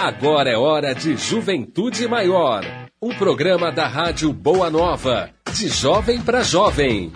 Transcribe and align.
Agora 0.00 0.48
é 0.48 0.56
hora 0.56 0.94
de 0.94 1.14
Juventude 1.14 2.08
Maior. 2.08 2.64
Um 3.02 3.10
programa 3.10 3.70
da 3.70 3.86
Rádio 3.86 4.32
Boa 4.32 4.70
Nova. 4.70 5.28
De 5.52 5.68
jovem 5.68 6.22
para 6.22 6.42
jovem. 6.42 7.12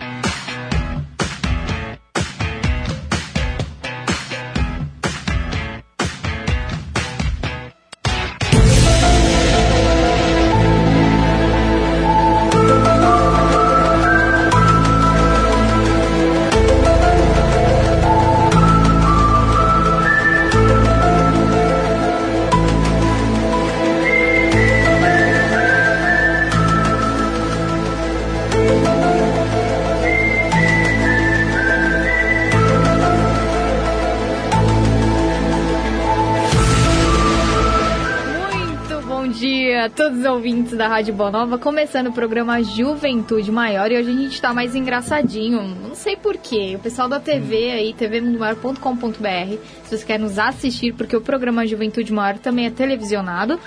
Ouvintes 40.75 40.77
da 40.77 40.87
Rádio 40.87 41.13
Boa 41.13 41.31
Nova, 41.31 41.57
começando 41.57 42.07
o 42.07 42.11
programa 42.11 42.61
Juventude 42.61 43.51
Maior 43.51 43.91
e 43.91 43.97
hoje 43.97 44.09
a 44.09 44.13
gente 44.13 44.41
tá 44.41 44.53
mais 44.53 44.75
engraçadinho, 44.75 45.61
não 45.63 45.95
sei 45.95 46.15
porquê. 46.15 46.75
O 46.75 46.79
pessoal 46.79 47.07
da 47.07 47.19
TV 47.19 47.71
aí, 47.71 47.93
tvmundomaior.com.br, 47.93 49.57
se 49.83 49.97
você 49.97 50.05
quer 50.05 50.19
nos 50.19 50.37
assistir, 50.37 50.93
porque 50.93 51.15
o 51.15 51.21
programa 51.21 51.65
Juventude 51.65 52.11
Maior 52.11 52.37
também 52.37 52.67
é 52.67 52.69
televisionado, 52.69 53.59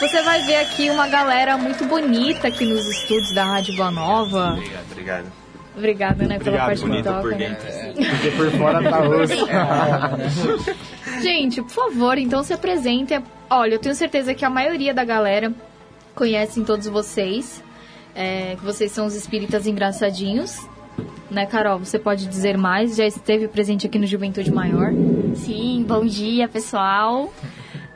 você 0.00 0.22
vai 0.22 0.42
ver 0.42 0.56
aqui 0.56 0.90
uma 0.90 1.06
galera 1.06 1.56
muito 1.56 1.84
bonita 1.84 2.48
aqui 2.48 2.64
nos 2.64 2.86
estúdios 2.86 3.34
da 3.34 3.44
Rádio 3.44 3.76
Boa 3.76 3.90
Nova. 3.90 4.52
Obrigado, 4.54 4.86
obrigado. 4.90 5.32
Obrigada, 5.76 6.26
né, 6.26 6.38
pela 6.40 6.58
parte 6.58 6.82
que 6.82 7.02
toca, 7.02 7.20
por 7.20 7.36
né? 7.36 7.56
Porque 7.94 8.30
por 8.32 8.50
fora 8.52 8.82
tá 8.82 9.00
osso. 9.00 9.46
Gente, 11.22 11.62
por 11.62 11.70
favor, 11.70 12.18
então 12.18 12.42
se 12.42 12.52
apresentem. 12.52 13.22
Olha, 13.48 13.74
eu 13.74 13.78
tenho 13.78 13.94
certeza 13.94 14.34
que 14.34 14.44
a 14.44 14.50
maioria 14.50 14.92
da 14.92 15.04
galera 15.04 15.54
conhecem 16.18 16.64
todos 16.64 16.88
vocês. 16.88 17.62
É, 18.14 18.56
que 18.56 18.64
vocês 18.64 18.90
são 18.90 19.06
os 19.06 19.14
espíritas 19.14 19.66
engraçadinhos. 19.68 20.68
Né, 21.30 21.46
Carol? 21.46 21.78
Você 21.78 21.98
pode 21.98 22.26
dizer 22.26 22.58
mais? 22.58 22.96
Já 22.96 23.06
esteve 23.06 23.46
presente 23.46 23.86
aqui 23.86 23.98
no 23.98 24.06
Juventude 24.06 24.50
Maior? 24.50 24.92
Sim, 25.34 25.84
bom 25.86 26.04
dia, 26.04 26.48
pessoal. 26.48 27.32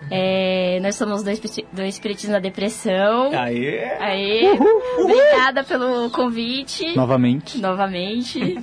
É, 0.08 0.78
nós 0.80 0.94
somos 0.94 1.22
do, 1.22 1.30
do 1.72 1.82
Espiritismo 1.82 2.32
na 2.32 2.38
Depressão. 2.38 3.32
Aê! 3.32 3.84
Aê! 3.98 4.58
Obrigada 5.00 5.64
pelo 5.64 6.10
convite. 6.10 6.94
Novamente. 6.94 7.58
Novamente. 7.58 8.58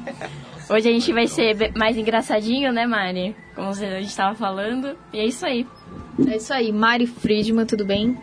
Hoje 0.70 0.88
a 0.88 0.92
gente 0.92 1.12
vai 1.12 1.26
ser 1.26 1.74
mais 1.76 1.98
engraçadinho, 1.98 2.72
né, 2.72 2.86
Mari? 2.86 3.36
Como 3.56 3.70
a 3.70 3.74
gente 3.74 4.06
estava 4.06 4.36
falando. 4.36 4.96
E 5.12 5.20
é 5.20 5.26
isso 5.26 5.46
aí. 5.46 5.66
É 6.30 6.38
isso 6.38 6.54
aí. 6.54 6.72
Mari 6.72 7.08
Friedman, 7.08 7.66
tudo 7.66 7.84
bem? 7.84 8.16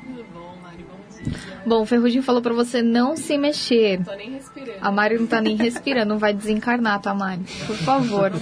Bom, 1.65 1.83
o 1.83 1.87
Ferrugem 1.87 2.23
falou 2.23 2.41
pra 2.41 2.55
você 2.55 2.83
não 2.83 3.17
se 3.17 3.37
mexer. 3.37 4.03
Tô 4.05 4.15
nem 4.15 4.31
respirando. 4.31 4.79
A 4.81 4.93
Mari 4.93 5.19
não 5.19 5.27
tá 5.27 5.41
nem 5.41 5.57
respirando, 5.57 6.11
não 6.11 6.19
vai 6.19 6.33
desencarnar, 6.33 7.01
tá, 7.01 7.13
Mari? 7.15 7.43
Por 7.67 7.77
favor. 7.77 8.33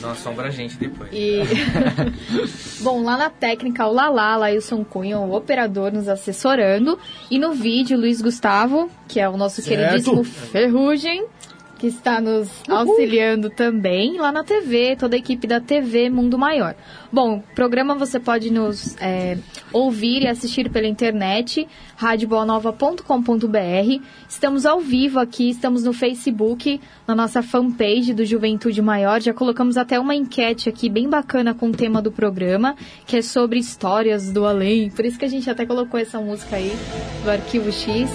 Não 0.00 0.10
assombra 0.10 0.48
a 0.48 0.50
gente 0.50 0.76
depois. 0.76 1.10
E... 1.12 1.40
Bom, 2.82 3.02
lá 3.02 3.16
na 3.16 3.30
técnica, 3.30 3.86
o 3.86 3.92
Lala, 3.92 4.36
Lailson 4.36 4.84
Cunha, 4.84 5.18
o 5.18 5.34
operador, 5.34 5.92
nos 5.92 6.08
assessorando. 6.08 6.98
E 7.30 7.38
no 7.38 7.52
vídeo, 7.52 7.98
Luiz 7.98 8.20
Gustavo, 8.22 8.90
que 9.08 9.20
é 9.20 9.28
o 9.28 9.36
nosso 9.36 9.60
Certo. 9.62 9.78
queridíssimo 9.78 10.24
Ferrugem, 10.24 11.26
que 11.80 11.86
está 11.86 12.20
nos 12.20 12.62
auxiliando 12.68 13.48
também 13.48 14.18
lá 14.18 14.30
na 14.30 14.44
TV, 14.44 14.96
toda 14.96 15.16
a 15.16 15.18
equipe 15.18 15.46
da 15.46 15.58
TV 15.58 16.10
Mundo 16.10 16.36
Maior. 16.36 16.74
Bom, 17.10 17.38
o 17.38 17.54
programa 17.54 17.94
você 17.94 18.20
pode 18.20 18.52
nos 18.52 18.94
é, 19.00 19.38
ouvir 19.72 20.22
e 20.22 20.28
assistir 20.28 20.68
pela 20.68 20.86
internet, 20.86 21.66
radioboanova.com.br. 21.96 24.04
Estamos 24.28 24.66
ao 24.66 24.80
vivo 24.80 25.18
aqui, 25.18 25.48
estamos 25.48 25.82
no 25.82 25.94
Facebook, 25.94 26.78
na 27.08 27.14
nossa 27.14 27.42
fanpage 27.42 28.12
do 28.12 28.26
Juventude 28.26 28.82
Maior. 28.82 29.22
Já 29.22 29.32
colocamos 29.32 29.78
até 29.78 29.98
uma 29.98 30.14
enquete 30.14 30.68
aqui 30.68 30.90
bem 30.90 31.08
bacana 31.08 31.54
com 31.54 31.68
o 31.68 31.72
tema 31.72 32.02
do 32.02 32.12
programa, 32.12 32.76
que 33.06 33.16
é 33.16 33.22
sobre 33.22 33.58
histórias 33.58 34.30
do 34.30 34.44
além. 34.44 34.90
Por 34.90 35.06
isso 35.06 35.18
que 35.18 35.24
a 35.24 35.30
gente 35.30 35.48
até 35.48 35.64
colocou 35.64 35.98
essa 35.98 36.20
música 36.20 36.56
aí, 36.56 36.72
do 37.24 37.30
Arquivo 37.30 37.72
X. 37.72 38.10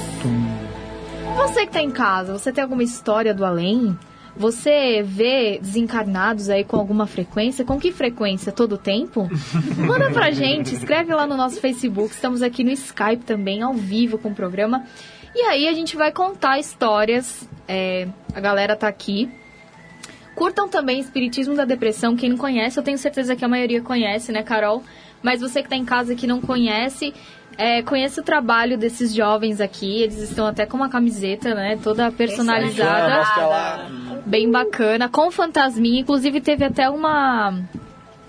Você 1.35 1.66
que 1.66 1.73
tá 1.73 1.81
em 1.81 1.91
casa, 1.91 2.31
você 2.31 2.51
tem 2.51 2.63
alguma 2.63 2.81
história 2.81 3.34
do 3.34 3.44
além? 3.44 3.97
Você 4.38 5.03
vê 5.03 5.59
desencarnados 5.62 6.50
aí 6.50 6.63
com 6.63 6.78
alguma 6.78 7.06
frequência? 7.06 7.63
Com 7.63 7.79
que 7.79 7.91
frequência? 7.91 8.51
Todo 8.51 8.78
tempo? 8.78 9.29
Manda 9.78 10.09
pra 10.12 10.31
gente, 10.31 10.74
escreve 10.74 11.13
lá 11.13 11.28
no 11.28 11.38
nosso 11.38 11.59
Facebook. 11.59 12.13
Estamos 12.13 12.41
aqui 12.41 12.63
no 12.63 12.72
Skype 12.72 13.24
também, 13.25 13.62
ao 13.62 13.74
vivo 13.74 14.18
com 14.18 14.29
o 14.29 14.35
programa. 14.35 14.85
E 15.34 15.41
aí 15.41 15.68
a 15.68 15.74
gente 15.74 15.97
vai 15.97 16.12
contar 16.12 16.57
histórias. 16.57 17.47
é, 17.68 18.07
a 18.34 18.40
galera 18.40 18.75
tá 18.75 18.88
aqui. 18.88 19.29
Curtam 20.35 20.68
também 20.68 21.00
Espiritismo 21.00 21.56
da 21.56 21.63
Depressão. 21.63 22.16
Quem 22.16 22.29
não 22.29 22.38
conhece, 22.38 22.78
eu 22.78 22.84
tenho 22.84 22.97
certeza 22.97 23.35
que 23.35 23.45
a 23.45 23.47
maioria 23.47 23.81
conhece, 23.81 24.31
né, 24.31 24.44
Carol? 24.44 24.84
Mas 25.24 25.41
você 25.41 25.63
que 25.63 25.69
tá 25.69 25.75
em 25.75 25.85
casa 25.85 26.13
que 26.13 26.28
não 26.28 26.41
conhece, 26.41 27.13
é, 27.58 27.82
conheça 27.82 28.22
o 28.22 28.24
trabalho 28.24 28.78
desses 28.78 29.14
jovens 29.14 29.62
aqui. 29.62 30.02
Eles 30.02 30.18
estão 30.18 30.46
até 30.46 30.66
com 30.66 30.78
uma 30.78 30.90
camiseta, 30.90 31.54
né? 31.54 31.78
Toda 31.82 32.12
personalizada. 32.12 33.90
Bem 34.26 34.50
bacana. 34.50 35.10
Com 35.10 35.32
fantasminha. 35.32 36.02
Inclusive 36.02 36.42
teve 36.42 36.66
até 36.66 36.90
uma 36.90 37.62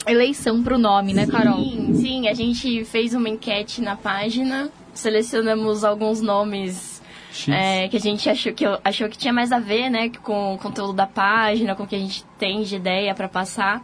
eleição 0.06 0.62
pro 0.62 0.78
nome, 0.78 1.12
né, 1.12 1.26
Carol? 1.26 1.58
Sim, 1.58 1.94
sim, 1.94 2.28
a 2.28 2.34
gente 2.34 2.84
fez 2.84 3.12
uma 3.12 3.28
enquete 3.28 3.82
na 3.82 3.96
página, 3.96 4.70
selecionamos 4.94 5.82
alguns 5.82 6.20
nomes 6.20 7.02
é, 7.48 7.88
que 7.88 7.96
a 7.96 8.00
gente 8.00 8.30
achou 8.30 8.52
que, 8.52 8.64
achou 8.84 9.08
que 9.08 9.18
tinha 9.18 9.32
mais 9.32 9.52
a 9.52 9.58
ver, 9.58 9.90
né, 9.90 10.10
com 10.22 10.54
o 10.54 10.58
conteúdo 10.58 10.92
da 10.92 11.06
página, 11.06 11.74
com 11.74 11.82
o 11.82 11.86
que 11.86 11.96
a 11.96 11.98
gente 11.98 12.24
tem 12.38 12.62
de 12.62 12.76
ideia 12.76 13.14
para 13.14 13.28
passar. 13.28 13.82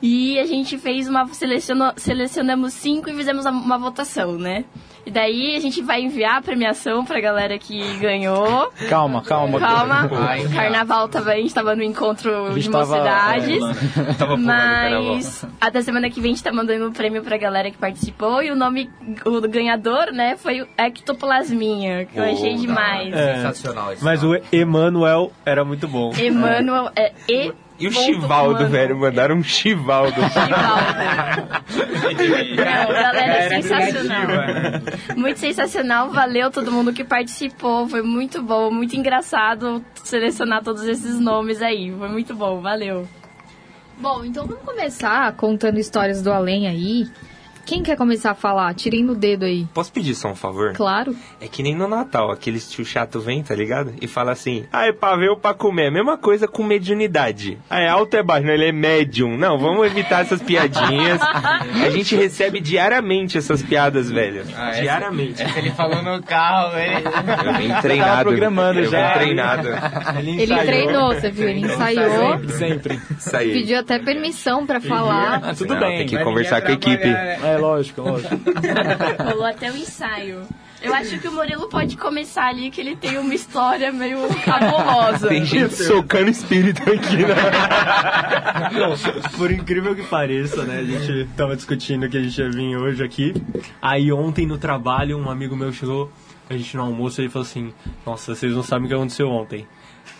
E 0.00 0.38
a 0.38 0.46
gente 0.46 0.78
fez 0.78 1.08
uma. 1.08 1.26
Selecionou, 1.28 1.92
selecionamos 1.96 2.72
cinco 2.72 3.10
e 3.10 3.14
fizemos 3.14 3.44
uma 3.46 3.78
votação, 3.78 4.32
né? 4.38 4.64
E 5.06 5.10
daí 5.10 5.56
a 5.56 5.60
gente 5.60 5.80
vai 5.80 6.02
enviar 6.02 6.36
a 6.36 6.42
premiação 6.42 7.02
pra 7.04 7.18
galera 7.18 7.58
que 7.58 7.96
ganhou. 7.96 8.70
Calma, 8.90 9.22
calma. 9.22 9.58
Calma. 9.58 10.08
Ai, 10.28 10.44
o 10.44 10.50
carnaval 10.52 11.08
tava, 11.08 11.30
a 11.32 11.36
gente 11.36 11.54
tava 11.54 11.74
no 11.74 11.82
encontro 11.82 12.52
de 12.54 12.68
tava- 12.70 12.86
mocidades. 12.86 13.62
é, 13.96 14.12
Tava. 14.18 14.36
Mas 14.36 15.46
até 15.60 15.80
semana 15.80 16.10
que 16.10 16.20
vem 16.20 16.32
a 16.32 16.34
gente 16.34 16.44
tá 16.44 16.52
mandando 16.52 16.88
o 16.88 16.92
prêmio 16.92 17.22
pra 17.22 17.38
galera 17.38 17.70
que 17.70 17.78
participou. 17.78 18.42
E 18.42 18.50
o 18.50 18.56
nome, 18.56 18.90
o 19.24 19.40
ganhador, 19.48 20.12
né, 20.12 20.36
foi 20.36 20.60
o 20.60 20.68
Ectoplasminha, 20.76 22.04
que 22.04 22.18
eu 22.18 22.24
achei 22.24 22.54
demais. 22.56 23.12
É. 23.14 23.36
Sensacional 23.36 23.92
esse 23.94 24.04
Mas 24.04 24.22
nome. 24.22 24.38
o 24.38 24.42
Emanuel 24.54 25.32
era 25.44 25.64
muito 25.64 25.88
bom. 25.88 26.12
Emanuel, 26.18 26.90
é 26.94 27.12
E. 27.28 27.52
E 27.78 27.86
o 27.86 27.92
ponto 27.92 28.04
Chivaldo, 28.04 28.68
velho, 28.68 28.98
mandaram 28.98 29.36
um 29.36 29.42
Chivaldo. 29.42 30.20
Não, 32.56 32.88
galera, 32.88 33.20
Era 33.22 33.62
sensacional. 33.62 34.26
Muito 35.16 35.38
sensacional, 35.38 36.10
valeu 36.10 36.50
todo 36.50 36.72
mundo 36.72 36.92
que 36.92 37.04
participou, 37.04 37.88
foi 37.88 38.02
muito 38.02 38.42
bom, 38.42 38.70
muito 38.70 38.96
engraçado 38.96 39.84
selecionar 40.02 40.62
todos 40.64 40.82
esses 40.84 41.20
nomes 41.20 41.62
aí, 41.62 41.94
foi 41.96 42.08
muito 42.08 42.34
bom, 42.34 42.60
valeu. 42.60 43.06
Bom, 44.00 44.24
então 44.24 44.46
vamos 44.46 44.64
começar 44.64 45.32
contando 45.34 45.78
histórias 45.78 46.22
do 46.22 46.32
além 46.32 46.66
aí. 46.68 47.06
Quem 47.68 47.82
quer 47.82 47.96
começar 47.98 48.30
a 48.30 48.34
falar? 48.34 48.72
Tirem 48.74 49.04
no 49.04 49.14
dedo 49.14 49.44
aí. 49.44 49.66
Posso 49.74 49.92
pedir 49.92 50.14
só 50.14 50.28
um 50.30 50.34
favor? 50.34 50.72
Claro. 50.72 51.14
É 51.38 51.46
que 51.46 51.62
nem 51.62 51.74
no 51.74 51.86
Natal, 51.86 52.30
aqueles 52.30 52.66
tio 52.70 52.82
chato 52.82 53.20
vem, 53.20 53.42
tá 53.42 53.54
ligado? 53.54 53.92
E 54.00 54.06
fala 54.08 54.32
assim, 54.32 54.64
ah, 54.72 54.86
é 54.86 54.92
pra 54.92 55.14
ver 55.16 55.28
ou 55.28 55.36
pra 55.36 55.52
comer. 55.52 55.88
A 55.88 55.90
mesma 55.90 56.16
coisa 56.16 56.48
com 56.48 56.62
mediunidade. 56.64 57.58
Ah, 57.68 57.78
é 57.80 57.86
alto 57.86 58.14
ou 58.14 58.20
é 58.20 58.22
baixo? 58.22 58.46
Não, 58.46 58.54
ele 58.54 58.64
é 58.64 58.72
médium. 58.72 59.36
Não, 59.36 59.58
vamos 59.58 59.84
evitar 59.86 60.22
essas 60.22 60.40
piadinhas. 60.40 61.20
A 61.84 61.90
gente 61.90 62.16
recebe 62.16 62.58
diariamente 62.58 63.36
essas 63.36 63.62
piadas, 63.62 64.10
velho. 64.10 64.44
Ah, 64.56 64.70
essa- 64.70 64.80
diariamente. 64.80 65.42
essa 65.42 65.58
ele 65.58 65.70
falou 65.72 66.02
no 66.02 66.22
carro, 66.22 66.74
ele... 66.78 67.04
Eu 67.46 67.52
venho 67.54 67.80
treinado. 67.82 68.10
Tava 68.10 68.24
programando 68.30 68.80
eu 68.80 68.90
já. 68.90 69.10
treinado. 69.12 69.68
Ele 70.24 70.56
treinou, 70.56 71.14
você 71.14 71.30
viu? 71.30 71.48
Ele 71.50 71.60
ensaiou. 71.66 72.38
Sempre, 72.48 72.98
sempre. 73.18 73.52
Pediu 73.52 73.78
até 73.78 73.98
permissão 73.98 74.64
pra 74.66 74.80
falar. 74.80 75.40
Ah, 75.44 75.54
tudo 75.54 75.74
Não, 75.74 75.80
bem. 75.80 75.98
tem 75.98 76.06
que 76.06 76.24
conversar 76.24 76.62
com 76.62 76.68
a 76.68 76.72
equipe. 76.72 77.06
né? 77.06 77.57
É 77.58 77.60
lógico, 77.60 78.02
lógico. 78.02 78.34
Rolou 79.22 79.44
até 79.44 79.70
o 79.70 79.76
ensaio. 79.76 80.42
Eu 80.80 80.94
acho 80.94 81.18
que 81.18 81.26
o 81.26 81.32
Murilo 81.32 81.68
pode 81.68 81.96
começar 81.96 82.46
ali, 82.46 82.70
que 82.70 82.80
ele 82.80 82.94
tem 82.94 83.18
uma 83.18 83.34
história 83.34 83.92
meio 83.92 84.18
cabulosa. 84.44 85.28
Tem 85.28 85.44
gente 85.44 85.74
socando 85.74 86.30
espírito 86.30 86.80
aqui, 86.82 87.16
né? 87.16 87.34
Por 89.36 89.50
incrível 89.50 89.96
que 89.96 90.04
pareça, 90.04 90.62
né? 90.62 90.78
A 90.78 90.84
gente 90.84 91.28
tava 91.36 91.56
discutindo 91.56 92.08
que 92.08 92.16
a 92.16 92.22
gente 92.22 92.40
ia 92.40 92.48
vir 92.48 92.76
hoje 92.76 93.02
aqui. 93.02 93.34
Aí 93.82 94.12
ontem 94.12 94.46
no 94.46 94.56
trabalho, 94.56 95.18
um 95.18 95.28
amigo 95.28 95.56
meu 95.56 95.72
chegou, 95.72 96.12
a 96.48 96.56
gente 96.56 96.76
no 96.76 96.84
almoço, 96.84 97.20
ele 97.20 97.28
falou 97.28 97.46
assim: 97.46 97.72
Nossa, 98.06 98.34
vocês 98.34 98.54
não 98.54 98.62
sabem 98.62 98.86
o 98.86 98.88
que 98.88 98.94
aconteceu 98.94 99.28
ontem. 99.28 99.66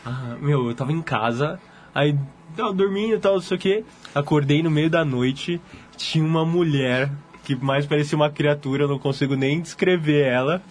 Ah, 0.05 0.37
meu, 0.41 0.69
eu 0.69 0.75
tava 0.75 0.93
em 0.93 1.03
casa, 1.03 1.61
aí 1.95 2.19
tava 2.57 2.73
dormindo 2.73 3.15
e 3.15 3.19
tal, 3.19 3.35
não 3.35 3.41
sei 3.41 3.57
o 3.57 3.61
que. 3.61 3.85
Acordei 4.13 4.61
no 4.61 4.71
meio 4.71 4.91
da 4.91 5.05
noite, 5.05 5.61
tinha 5.97 6.25
uma 6.25 6.45
mulher 6.45 7.11
que 7.49 7.65
mais 7.65 7.87
parecia 7.87 8.15
uma 8.15 8.29
criatura, 8.29 8.85
eu 8.85 8.89
não 8.89 8.99
consigo 8.99 9.35
nem 9.35 9.63
descrever 9.63 10.27
ela, 10.27 10.63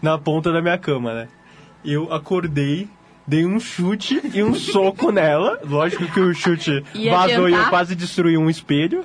na 0.00 0.16
ponta 0.16 0.52
da 0.52 0.62
minha 0.62 0.78
cama, 0.78 1.12
né? 1.12 1.28
Eu 1.84 2.12
acordei, 2.12 2.88
dei 3.26 3.46
um 3.46 3.60
chute 3.60 4.20
e 4.34 4.42
um 4.42 4.54
soco 4.54 5.10
nela. 5.10 5.58
Lógico 5.64 6.06
que 6.06 6.20
o 6.20 6.34
chute 6.34 6.84
Ia 6.94 7.12
vazou 7.12 7.30
e 7.30 7.34
eu 7.34 7.44
adiantar? 7.46 7.70
quase 7.70 7.94
destruí 7.94 8.36
um 8.36 8.50
espelho, 8.50 9.04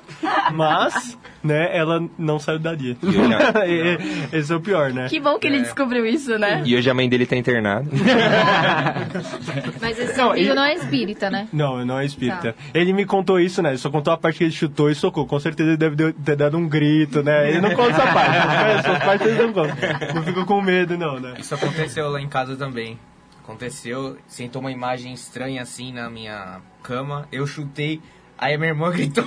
mas, 0.52 1.16
né, 1.42 1.76
ela 1.76 2.02
não 2.18 2.38
saiu 2.38 2.58
dali. 2.58 2.96
Esse 4.32 4.52
é 4.52 4.56
o 4.56 4.60
pior, 4.60 4.92
né? 4.92 5.08
Que 5.08 5.20
bom 5.20 5.38
que 5.38 5.46
ele 5.46 5.60
descobriu 5.60 6.04
isso, 6.04 6.38
né? 6.38 6.62
E 6.64 6.76
hoje 6.76 6.90
a 6.90 6.94
mãe 6.94 7.08
dele 7.08 7.26
tá 7.26 7.36
internada. 7.36 7.86
Mas 9.80 9.98
esse 9.98 10.14
seu 10.14 10.30
amigo 10.30 10.54
não 10.54 10.64
é 10.64 10.74
espírita, 10.74 11.30
né? 11.30 11.48
Não, 11.52 11.84
não 11.84 11.98
é 11.98 12.04
espírita. 12.04 12.52
Tá. 12.52 12.58
Ele 12.74 12.92
me 12.92 13.04
contou 13.04 13.38
isso, 13.40 13.62
né? 13.62 13.70
Ele 13.70 13.78
só 13.78 13.90
contou 13.90 14.12
a 14.12 14.16
parte 14.16 14.38
que 14.38 14.44
ele 14.44 14.52
chutou 14.52 14.90
e 14.90 14.94
socou. 14.94 15.26
Com 15.26 15.38
certeza 15.38 15.70
ele 15.70 15.76
deve 15.76 16.12
ter 16.12 16.36
dado 16.36 16.56
um 16.56 16.68
grito, 16.68 17.22
né? 17.22 17.50
Ele 17.50 17.60
não 17.60 17.74
conta 17.74 17.90
essa 17.90 18.12
parte. 18.12 18.36
Essa 18.78 19.00
parte 19.00 19.24
ele 19.24 19.42
não 19.42 19.52
conta. 19.52 19.74
Não 20.14 20.22
fico 20.22 20.44
com 20.44 20.60
medo, 20.60 20.96
não, 20.98 21.20
né? 21.20 21.34
Isso 21.38 21.54
aconteceu 21.54 22.08
lá 22.08 22.20
em 22.20 22.28
casa 22.28 22.56
também. 22.56 22.98
Aconteceu, 23.46 24.18
sentou 24.26 24.58
uma 24.60 24.72
imagem 24.72 25.12
estranha 25.12 25.62
assim 25.62 25.92
na 25.92 26.10
minha 26.10 26.60
cama. 26.82 27.28
Eu 27.30 27.46
chutei, 27.46 28.02
aí 28.36 28.58
minha 28.58 28.70
irmã 28.70 28.90
gritou. 28.90 29.22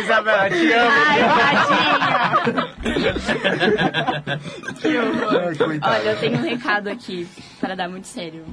Isabela, 0.00 0.48
te 0.48 0.72
amo. 0.72 0.90
Ai, 0.90 1.20
tadinha! 1.52 2.70
que 4.80 4.96
horror. 4.96 5.52
Olha, 5.82 6.08
eu 6.08 6.18
tenho 6.18 6.38
um 6.38 6.42
recado 6.42 6.88
aqui 6.88 7.28
para 7.60 7.74
dar 7.74 7.88
muito 7.88 8.06
sério. 8.06 8.44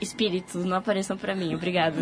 Espíritos, 0.00 0.64
não 0.64 0.76
apareçam 0.76 1.16
pra 1.16 1.34
mim, 1.34 1.54
obrigado. 1.54 1.96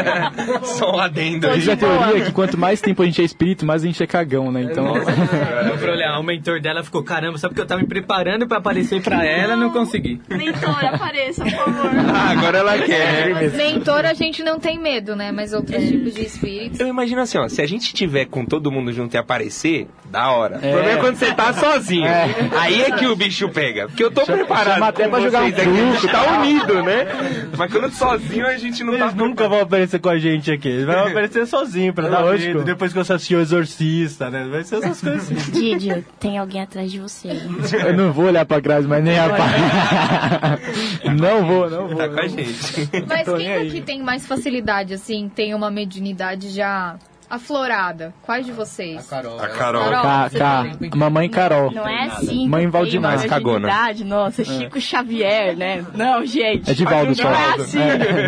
Só 0.64 0.96
um 0.96 0.98
adendo. 0.98 1.48
Diz 1.50 1.68
a 1.68 1.76
teoria 1.76 2.24
que 2.24 2.32
quanto 2.32 2.58
mais 2.58 2.80
tempo 2.80 3.02
a 3.02 3.04
gente 3.06 3.22
é 3.22 3.24
espírito, 3.24 3.64
mais 3.64 3.82
a 3.82 3.86
gente 3.86 4.02
é 4.02 4.06
cagão, 4.06 4.50
né? 4.50 4.62
Então. 4.62 4.96
Eu 4.96 5.78
fui 5.78 5.90
olhar, 5.90 6.18
o 6.18 6.22
mentor 6.22 6.60
dela 6.60 6.82
ficou, 6.82 7.02
caramba, 7.02 7.38
só 7.38 7.48
porque 7.48 7.60
eu 7.60 7.66
tava 7.66 7.80
me 7.82 7.86
preparando 7.86 8.46
pra 8.46 8.58
aparecer 8.58 9.02
pra 9.02 9.24
ela, 9.24 9.54
não 9.56 9.70
consegui. 9.70 10.20
Mentor, 10.28 10.84
apareça, 10.84 11.44
por 11.44 11.52
favor. 11.52 11.90
Ah, 12.16 12.30
agora 12.30 12.58
ela 12.58 12.78
quer. 12.78 13.52
Mentor 13.52 14.06
a 14.06 14.14
gente 14.14 14.42
não 14.42 14.58
tem 14.58 14.78
medo, 14.78 15.14
né? 15.14 15.30
Mas 15.32 15.52
outros 15.52 15.82
tipos 15.86 16.14
de 16.14 16.22
espíritos. 16.22 16.80
Eu 16.80 16.88
imagino 16.88 17.20
assim, 17.20 17.36
ó, 17.36 17.48
se 17.48 17.60
a 17.60 17.66
gente 17.66 17.92
tiver 17.92 18.24
com 18.26 18.44
todo 18.44 18.70
mundo 18.72 18.92
junto 18.92 19.14
e 19.14 19.18
aparecer, 19.18 19.86
da 20.10 20.30
hora. 20.30 20.58
É. 20.62 20.70
O 20.70 20.72
problema 20.72 20.98
é 20.98 21.00
quando 21.00 21.16
você 21.16 21.34
tá 21.34 21.52
sozinho. 21.52 22.06
É. 22.06 22.28
Aí 22.56 22.82
é 22.82 22.90
que 22.92 23.06
o 23.06 23.14
bicho 23.14 23.48
pega. 23.50 23.86
Porque 23.86 24.04
eu 24.04 24.10
tô 24.10 24.24
preparado 24.24 24.76
chama 24.76 24.88
até 24.88 25.04
com 25.04 25.10
pra 25.10 25.20
jogar 25.20 25.42
um 25.42 25.46
aqui, 25.46 25.60
a 25.76 25.92
gente 25.92 26.00
truco, 26.00 26.14
tá 26.14 26.38
unido, 26.40 26.82
né? 26.82 27.06
Mas 27.56 27.72
quando 27.72 27.90
sozinho 27.90 28.46
a 28.46 28.56
gente 28.56 28.84
não 28.84 28.94
Eles 28.94 29.10
tá 29.10 29.16
nunca 29.16 29.48
vão 29.48 29.60
aparecer 29.60 29.98
com 29.98 30.08
a 30.08 30.18
gente 30.18 30.50
aqui. 30.50 30.68
Eles 30.68 30.86
vão 30.86 31.06
aparecer 31.06 31.46
sozinho 31.46 31.92
pra 31.92 32.08
dar 32.08 32.20
Lógico. 32.20 32.54
medo. 32.54 32.64
Depois 32.64 32.92
que 32.92 32.98
você 32.98 33.12
assistiu 33.12 33.38
o 33.38 33.42
Exorcista, 33.42 34.30
né? 34.30 34.46
Vai 34.50 34.64
ser 34.64 34.76
essas 34.76 35.00
coisas 35.00 35.30
assim. 35.30 35.50
Didio, 35.52 36.04
tem 36.18 36.38
alguém 36.38 36.62
atrás 36.62 36.90
de 36.90 36.98
você. 36.98 37.28
Eu 37.86 37.96
não 37.96 38.12
vou 38.12 38.26
olhar 38.26 38.44
pra 38.44 38.60
trás, 38.60 38.86
mas 38.86 39.02
nem 39.02 39.18
a 39.18 39.26
Não 41.18 41.46
vou, 41.46 41.70
não 41.70 41.88
vou. 41.88 41.96
Tá 41.96 42.08
com 42.08 42.20
a 42.20 42.28
gente. 42.28 42.88
Mas 43.06 43.28
quem 43.28 43.52
aí. 43.52 43.68
aqui 43.68 43.80
tem 43.80 44.02
mais 44.02 44.26
facilidade, 44.26 44.94
assim, 44.94 45.30
tem 45.34 45.54
uma 45.54 45.70
mediunidade 45.70 46.50
já 46.50 46.96
aflorada? 47.28 48.14
Quais 48.22 48.46
de 48.46 48.52
vocês? 48.52 49.06
Carol. 49.08 49.38
A 49.38 49.48
Carol. 49.48 49.82
Carol. 49.84 50.02
Ca, 50.02 50.30
ca, 50.30 50.96
mamãe 50.96 51.28
Carol. 51.28 51.70
Não 51.70 51.86
é 51.86 52.04
assim. 52.04 52.48
Mãe 52.48 52.66
uma 52.66 52.72
Cagona. 53.28 53.60
mediunidade. 53.60 54.04
Nossa, 54.04 54.44
Chico 54.44 54.80
Xavier, 54.80 55.56
né? 55.56 55.84
Não, 55.94 56.24
gente. 56.24 56.70
É 56.70 56.74
Divaldo 56.74 57.08
Não 57.08 57.14
só. 57.14 57.30
é 57.30 57.54
assim. 57.54 57.78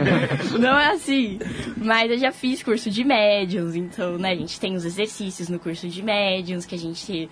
Não 0.58 0.78
é 0.78 0.90
assim. 0.92 1.38
Mas 1.76 2.10
eu 2.10 2.18
já 2.18 2.32
fiz 2.32 2.62
curso 2.62 2.90
de 2.90 3.04
médiums, 3.04 3.74
então, 3.74 4.18
né, 4.18 4.32
a 4.32 4.36
gente 4.36 4.58
tem 4.58 4.74
os 4.74 4.84
exercícios 4.84 5.48
no 5.48 5.58
curso 5.58 5.88
de 5.88 6.02
médiums, 6.02 6.66
que 6.66 6.74
a 6.74 6.78
gente 6.78 7.28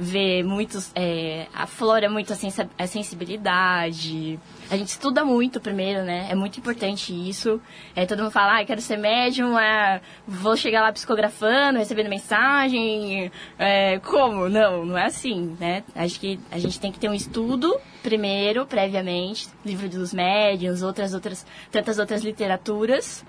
vê 0.00 0.44
muitos, 0.44 0.92
é, 0.94 1.48
aflora 1.52 2.08
muito 2.08 2.32
a, 2.32 2.86
sensibilidade. 2.86 4.38
A 4.70 4.76
gente 4.76 4.90
estuda 4.90 5.24
muito 5.24 5.60
primeiro, 5.60 6.04
né? 6.04 6.28
É 6.30 6.36
muito 6.36 6.60
importante 6.60 7.12
isso. 7.12 7.60
É, 7.96 8.06
todo 8.06 8.22
mundo 8.22 8.30
fala, 8.30 8.60
ah, 8.60 8.64
quero 8.64 8.80
ser 8.80 8.96
médium, 8.96 9.58
é, 9.58 10.00
vou 10.24 10.56
chegar 10.56 10.82
lá 10.82 10.92
psicografando, 10.92 11.80
recebendo 11.80 12.08
mensagem. 12.08 13.32
É, 13.58 13.98
como? 13.98 14.48
Não, 14.48 14.86
não 14.86 14.96
é 14.96 15.06
assim, 15.06 15.56
né? 15.58 15.82
Acho 15.96 16.20
que 16.20 16.38
a 16.48 16.58
gente 16.60 16.78
tem 16.78 16.92
que 16.92 17.00
ter 17.00 17.08
um 17.08 17.14
estudo 17.14 17.76
primeiro, 18.00 18.64
previamente, 18.66 19.48
livro 19.66 19.88
dos 19.88 20.14
médiuns, 20.14 20.80
outras, 20.80 21.12
outras, 21.12 21.44
tantas 21.72 21.98
outras 21.98 22.22
literaturas. 22.22 23.24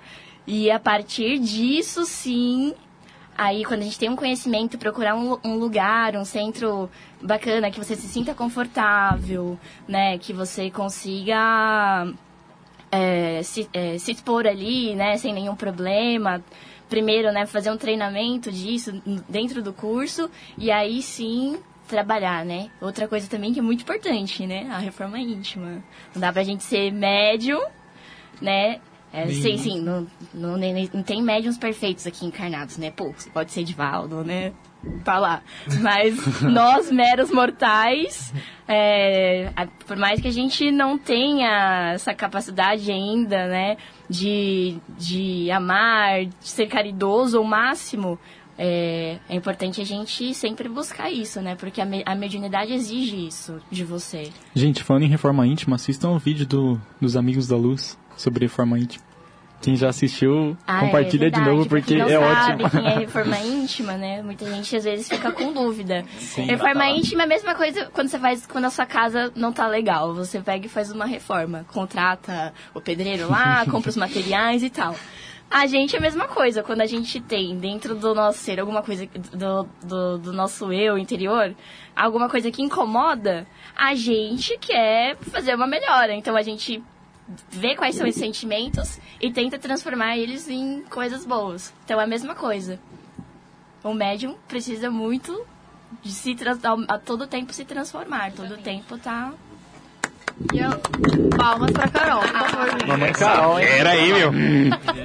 E 0.46 0.70
a 0.70 0.80
partir 0.80 1.40
disso, 1.40 2.06
sim, 2.06 2.76
Aí, 3.42 3.64
quando 3.64 3.80
a 3.80 3.84
gente 3.86 3.98
tem 3.98 4.10
um 4.10 4.18
conhecimento, 4.18 4.78
procurar 4.78 5.16
um, 5.16 5.38
um 5.46 5.56
lugar, 5.56 6.14
um 6.18 6.26
centro 6.26 6.90
bacana, 7.22 7.72
que 7.72 7.80
você 7.80 7.96
se 7.96 8.06
sinta 8.06 8.36
confortável, 8.36 9.58
né? 9.88 10.18
Que 10.18 10.34
você 10.34 10.70
consiga 10.70 12.14
é, 12.92 13.42
se, 13.42 13.70
é, 13.72 13.98
se 13.98 14.12
expor 14.12 14.46
ali, 14.46 14.94
né? 14.94 15.16
Sem 15.16 15.32
nenhum 15.34 15.56
problema. 15.56 16.44
Primeiro, 16.90 17.32
né? 17.32 17.46
Fazer 17.46 17.72
um 17.72 17.78
treinamento 17.78 18.52
disso 18.52 19.02
dentro 19.30 19.64
do 19.64 19.72
curso. 19.72 20.30
E 20.58 20.70
aí, 20.70 21.02
sim, 21.02 21.60
trabalhar, 21.88 22.44
né? 22.44 22.70
Outra 22.82 23.08
coisa 23.08 23.30
também 23.30 23.54
que 23.54 23.60
é 23.60 23.64
muito 23.64 23.84
importante, 23.84 24.46
né? 24.46 24.68
A 24.70 24.80
reforma 24.80 25.18
íntima. 25.18 25.82
Não 26.14 26.20
dá 26.20 26.34
pra 26.34 26.44
gente 26.44 26.66
ser 26.66 26.92
médium, 26.92 27.62
né? 28.42 28.82
É, 29.12 29.28
sim, 29.28 29.58
sim, 29.58 29.82
não, 29.82 30.06
não, 30.34 30.56
não 30.94 31.04
tem 31.04 31.22
médiums 31.22 31.58
perfeitos 31.58 32.06
aqui 32.06 32.26
encarnados, 32.26 32.78
né? 32.78 32.92
Pô, 32.92 33.12
você 33.12 33.30
pode 33.30 33.52
ser 33.52 33.64
Divaldo, 33.64 34.24
né? 34.24 34.54
Tá 35.04 35.18
lá. 35.18 35.42
Mas 35.82 36.42
nós, 36.44 36.92
meros 36.92 37.32
mortais, 37.32 38.34
é, 38.68 39.52
por 39.88 39.98
mais 39.98 40.22
que 40.22 40.28
a 40.28 40.32
gente 40.32 40.72
não 40.72 40.98
tenha 40.98 41.94
essa 41.94 42.14
capacidade 42.14 42.92
ainda, 42.92 43.48
né? 43.48 43.78
De, 44.08 44.78
de 44.98 45.50
amar, 45.52 46.26
de 46.26 46.48
ser 46.48 46.68
caridoso 46.68 47.40
ao 47.40 47.44
máximo, 47.44 48.20
é, 48.62 49.18
é 49.30 49.36
importante 49.36 49.80
a 49.80 49.86
gente 49.86 50.34
sempre 50.34 50.68
buscar 50.68 51.10
isso, 51.10 51.40
né? 51.42 51.56
Porque 51.56 51.80
a, 51.80 51.86
me- 51.86 52.04
a 52.06 52.14
mediunidade 52.14 52.74
exige 52.74 53.26
isso 53.26 53.62
de 53.72 53.86
você. 53.86 54.30
Gente, 54.54 54.84
falando 54.84 55.04
em 55.04 55.10
reforma 55.10 55.48
íntima, 55.48 55.78
assistam 55.78 56.10
o 56.10 56.20
vídeo 56.20 56.46
do, 56.46 56.82
dos 57.00 57.16
Amigos 57.16 57.48
da 57.48 57.56
Luz 57.56 57.98
sobre 58.18 58.46
reforma 58.46 58.78
íntima. 58.78 59.08
Quem 59.62 59.76
já 59.76 59.90
assistiu, 59.90 60.56
Ah, 60.68 60.80
compartilha 60.82 61.28
é 61.28 61.30
de 61.30 61.36
verdade, 61.36 61.50
novo, 61.50 61.68
pra 61.70 61.80
porque 61.80 61.96
é 61.96 62.08
sabe 62.20 62.64
ótimo. 62.64 62.70
quem 62.82 62.88
é 62.92 62.98
reforma 63.00 63.38
íntima, 63.44 63.94
né? 63.98 64.22
Muita 64.22 64.46
gente 64.46 64.74
às 64.76 64.84
vezes 64.86 65.08
fica 65.10 65.32
com 65.34 65.52
dúvida. 65.54 66.04
reforma 66.48 66.86
íntima 66.88 67.24
é 67.24 67.26
a 67.26 67.28
mesma 67.28 67.56
coisa 67.56 67.90
quando 67.94 68.08
você 68.10 68.18
faz 68.20 68.46
quando 68.46 68.66
a 68.66 68.70
sua 68.70 68.86
casa 68.86 69.32
não 69.36 69.52
tá 69.54 69.68
legal. 69.68 70.14
Você 70.16 70.40
pega 70.40 70.66
e 70.66 70.70
faz 70.70 70.92
uma 70.92 71.06
reforma, 71.06 71.66
contrata 71.74 72.54
o 72.74 72.80
pedreiro 72.80 73.30
lá, 73.30 73.66
compra 73.72 73.90
os 73.90 73.98
materiais 73.98 74.64
e 74.64 74.70
tal. 74.70 74.96
A 75.52 75.66
gente 75.66 75.96
é 75.96 76.00
a 76.00 76.02
mesma 76.02 76.28
coisa, 76.28 76.62
quando 76.62 76.82
a 76.82 76.86
gente 76.86 77.20
tem 77.20 77.58
dentro 77.58 77.96
do 77.96 78.14
nosso 78.14 78.38
ser 78.38 78.60
alguma 78.60 78.84
coisa 78.84 79.08
do, 79.08 79.64
do, 79.84 80.18
do 80.20 80.34
nosso 80.34 80.72
eu 80.72 80.96
interior, 80.96 81.56
alguma 81.96 82.30
coisa 82.30 82.52
que 82.52 82.62
incomoda, 82.62 83.48
a 83.76 83.96
gente 83.96 84.56
quer 84.60 85.18
fazer 85.18 85.56
uma 85.56 85.66
melhora. 85.66 86.14
Então 86.14 86.36
a 86.36 86.44
gente 86.44 86.84
vê 87.50 87.76
quais 87.76 87.96
são 87.96 88.06
esses 88.06 88.22
sentimentos 88.22 89.00
e 89.20 89.32
tenta 89.32 89.58
transformar 89.58 90.18
eles 90.18 90.48
em 90.48 90.84
coisas 90.84 91.26
boas. 91.26 91.74
Então 91.84 92.00
é 92.00 92.04
a 92.04 92.08
mesma 92.08 92.36
coisa. 92.36 92.80
O 93.84 93.94
médium 93.94 94.36
precisa 94.48 94.92
muito 94.92 95.46
de 96.04 96.12
se 96.12 96.36
a 96.88 97.00
todo 97.00 97.26
tempo 97.26 97.54
se 97.54 97.66
transformar, 97.66 98.34
todo 98.34 98.56
tempo 98.58 99.00
tá 99.00 99.34
E 100.54 100.60
eu- 100.60 101.30
Palmas 101.38 101.72
pra 101.72 101.88
Carol, 101.90 102.22
por 102.22 102.50
favor. 102.50 102.88
Mamãe 102.88 103.12
Carol, 103.14 103.60
hein? 103.60 103.68
Pera 103.68 103.90
aí, 103.92 104.14
meu. 104.14 104.32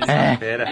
É. 0.08 0.36
Pera. 0.36 0.64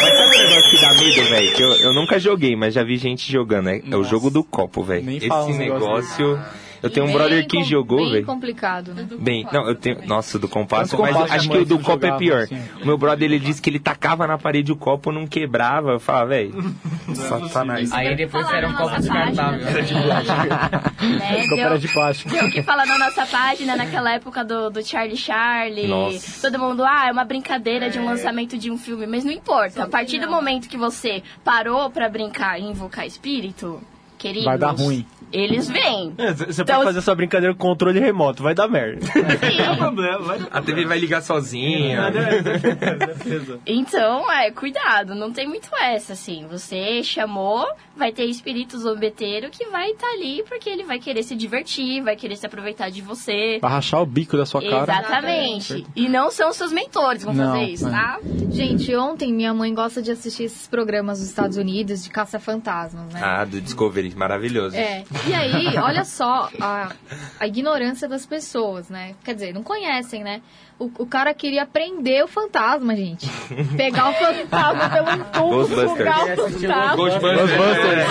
Mas 0.00 0.16
sabe 0.16 0.36
um 0.36 0.48
negócio 0.48 0.70
que 0.70 0.80
dá 0.80 0.94
medo, 0.94 1.28
velho? 1.28 1.52
Que 1.54 1.62
eu, 1.62 1.72
eu 1.80 1.92
nunca 1.92 2.18
joguei, 2.18 2.56
mas 2.56 2.74
já 2.74 2.82
vi 2.84 2.96
gente 2.96 3.30
jogando. 3.30 3.68
É, 3.68 3.80
é 3.90 3.96
o 3.96 4.04
jogo 4.04 4.30
do 4.30 4.42
copo, 4.44 4.82
velho. 4.82 5.04
Nem 5.04 5.16
Esse 5.18 5.52
negócio. 5.52 6.38
Eu 6.82 6.90
tenho 6.90 7.04
um 7.06 7.08
Bem 7.08 7.16
brother 7.16 7.46
que 7.46 7.62
jogou, 7.64 7.98
Bem 7.98 8.12
velho. 8.12 8.26
complicado, 8.26 8.94
né? 8.94 9.06
Bem, 9.18 9.46
não, 9.52 9.66
eu 9.68 9.74
tenho. 9.74 10.06
Nossa, 10.06 10.38
do 10.38 10.48
compasso, 10.48 10.96
mas 10.98 11.10
compasso, 11.12 11.32
acho 11.32 11.48
a 11.48 11.52
que 11.52 11.58
o 11.58 11.64
do 11.64 11.78
copo 11.78 12.06
é 12.06 12.16
pior. 12.16 12.42
assim. 12.42 12.58
O 12.82 12.86
meu 12.86 12.96
brother 12.96 13.24
ele 13.28 13.38
disse 13.38 13.60
que 13.60 13.68
ele 13.70 13.78
tacava 13.78 14.26
na 14.26 14.38
parede 14.38 14.70
o 14.70 14.76
copo, 14.76 15.10
não 15.10 15.26
quebrava. 15.26 15.92
Eu 15.92 16.00
falava, 16.00 16.26
velho, 16.30 16.74
satanás. 17.14 17.92
Aí 17.92 18.16
depois 18.16 18.48
era 18.50 18.68
um 18.68 18.74
copo 18.74 18.96
descartável. 18.96 19.60
página 19.66 20.22
também. 20.24 21.18
Né, 21.18 21.46
Copo 21.48 21.60
era 21.60 21.78
de 21.78 21.88
plástico. 21.88 22.28
O 22.48 22.50
que 22.50 22.62
falar 22.62 22.86
na 22.86 22.98
nossa 22.98 23.26
página 23.26 23.76
naquela 23.76 24.12
época 24.14 24.44
do, 24.44 24.70
do 24.70 24.84
Charlie 24.84 25.16
Charlie. 25.16 25.86
Nossa. 25.86 26.48
Todo 26.50 26.58
mundo, 26.58 26.84
ah, 26.84 27.06
é 27.08 27.12
uma 27.12 27.24
brincadeira 27.24 27.90
de 27.90 27.98
um 27.98 28.06
lançamento 28.06 28.56
de 28.56 28.70
um 28.70 28.78
filme. 28.78 29.06
Mas 29.06 29.24
não 29.24 29.32
importa. 29.32 29.82
A 29.82 29.86
partir 29.88 30.18
do 30.18 30.30
momento 30.30 30.68
que 30.68 30.76
você 30.78 31.22
parou 31.44 31.90
pra 31.90 32.08
brincar 32.08 32.58
e 32.58 32.64
invocar 32.64 33.06
espírito, 33.06 33.80
queridos... 34.16 34.44
Vai 34.44 34.58
dar 34.58 34.70
ruim. 34.70 35.04
Eles 35.32 35.68
vêm. 35.68 36.14
É, 36.18 36.32
Você 36.32 36.62
Então- 36.62 36.76
pode 36.76 36.86
fazer 36.86 36.98
essa 36.98 37.14
brincadeira 37.14 37.54
com 37.54 37.68
controle 37.68 38.00
remoto, 38.00 38.42
vai 38.42 38.54
dar 38.54 38.66
merda. 38.68 39.06
Não 39.14 39.72
é 39.72 39.76
problema, 39.76 40.18
vai 40.20 40.38
dar 40.38 40.48
A 40.50 40.62
TV 40.62 40.84
vai 40.86 40.98
ligar 40.98 41.22
sozinha. 41.22 42.10
certeza. 42.12 43.60
Então, 43.66 44.30
é, 44.32 44.50
cuidado, 44.50 45.14
não 45.14 45.32
tem 45.32 45.46
muito 45.46 45.68
essa, 45.80 46.12
assim. 46.14 46.46
Você 46.50 47.02
chamou, 47.02 47.66
vai 47.96 48.12
ter 48.12 48.24
espírito 48.24 48.78
zombeteiro 48.78 49.50
que 49.50 49.66
vai 49.66 49.90
estar 49.90 50.08
ali 50.08 50.42
porque 50.48 50.68
ele 50.70 50.84
vai 50.84 50.98
querer 50.98 51.22
se 51.22 51.34
divertir, 51.36 52.02
vai 52.02 52.16
querer 52.16 52.36
se 52.36 52.46
aproveitar 52.46 52.90
de 52.90 53.02
você. 53.02 53.58
Vai 53.60 53.70
rachar 53.70 54.00
o 54.02 54.06
bico 54.06 54.36
da 54.36 54.46
sua 54.46 54.62
cara. 54.62 54.82
Exatamente. 54.84 55.86
E 55.94 56.08
não 56.08 56.30
são 56.30 56.52
seus 56.52 56.72
mentores 56.72 57.20
que 57.22 57.26
vão 57.26 57.34
Não, 57.34 57.52
fazer 57.52 57.64
isso, 57.72 57.88
é. 57.88 57.90
tá? 57.90 58.18
Gente, 58.50 58.94
ontem 58.96 59.32
minha 59.32 59.52
mãe 59.52 59.72
gosta 59.74 60.00
de 60.02 60.10
assistir 60.10 60.44
esses 60.44 60.66
programas 60.66 61.18
dos 61.18 61.28
Estados 61.28 61.56
Unidos 61.56 62.02
de 62.02 62.10
caça-fantasmas, 62.10 63.12
né? 63.12 63.20
Ah, 63.22 63.44
do 63.44 63.60
Discovery, 63.60 64.14
maravilhoso. 64.16 64.76
É. 64.76 65.04
E 65.26 65.34
aí, 65.34 65.76
olha 65.78 66.04
só 66.04 66.48
a, 66.60 66.92
a 67.40 67.46
ignorância 67.46 68.08
das 68.08 68.26
pessoas, 68.26 68.88
né? 68.88 69.14
Quer 69.24 69.34
dizer, 69.34 69.54
não 69.54 69.62
conhecem, 69.62 70.22
né? 70.22 70.42
O, 70.78 70.90
o 71.00 71.06
cara 71.06 71.34
queria 71.34 71.66
prender 71.66 72.22
o 72.22 72.28
fantasma, 72.28 72.94
gente. 72.94 73.28
Pegar 73.76 74.10
o 74.10 74.12
fantasma 74.14 74.88
pelo 74.90 75.06
Ghostbusters. 75.66 75.90
sugar 75.90 76.22
o 76.22 76.36
fantasma. 76.36 76.96
Ghostbusters. 76.96 78.08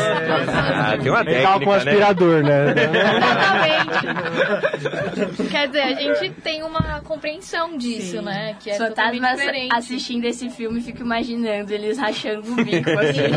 Ah, 0.50 0.98
tem 1.02 1.10
uma 1.12 1.22
Legal 1.22 1.60
com 1.62 1.72
técnica, 1.72 1.86
né? 1.86 1.92
aspirador, 1.92 2.44
né? 2.44 2.66
Exatamente. 3.78 5.50
Quer 5.50 5.68
dizer, 5.68 5.82
a 5.82 5.94
gente 5.94 6.30
tem 6.42 6.64
uma 6.64 7.02
compreensão 7.02 7.78
disso, 7.78 8.22
né? 8.22 8.56
Que 8.60 8.72
é 8.72 8.78
fantasmas 8.78 9.38
diferente. 9.38 9.74
assistindo 9.76 10.26
esse 10.26 10.50
filme, 10.50 10.82
fico 10.82 11.02
imaginando 11.02 11.74
eles 11.74 11.98
rachando 11.98 12.52
o 12.52 12.56
bico. 12.56 12.90
assim. 12.90 13.32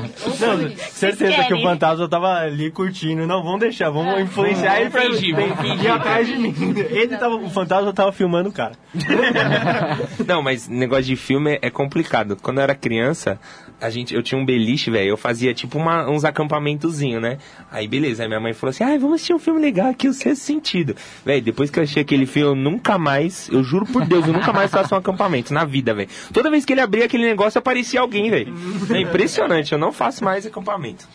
Muito. 0.00 0.40
Não, 0.40 0.76
certeza 0.76 1.44
que 1.44 1.54
o 1.54 1.62
fantasma 1.62 2.08
tava 2.08 2.38
ali 2.38 2.70
curtindo. 2.70 3.26
Não, 3.26 3.42
vamos 3.42 3.60
deixar, 3.60 3.90
vamos 3.90 4.18
influenciar 4.20 4.80
ele 4.80 4.90
pra 4.90 5.02
Fingir, 5.02 5.34
vamos 5.36 5.58
vir 5.80 5.90
atrás 5.90 6.26
de 6.26 6.36
mim. 6.38 6.54
Ele 6.90 7.16
tava, 7.16 7.34
o 7.36 7.50
fantasma 7.50 7.92
tava 7.92 8.10
filmando 8.12 8.48
o 8.48 8.52
cara. 8.54 8.72
Não, 10.26 10.40
mas 10.40 10.68
negócio 10.68 11.04
de 11.04 11.16
filme 11.16 11.58
é 11.60 11.70
complicado. 11.70 12.36
Quando 12.40 12.58
eu 12.58 12.62
era 12.64 12.74
criança, 12.74 13.38
a 13.80 13.90
gente, 13.90 14.14
eu 14.14 14.22
tinha 14.22 14.40
um 14.40 14.44
beliche, 14.44 14.90
velho. 14.90 15.08
Eu 15.10 15.16
fazia 15.16 15.52
tipo 15.52 15.76
uma- 15.78 16.08
uns 16.08 16.24
acampamentozinhos, 16.24 17.20
né? 17.20 17.38
Aí 17.70 17.86
beleza, 17.86 18.22
aí 18.22 18.28
minha 18.28 18.40
mãe 18.40 18.52
falou 18.52 18.70
assim: 18.70 18.84
ai, 18.84 18.98
vamos 18.98 19.16
assistir 19.16 19.34
um 19.34 19.38
filme 19.38 19.60
legal 19.60 19.90
aqui, 19.90 20.08
o 20.08 20.12
sexto 20.14 20.42
sentido. 20.42 20.94
Velho, 21.24 21.42
depois 21.42 21.70
que 21.70 21.78
eu 21.78 21.82
achei 21.82 22.02
aquele 22.02 22.24
filme, 22.26 22.48
eu 22.50 22.54
nunca 22.54 22.96
mais, 22.98 23.48
eu 23.50 23.62
juro 23.62 23.84
por 23.86 24.04
Deus, 24.06 24.26
eu 24.26 24.32
nunca 24.32 24.52
mais 24.52 24.70
faço 24.70 24.94
um 24.94 24.98
acampamento 24.98 25.52
na 25.52 25.64
vida, 25.64 25.92
velho. 25.94 26.08
Toda 26.32 26.50
vez 26.50 26.64
que 26.64 26.72
ele 26.72 26.80
abria 26.80 27.04
aquele 27.04 27.24
negócio, 27.24 27.58
aparecia 27.58 28.00
alguém, 28.00 28.30
velho. 28.30 28.54
É 28.90 29.00
impressionante, 29.00 29.72
eu 29.72 29.78
não 29.78 29.92
faço 29.92 30.24
mais 30.24 30.46
acampamento. 30.46 31.06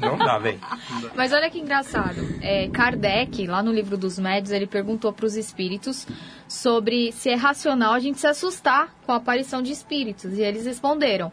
Não 0.00 0.16
dá, 0.18 0.38
velho. 0.38 0.58
Mas 1.16 1.32
olha 1.32 1.48
que 1.50 1.58
engraçado. 1.58 2.16
É, 2.40 2.68
Kardec, 2.68 3.46
lá 3.46 3.62
no 3.62 3.72
livro 3.72 3.96
dos 3.96 4.18
médios, 4.18 4.50
ele 4.52 4.66
perguntou 4.66 5.12
para 5.12 5.26
os 5.26 5.36
espíritos 5.36 6.06
sobre 6.46 7.12
se 7.12 7.28
é 7.30 7.34
racional 7.34 7.92
a 7.92 7.98
gente 8.00 8.18
se 8.18 8.26
assustar 8.26 8.88
com 9.04 9.12
a 9.12 9.16
aparição 9.16 9.62
de 9.62 9.72
espíritos. 9.72 10.32
E 10.38 10.42
eles 10.42 10.64
responderam. 10.64 11.32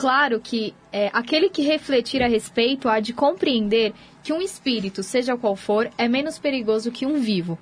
Claro 0.00 0.40
que 0.40 0.74
é, 0.90 1.10
aquele 1.12 1.50
que 1.50 1.60
refletir 1.60 2.22
a 2.22 2.26
respeito 2.26 2.88
há 2.88 3.00
de 3.00 3.12
compreender 3.12 3.92
que 4.22 4.32
um 4.32 4.40
espírito, 4.40 5.02
seja 5.02 5.36
qual 5.36 5.54
for, 5.54 5.90
é 5.98 6.08
menos 6.08 6.38
perigoso 6.38 6.90
que 6.90 7.04
um 7.04 7.20
vivo. 7.20 7.58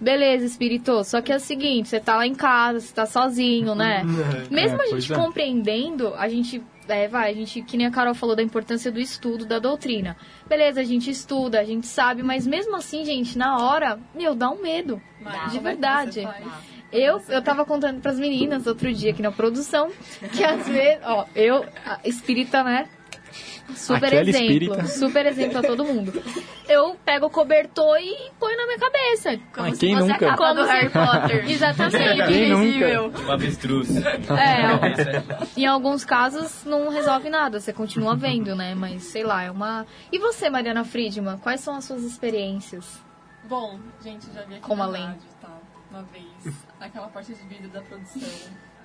Beleza, 0.00 0.46
espírito, 0.46 1.04
só 1.04 1.20
que 1.20 1.30
é 1.30 1.36
o 1.36 1.40
seguinte, 1.40 1.90
você 1.90 2.00
tá 2.00 2.16
lá 2.16 2.26
em 2.26 2.34
casa, 2.34 2.80
você 2.80 2.94
tá 2.94 3.04
sozinho, 3.04 3.74
né? 3.74 4.02
Mesmo 4.50 4.80
É, 4.80 4.84
a 4.84 4.86
gente 4.86 5.12
é. 5.12 5.14
compreendendo, 5.14 6.14
a 6.14 6.30
gente, 6.30 6.62
é, 6.88 7.06
vai, 7.06 7.30
a 7.30 7.34
gente, 7.34 7.60
que 7.60 7.76
nem 7.76 7.86
a 7.86 7.90
Carol 7.90 8.14
falou 8.14 8.34
da 8.34 8.42
importância 8.42 8.90
do 8.90 8.98
estudo, 8.98 9.44
da 9.44 9.58
doutrina. 9.58 10.16
Beleza, 10.48 10.80
a 10.80 10.84
gente 10.84 11.10
estuda, 11.10 11.60
a 11.60 11.64
gente 11.64 11.86
sabe, 11.86 12.22
mas 12.22 12.46
mesmo 12.46 12.74
assim, 12.74 13.04
gente, 13.04 13.36
na 13.36 13.58
hora, 13.58 14.00
meu, 14.14 14.34
dá 14.34 14.48
um 14.48 14.62
medo. 14.62 14.98
Mas 15.20 15.52
de 15.52 15.58
é 15.58 15.60
verdade. 15.60 16.26
Eu, 16.92 17.22
eu 17.28 17.42
tava 17.42 17.64
contando 17.64 18.00
pras 18.00 18.18
meninas 18.18 18.66
outro 18.66 18.92
dia 18.92 19.10
aqui 19.12 19.22
na 19.22 19.30
produção, 19.30 19.90
que 20.32 20.42
às 20.44 20.66
vezes, 20.68 21.00
ó, 21.04 21.24
eu, 21.34 21.64
a 21.86 22.00
espírita, 22.04 22.62
né? 22.64 22.88
Super 23.76 24.06
Aquela 24.06 24.22
exemplo, 24.22 24.40
espírita. 24.40 24.86
super 24.86 25.26
exemplo 25.26 25.58
a 25.58 25.62
todo 25.62 25.84
mundo. 25.84 26.12
Eu 26.68 26.96
pego 27.04 27.26
o 27.26 27.30
cobertor 27.30 27.98
e 28.00 28.16
ponho 28.40 28.56
na 28.56 28.66
minha 28.66 28.78
cabeça. 28.80 29.36
Como 29.54 29.68
Mas 29.68 29.74
se 29.78 29.86
quem 29.86 29.94
fosse 29.96 30.08
nunca? 30.08 30.26
a 30.26 30.30
capa 30.30 30.52
do 30.54 30.64
Harry 30.64 30.88
Potter. 30.90 31.48
Exatamente. 31.48 32.26
Quem 32.26 32.48
nunca? 32.50 32.64
Invisível. 32.64 33.12
O 33.28 33.30
avestruz. 33.30 33.88
É, 33.96 35.22
em 35.56 35.66
alguns 35.66 36.04
casos 36.04 36.64
não 36.64 36.88
resolve 36.90 37.30
nada, 37.30 37.60
você 37.60 37.72
continua 37.72 38.16
vendo, 38.16 38.56
né? 38.56 38.74
Mas 38.74 39.04
sei 39.04 39.22
lá, 39.22 39.44
é 39.44 39.50
uma. 39.52 39.86
E 40.10 40.18
você, 40.18 40.50
Mariana 40.50 40.82
Friedman, 40.84 41.38
quais 41.38 41.60
são 41.60 41.76
as 41.76 41.84
suas 41.84 42.02
experiências? 42.02 43.00
Bom, 43.48 43.78
gente, 44.02 44.26
já 44.34 44.42
vi 44.42 44.54
aqui 44.54 44.62
Como 44.62 44.82
além. 44.82 45.04
rádio? 45.06 45.20
Uma 45.90 46.02
vez, 46.04 46.26
naquela 46.78 47.08
porta 47.08 47.34
de 47.34 47.42
vidro 47.42 47.68
da 47.68 47.82
produção. 47.82 48.20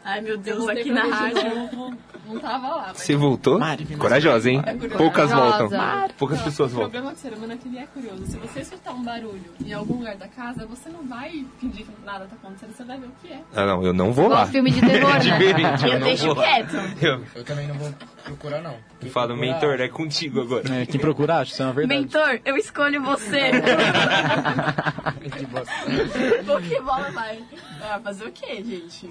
Ai, 0.07 0.21
meu 0.21 0.33
Eu 0.33 0.37
Deus, 0.37 0.69
aqui 0.69 0.91
na 0.91 1.01
de 1.01 1.09
rádio. 1.09 1.55
novo, 1.55 1.97
Não 2.27 2.39
tava 2.39 2.67
lá, 2.69 2.85
mas... 2.89 2.97
Você 2.97 3.15
voltou? 3.15 3.59
Corajosa, 3.97 4.51
hein? 4.51 4.61
Poucas 4.97 5.31
Corajosa. 5.31 5.67
voltam. 5.67 6.09
Poucas 6.15 6.37
Não, 6.37 6.45
pessoas 6.45 6.71
O 6.71 6.75
voltam. 6.75 6.91
problema 6.91 7.13
do 7.15 7.19
ser 7.19 7.33
humano 7.33 7.53
é 7.53 7.57
que 7.57 7.67
ele 7.67 7.79
é 7.79 7.87
curioso. 7.87 8.25
Se 8.27 8.37
você 8.37 8.59
escutar 8.59 8.93
um 8.93 9.03
barulho 9.03 9.43
em 9.65 9.73
algum 9.73 9.95
lugar 9.97 10.15
da 10.15 10.27
casa, 10.27 10.65
você 10.67 10.89
não 10.89 11.07
vai 11.07 11.43
fingir 11.59 11.85
que 11.87 12.05
nada 12.05 12.25
tá 12.27 12.35
acontecendo, 12.35 12.75
você 12.75 12.83
vai 12.83 12.99
ver 12.99 13.07
o 13.07 13.11
que 13.21 13.33
é. 13.33 13.41
Ah, 13.55 13.65
não, 13.65 13.83
eu 13.83 13.93
não 13.93 14.13
vou 14.13 14.27
lá. 14.27 14.45
filme 14.45 14.69
de 14.69 14.79
terror, 14.79 15.09
né? 15.17 15.19
Diferente, 15.19 15.85
eu 15.85 15.93
Eu 15.93 15.99
não 15.99 16.07
deixo 16.07 16.35
quieto. 16.35 16.75
Eu, 17.01 17.23
Eu 17.35 17.43
também 17.43 17.67
não 17.67 17.75
vou 17.75 17.91
procurar, 18.23 18.61
não. 18.61 18.75
eu 19.01 19.09
falo, 19.09 19.35
mentor, 19.35 19.81
é 19.81 19.87
contigo 19.87 20.41
agora. 20.41 20.81
É, 20.81 20.85
quem 20.85 20.99
procura 21.01 21.37
acha, 21.39 21.51
isso 21.51 21.63
é 21.63 21.65
uma 21.65 21.73
verdade. 21.73 21.99
Mentor, 22.01 22.39
eu 22.45 22.55
escolho 22.57 23.01
você. 23.01 23.51
De 25.39 25.45
bosta. 25.47 25.73
Pokébola 26.45 27.11
vai. 27.11 27.39
Ah, 27.81 27.99
fazer 28.03 28.25
o 28.25 28.31
quê, 28.31 28.63
gente? 28.63 29.09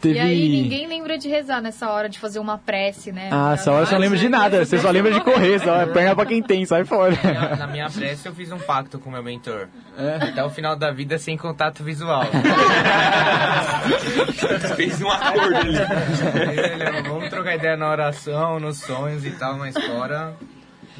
Teve... 0.00 0.16
E 0.16 0.20
aí 0.20 0.48
ninguém 0.48 0.86
lembra 0.86 1.18
de 1.18 1.28
rezar 1.28 1.60
nessa 1.60 1.90
hora, 1.90 2.08
de 2.08 2.18
fazer 2.18 2.38
uma 2.38 2.58
prece, 2.58 3.12
né? 3.12 3.28
Ah, 3.32 3.52
essa 3.54 3.72
hora 3.72 3.86
você 3.86 3.94
não 3.94 4.00
lembra 4.00 4.18
de 4.18 4.28
nada, 4.28 4.64
você 4.64 4.78
só 4.78 4.90
lembra 4.90 5.12
de 5.12 5.20
correr, 5.20 5.58
só 5.60 5.76
é 5.80 5.86
perna 5.86 6.14
pra 6.14 6.26
quem 6.26 6.42
tem, 6.42 6.64
sai 6.66 6.84
fora. 6.84 7.16
Na- 7.22 7.56
Na 7.56 7.66
minha 7.66 7.88
prece 7.90 8.26
eu 8.28 8.34
fiz 8.34 8.50
um 8.52 8.58
pacto 8.58 8.98
com 8.98 9.10
meu 9.10 9.22
mentor. 9.22 9.68
É. 9.98 10.16
Até 10.28 10.44
o 10.44 10.50
final 10.50 10.76
da 10.76 10.90
vida 10.90 11.18
sem 11.18 11.36
contato 11.36 11.82
visual. 11.84 12.24
Fez 14.76 15.00
um 15.00 15.10
acordo 15.10 15.56
ali. 15.56 15.76
Vamos 17.08 17.28
trocar 17.30 17.54
ideia 17.54 17.76
na 17.76 17.90
oração, 17.90 18.60
nos 18.60 18.78
sonhos 18.78 19.24
e 19.24 19.30
tal, 19.32 19.56
mas 19.56 19.74
fora. 19.74 20.34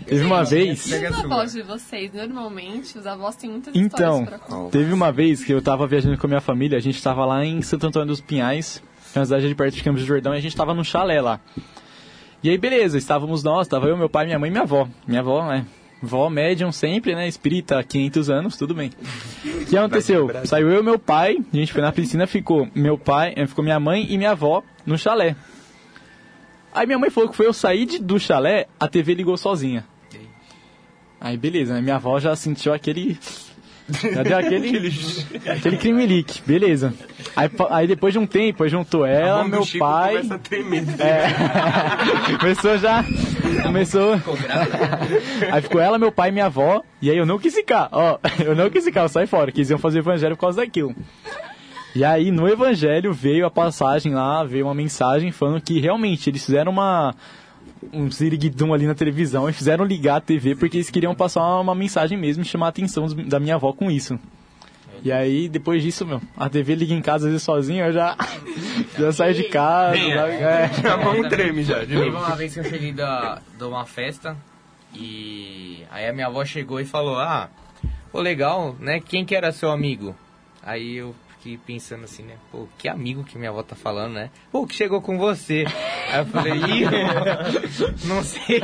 Teve 0.07 0.25
uma 0.25 0.45
vez... 0.45 0.87
Os 0.87 0.93
avós 1.25 1.53
de 1.53 1.63
vocês, 1.63 2.13
normalmente, 2.13 2.97
os 2.99 3.07
avós 3.07 3.37
têm 3.37 3.51
muitas 3.51 3.75
Então, 3.75 4.21
histórias 4.23 4.29
pra 4.29 4.57
contar. 4.57 4.71
teve 4.71 4.93
uma 4.93 5.11
vez 5.13 5.45
que 5.45 5.53
eu 5.53 5.61
tava 5.61 5.87
viajando 5.87 6.17
com 6.17 6.27
a 6.27 6.29
minha 6.29 6.41
família, 6.41 6.79
a 6.79 6.81
gente 6.81 7.03
tava 7.03 7.25
lá 7.25 7.45
em 7.45 7.61
Santo 7.63 7.87
Antônio 7.87 8.09
dos 8.09 8.21
Pinhais, 8.21 8.83
que 9.13 9.19
é 9.19 9.21
uma 9.21 9.27
cidade 9.27 9.49
de 9.49 9.55
perto 9.55 9.75
de 9.75 9.83
Campos 9.83 10.03
do 10.03 10.07
Jordão, 10.07 10.35
e 10.35 10.39
a 10.39 10.41
gente 10.41 10.55
tava 10.57 10.73
num 10.73 10.85
chalé 10.85 11.21
lá. 11.21 11.41
E 12.43 12.49
aí, 12.51 12.57
beleza, 12.59 12.97
estávamos 12.97 13.43
nós, 13.43 13.67
tava 13.67 13.87
eu, 13.89 13.97
meu 13.97 14.09
pai, 14.09 14.27
minha 14.27 14.39
mãe 14.39 14.49
e 14.49 14.53
minha 14.53 14.63
avó. 14.63 14.89
Minha 15.07 15.21
avó, 15.21 15.45
né? 15.49 15.67
Vó 16.03 16.29
médium 16.29 16.71
sempre, 16.71 17.15
né? 17.15 17.27
Espírita, 17.27 17.79
há 17.79 17.83
500 17.83 18.31
anos, 18.31 18.57
tudo 18.57 18.75
bem. 18.75 18.91
O 19.45 19.65
que 19.65 19.77
aconteceu? 19.77 20.31
Saiu 20.45 20.71
eu 20.71 20.81
e 20.81 20.85
meu 20.85 20.99
pai, 20.99 21.39
a 21.53 21.57
gente 21.57 21.73
foi 21.73 21.81
na 21.83 21.91
piscina, 21.91 22.27
ficou 22.27 22.69
meu 22.75 22.97
pai, 22.99 23.33
eh, 23.35 23.47
ficou 23.47 23.65
minha 23.65 23.81
mãe 23.81 24.07
e 24.09 24.17
minha 24.19 24.31
avó 24.33 24.63
no 24.85 24.97
chalé. 24.99 25.35
Aí 26.73 26.87
minha 26.87 26.99
mãe 26.99 27.09
falou 27.09 27.31
que 27.31 27.35
foi 27.37 27.47
eu 27.47 27.53
sair 27.55 27.87
de- 27.87 27.99
do 27.99 28.21
chalé, 28.21 28.67
a 28.79 28.87
TV 28.87 29.15
ligou 29.15 29.37
sozinha. 29.39 29.85
Aí 31.27 31.37
beleza, 31.37 31.75
né? 31.75 31.81
Minha 31.81 31.97
avó 31.97 32.21
já 32.21 32.37
sentiu 32.37 32.73
aquele. 32.73 33.19
Já 34.15 34.23
deu 34.23 34.39
aquele. 34.39 34.95
aquele 35.51 35.77
crime-lique, 35.77 36.41
beleza. 36.47 36.95
Aí, 37.35 37.51
aí 37.71 37.87
depois 37.89 38.13
de 38.13 38.19
um 38.21 38.27
tempo, 38.27 38.63
aí 38.63 38.71
juntou 38.71 39.05
ela, 39.05 39.43
meu 39.43 39.65
pai. 39.77 40.19
Começa 40.19 40.35
a 40.37 40.39
tremer. 40.39 40.85
É. 41.01 42.39
começou 42.39 42.79
já. 42.79 43.05
Começou. 43.61 44.13
aí 45.51 45.63
ficou 45.63 45.81
ela, 45.81 45.99
meu 45.99 46.13
pai 46.13 46.29
e 46.29 46.33
minha 46.33 46.47
avó. 46.47 46.85
E 47.03 47.11
aí 47.11 47.17
eu 47.17 47.27
não 47.27 47.41
quis 47.41 47.57
ficar, 47.57 47.89
ó. 47.91 48.21
Eu 48.39 48.55
não 48.55 48.71
quis 48.71 48.85
ficar, 48.85 49.03
eu 49.03 49.09
saí 49.09 49.27
fora. 49.27 49.51
Quis 49.51 49.69
iam 49.69 49.81
fazer 49.81 49.99
evangelho 49.99 50.37
por 50.37 50.43
causa 50.43 50.61
daquilo. 50.61 50.95
E 51.93 52.05
aí 52.05 52.31
no 52.31 52.47
evangelho 52.49 53.13
veio 53.13 53.45
a 53.45 53.51
passagem 53.51 54.15
lá, 54.15 54.45
veio 54.45 54.67
uma 54.67 54.75
mensagem 54.77 55.33
falando 55.33 55.61
que 55.61 55.81
realmente 55.81 56.31
eles 56.31 56.45
fizeram 56.45 56.71
uma. 56.71 57.17
Um 57.93 58.11
ziriguidum 58.11 58.73
ali 58.73 58.87
na 58.87 58.95
televisão 58.95 59.49
e 59.49 59.53
fizeram 59.53 59.85
ligar 59.85 60.17
a 60.17 60.21
TV 60.21 60.55
porque 60.55 60.77
eles 60.77 60.91
queriam 60.91 61.15
passar 61.15 61.41
uma, 61.41 61.61
uma 61.61 61.75
mensagem 61.75 62.19
mesmo 62.19 62.43
e 62.43 62.47
chamar 62.47 62.67
a 62.67 62.69
atenção 62.71 63.07
da 63.07 63.41
minha 63.41 63.55
avó 63.55 63.73
com 63.73 63.91
isso. 63.91 64.19
E 65.03 65.13
aí, 65.13 65.49
depois 65.49 65.83
disso, 65.83 66.07
meu, 66.07 66.21
a 66.37 66.49
TV 66.49 66.75
liga 66.75 66.95
em 66.95 67.03
casa 67.03 67.27
às 67.27 67.33
vezes 67.33 67.43
sozinho, 67.43 67.85
eu 67.85 67.93
já, 67.93 68.17
já 68.99 69.13
saio 69.13 69.35
de 69.35 69.45
casa. 69.45 69.93
Venha. 69.93 70.17
sabe? 70.17 70.33
É. 70.33 70.71
A 70.91 70.97
mão 70.97 71.29
treme 71.29 71.63
já, 71.63 71.85
de 71.85 71.95
Teve 71.95 72.11
uma 72.11 72.35
vez 72.35 72.55
que 72.55 72.61
eu 72.61 72.65
cheguei 72.65 72.93
da, 72.93 73.41
de 73.57 73.65
uma 73.65 73.85
festa 73.85 74.37
e 74.95 75.85
aí 75.91 76.07
a 76.07 76.13
minha 76.13 76.27
avó 76.27 76.45
chegou 76.45 76.81
e 76.81 76.85
falou, 76.85 77.19
ah, 77.19 77.51
pô, 78.11 78.21
legal, 78.21 78.75
né? 78.81 79.01
Quem 79.01 79.25
que 79.25 79.35
era 79.35 79.53
seu 79.53 79.71
amigo? 79.71 80.15
Aí 80.63 80.97
eu 80.97 81.15
fiquei 81.47 81.59
pensando 81.65 82.05
assim, 82.05 82.25
né? 82.25 82.35
Pô, 82.51 82.67
que 82.77 82.89
amigo 82.89 83.23
que 83.23 83.39
minha 83.39 83.51
avó 83.51 83.63
tá 83.63 83.77
falando, 83.77 84.15
né? 84.15 84.31
Pô, 84.51 84.67
que 84.67 84.75
chegou 84.75 85.01
com 85.01 85.17
você. 85.17 85.65
Aí 86.13 86.19
eu 86.21 86.27
falei, 86.27 86.53
ih, 86.55 86.85
não 88.07 88.23
sei. 88.25 88.61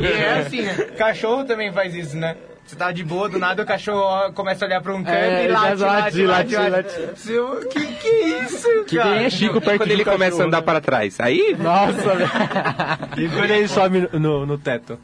e 0.00 0.06
é 0.06 0.40
assim, 0.40 0.60
né? 0.62 0.74
Cachorro 0.98 1.44
também 1.44 1.72
faz 1.72 1.94
isso, 1.94 2.16
né? 2.16 2.36
Você 2.66 2.76
tá 2.76 2.92
de 2.92 3.02
boa, 3.02 3.28
do 3.28 3.36
nada 3.38 3.62
o 3.62 3.66
cachorro 3.66 4.32
começa 4.32 4.64
a 4.64 4.68
olhar 4.68 4.80
pra 4.80 4.94
um 4.94 5.02
canto 5.02 5.16
É, 5.16 5.46
e 5.46 5.48
late, 5.48 5.82
late, 5.82 6.22
late, 6.22 6.54
late, 6.54 6.70
late, 6.70 6.70
late. 6.70 7.68
Que 7.72 7.86
que 7.86 8.08
é 8.08 8.42
isso, 8.44 8.84
Que 8.86 8.96
cara? 8.96 9.10
nem 9.16 9.24
é 9.24 9.30
Chico 9.30 9.60
perto 9.60 9.78
Quando 9.78 9.88
de 9.88 9.92
ele 9.94 10.02
um 10.02 10.04
começa 10.04 10.24
a 10.26 10.30
cachorro. 10.30 10.46
andar 10.46 10.62
para 10.62 10.80
trás. 10.80 11.18
Aí, 11.18 11.56
Nossa, 11.58 12.14
velho. 12.14 12.30
E 13.16 13.28
quando 13.28 13.50
ele 13.50 13.66
sobe 13.66 14.08
no, 14.12 14.20
no, 14.20 14.46
no 14.46 14.58
teto? 14.58 14.98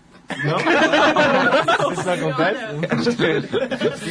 Não? 0.44 0.58
Isso 1.92 2.04
não 2.04 2.12
acontece? 2.12 2.60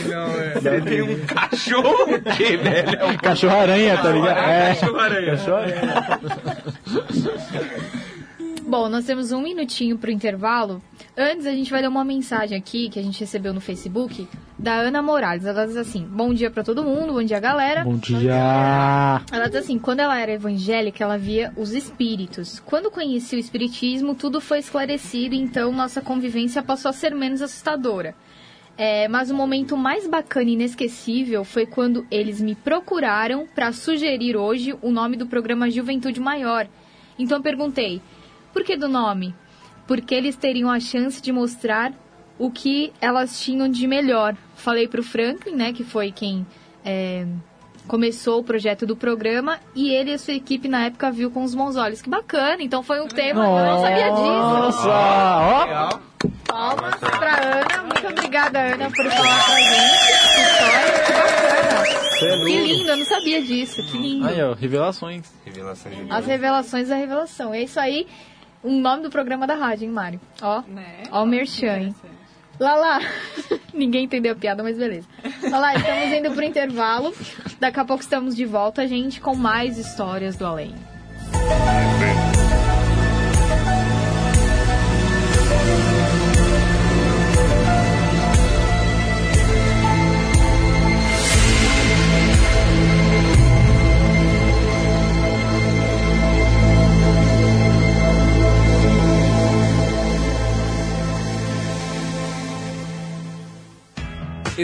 Não, 0.08 0.28
é. 0.42 0.54
você 0.54 0.82
tem 0.82 1.02
um 1.02 1.26
cachorro 1.26 2.16
o 2.16 2.22
quê, 2.36 2.58
velho? 2.58 3.00
É 3.00 3.06
um 3.06 3.18
Cachorro-aranha, 3.18 3.98
tá 3.98 4.12
ligado? 4.12 4.38
É. 4.38 4.76
cachorro-aranha. 4.76 5.36
Bom, 8.68 8.90
nós 8.90 9.06
temos 9.06 9.32
um 9.32 9.44
minutinho 9.44 9.96
pro 9.96 10.10
intervalo. 10.10 10.82
Antes, 11.16 11.46
a 11.46 11.52
gente 11.52 11.70
vai 11.70 11.82
ler 11.82 11.88
uma 11.88 12.04
mensagem 12.04 12.58
aqui 12.58 12.90
que 12.90 12.98
a 12.98 13.04
gente 13.04 13.20
recebeu 13.20 13.54
no 13.54 13.62
Facebook 13.62 14.28
da 14.58 14.74
Ana 14.74 15.04
Morales. 15.04 15.46
Ela 15.46 15.68
diz 15.68 15.78
assim: 15.78 16.04
Bom 16.04 16.34
dia 16.34 16.50
pra 16.50 16.64
todo 16.64 16.84
mundo, 16.84 17.14
bom 17.14 17.24
dia, 17.24 17.40
galera. 17.40 17.84
Bom 17.84 17.98
dia. 17.98 19.22
Ela 19.32 19.48
diz 19.48 19.58
assim: 19.58 19.78
quando 19.78 20.00
ela 20.00 20.20
era 20.20 20.32
evangélica, 20.32 21.04
ela 21.04 21.16
via 21.16 21.54
os 21.56 21.74
espíritos. 21.74 22.60
Quando 22.66 22.90
conheci 22.90 23.36
o 23.36 23.40
espiritismo, 23.40 24.16
tudo 24.16 24.42
foi 24.42 24.58
esclarecido, 24.58 25.36
então 25.36 25.72
nossa 25.72 26.02
convivência 26.02 26.64
passou 26.64 26.90
a 26.90 26.94
ser 26.94 27.14
menos 27.14 27.44
assustadora. 27.44 28.16
É, 28.76 29.08
mas 29.08 29.30
o 29.30 29.36
momento 29.36 29.78
mais 29.78 30.08
bacana 30.08 30.50
e 30.50 30.54
inesquecível 30.54 31.46
foi 31.46 31.68
quando 31.68 32.06
eles 32.10 32.42
me 32.42 32.56
procuraram 32.56 33.48
para 33.54 33.72
sugerir 33.72 34.36
hoje 34.36 34.76
o 34.82 34.90
nome 34.90 35.16
do 35.16 35.28
programa 35.28 35.70
Juventude 35.70 36.20
Maior. 36.20 36.68
Então 37.18 37.38
eu 37.38 37.44
perguntei: 37.44 38.02
por 38.56 38.64
que 38.64 38.78
do 38.78 38.88
nome? 38.88 39.36
Porque 39.86 40.16
eles 40.16 40.38
teriam 40.38 40.72
a 40.72 40.80
chance 40.80 41.22
de 41.22 41.30
mostrar 41.30 41.92
o 42.40 42.50
que 42.50 42.94
elas 43.02 43.42
tinham 43.42 43.68
de 43.68 43.86
melhor. 43.86 44.34
Falei 44.56 44.88
pro 44.88 45.04
Franklin, 45.04 45.56
né, 45.56 45.74
que 45.74 45.84
foi 45.84 46.10
quem 46.10 46.48
é, 46.84 47.28
começou 47.86 48.40
o 48.40 48.44
projeto 48.46 48.86
do 48.86 48.96
programa 48.96 49.60
e 49.76 49.90
ele 49.90 50.12
e 50.12 50.14
a 50.14 50.18
sua 50.18 50.34
equipe 50.34 50.70
na 50.70 50.86
época 50.86 51.12
viu 51.12 51.30
com 51.30 51.44
os 51.44 51.54
bons 51.54 51.76
olhos. 51.76 52.02
Que 52.02 52.10
bacana, 52.10 52.64
então 52.64 52.82
foi 52.82 53.02
um 53.02 53.10
tema, 53.10 53.46
eu 53.46 53.74
não 53.74 53.82
sabia 53.82 54.10
disso. 54.12 54.88
Nossa. 54.88 56.00
Palmas 56.48 56.96
pra 56.96 57.36
Ana, 57.42 57.84
muito 57.84 58.08
obrigada 58.08 58.60
Ana 58.60 58.90
por 58.90 59.12
falar 59.12 59.46
pra 59.46 59.60
gente 59.60 60.12
essa 60.14 60.40
história, 60.42 61.04
que 61.06 61.14
bacana. 61.14 61.66
Que 62.18 62.60
lindo, 62.60 62.90
eu 62.90 62.98
não 62.98 63.06
sabia 63.06 63.42
disso, 63.42 63.86
que 63.92 63.98
lindo. 63.98 64.28
Aí, 64.28 64.42
ó, 64.42 64.54
revelações. 64.54 65.26
Revelação 65.44 65.92
de 65.92 66.10
As 66.10 66.26
revelações 66.26 66.88
da 66.88 66.96
revelação, 66.96 67.54
é 67.54 67.64
isso 67.64 67.80
aí, 67.80 68.08
o 68.66 68.72
nome 68.72 69.04
do 69.04 69.10
programa 69.10 69.46
da 69.48 69.56
rádio, 69.56 69.86
hein 69.86 69.92
Mário? 69.92 70.20
Ó, 70.42 70.62
Né? 70.68 71.04
ó 71.12 71.24
o 71.24 71.26
merchan, 71.26 71.78
hein? 71.78 71.96
Lala, 72.60 73.00
ninguém 73.74 74.06
entendeu 74.06 74.32
a 74.32 74.36
piada, 74.36 74.64
mas 74.64 74.78
beleza. 74.78 75.08
Lala, 75.50 75.76
estamos 75.76 76.14
indo 76.18 76.32
pro 76.32 76.44
intervalo. 76.44 77.14
Daqui 77.60 77.80
a 77.80 77.86
pouco 77.86 78.02
estamos 78.02 78.36
de 78.36 78.46
volta, 78.46 78.88
gente, 78.88 79.20
com 79.20 79.36
mais 79.36 79.78
histórias 79.78 80.36
do 80.38 80.46
além. 80.46 80.74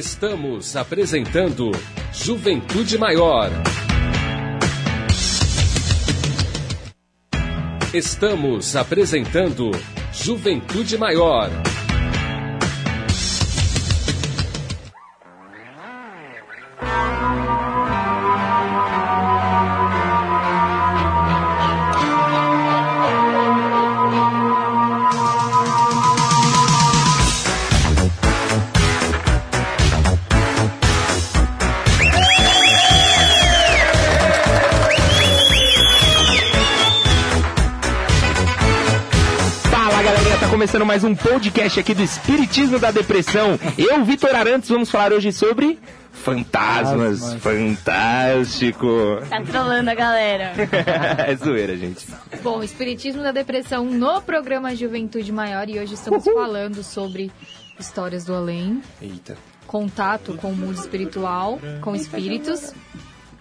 Estamos 0.01 0.75
apresentando 0.75 1.69
Juventude 2.25 2.97
Maior. 2.97 3.51
Estamos 7.93 8.75
apresentando 8.75 9.69
Juventude 10.11 10.97
Maior. 10.97 11.70
Mais 40.91 41.05
um 41.05 41.15
podcast 41.15 41.79
aqui 41.79 41.93
do 41.93 42.03
Espiritismo 42.03 42.77
da 42.77 42.91
Depressão. 42.91 43.57
Eu, 43.77 44.03
Vitor 44.03 44.35
Arantes, 44.35 44.67
vamos 44.67 44.91
falar 44.91 45.13
hoje 45.13 45.31
sobre 45.31 45.79
fantasmas. 46.11 47.35
Fantástico. 47.35 48.87
Tá 49.29 49.41
trolando 49.41 49.89
a 49.89 49.95
galera. 49.95 50.51
é 51.25 51.33
zoeira, 51.37 51.77
gente. 51.77 52.05
Bom, 52.43 52.61
Espiritismo 52.61 53.23
da 53.23 53.31
Depressão 53.31 53.85
no 53.85 54.21
programa 54.21 54.75
Juventude 54.75 55.31
Maior 55.31 55.69
e 55.69 55.79
hoje 55.79 55.93
estamos 55.93 56.25
falando 56.25 56.83
sobre 56.83 57.31
histórias 57.79 58.25
do 58.25 58.35
além, 58.35 58.83
Eita. 59.01 59.37
contato 59.65 60.33
com 60.33 60.51
o 60.51 60.55
mundo 60.57 60.77
espiritual, 60.77 61.57
com 61.79 61.95
espíritos. 61.95 62.73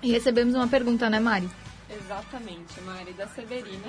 E 0.00 0.12
recebemos 0.12 0.54
uma 0.54 0.68
pergunta, 0.68 1.10
né, 1.10 1.18
Mari? 1.18 1.50
Exatamente, 1.90 2.80
Mari 2.86 3.12
da 3.14 3.26
Severina, 3.26 3.88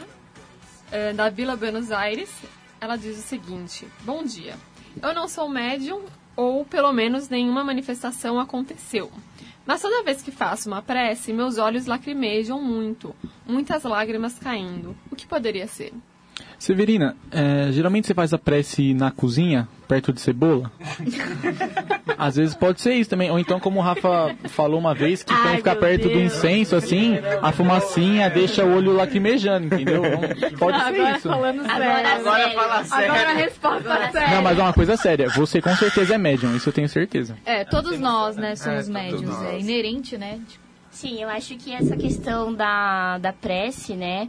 eh, 0.92 1.14
da 1.14 1.30
Vila 1.30 1.56
Buenos 1.56 1.92
Aires. 1.92 2.32
Ela 2.82 2.96
diz 2.96 3.16
o 3.20 3.22
seguinte: 3.22 3.88
Bom 4.04 4.24
dia. 4.24 4.58
Eu 5.00 5.14
não 5.14 5.28
sou 5.28 5.48
médium, 5.48 6.02
ou 6.36 6.66
pelo 6.66 6.92
menos 6.92 7.30
nenhuma 7.30 7.64
manifestação 7.64 8.40
aconteceu. 8.40 9.12
Mas 9.68 9.84
toda 9.84 10.04
vez 10.04 10.24
que 10.24 10.32
faço 10.32 10.68
uma 10.68 10.82
prece, 10.82 11.32
meus 11.32 11.60
olhos 11.60 11.86
lacrimejam 11.86 12.60
muito, 12.60 13.16
muitas 13.46 13.84
lágrimas 13.84 14.40
caindo. 14.40 14.98
O 15.12 15.16
que 15.16 15.28
poderia 15.28 15.68
ser? 15.68 15.94
Severina, 16.60 17.16
é, 17.32 17.72
geralmente 17.72 18.08
você 18.08 18.14
faz 18.14 18.34
a 18.34 18.38
prece 18.38 18.94
na 18.94 19.10
cozinha, 19.12 19.68
perto 19.88 20.14
de 20.14 20.22
cebola? 20.22 20.72
Às 22.18 22.36
vezes 22.36 22.54
pode 22.56 22.80
ser 22.82 22.94
isso 22.94 23.10
também. 23.10 23.32
Ou 23.32 23.40
então, 23.40 23.60
como 23.60 23.80
o 23.80 23.82
Rafa 23.82 24.36
falou 24.50 24.80
uma 24.80 24.94
vez, 24.94 25.24
que 25.24 25.34
quando 25.34 25.56
ficar 25.58 25.76
perto 25.76 26.04
do 26.04 26.10
Deus. 26.10 26.34
incenso, 26.36 26.76
assim, 26.76 27.18
a 27.42 27.52
fumacinha 27.52 28.30
deixa 28.30 28.64
o 28.64 28.76
olho 28.76 28.92
lacrimejando, 28.94 29.66
entendeu? 29.74 30.04
Então, 30.06 30.52
pode 30.60 30.78
ser 30.78 30.84
Agora 30.86 31.18
isso. 31.18 31.28
falando 31.30 31.62
Agora, 31.62 32.04
sério. 32.04 32.24
sério. 32.24 32.54
fala 32.56 32.84
sério. 32.84 33.12
Agora 33.12 33.30
a 33.30 33.34
resposta 33.34 34.12
séria. 34.12 34.36
Não, 34.36 34.42
mas 34.44 34.60
é 34.60 34.62
uma 34.62 34.74
coisa 34.74 34.98
séria. 34.98 35.30
Você 35.30 35.62
com 35.62 35.76
certeza 35.76 36.14
é 36.14 36.18
médium, 36.18 36.56
isso 36.56 36.70
eu 36.70 36.74
tenho 36.74 36.88
certeza. 36.90 37.36
É, 37.46 37.64
todos 37.66 38.00
nós, 38.00 38.36
né, 38.38 38.56
somos 38.56 38.88
É, 38.88 38.92
médiums. 38.92 39.42
É 39.44 39.60
inerente, 39.60 40.18
né? 40.18 40.40
Sim, 40.92 41.24
eu 41.24 41.30
acho 41.30 41.56
que 41.56 41.74
essa 41.74 41.96
questão 41.96 42.54
da, 42.54 43.18
da 43.18 43.32
prece, 43.34 43.94
né, 43.96 44.28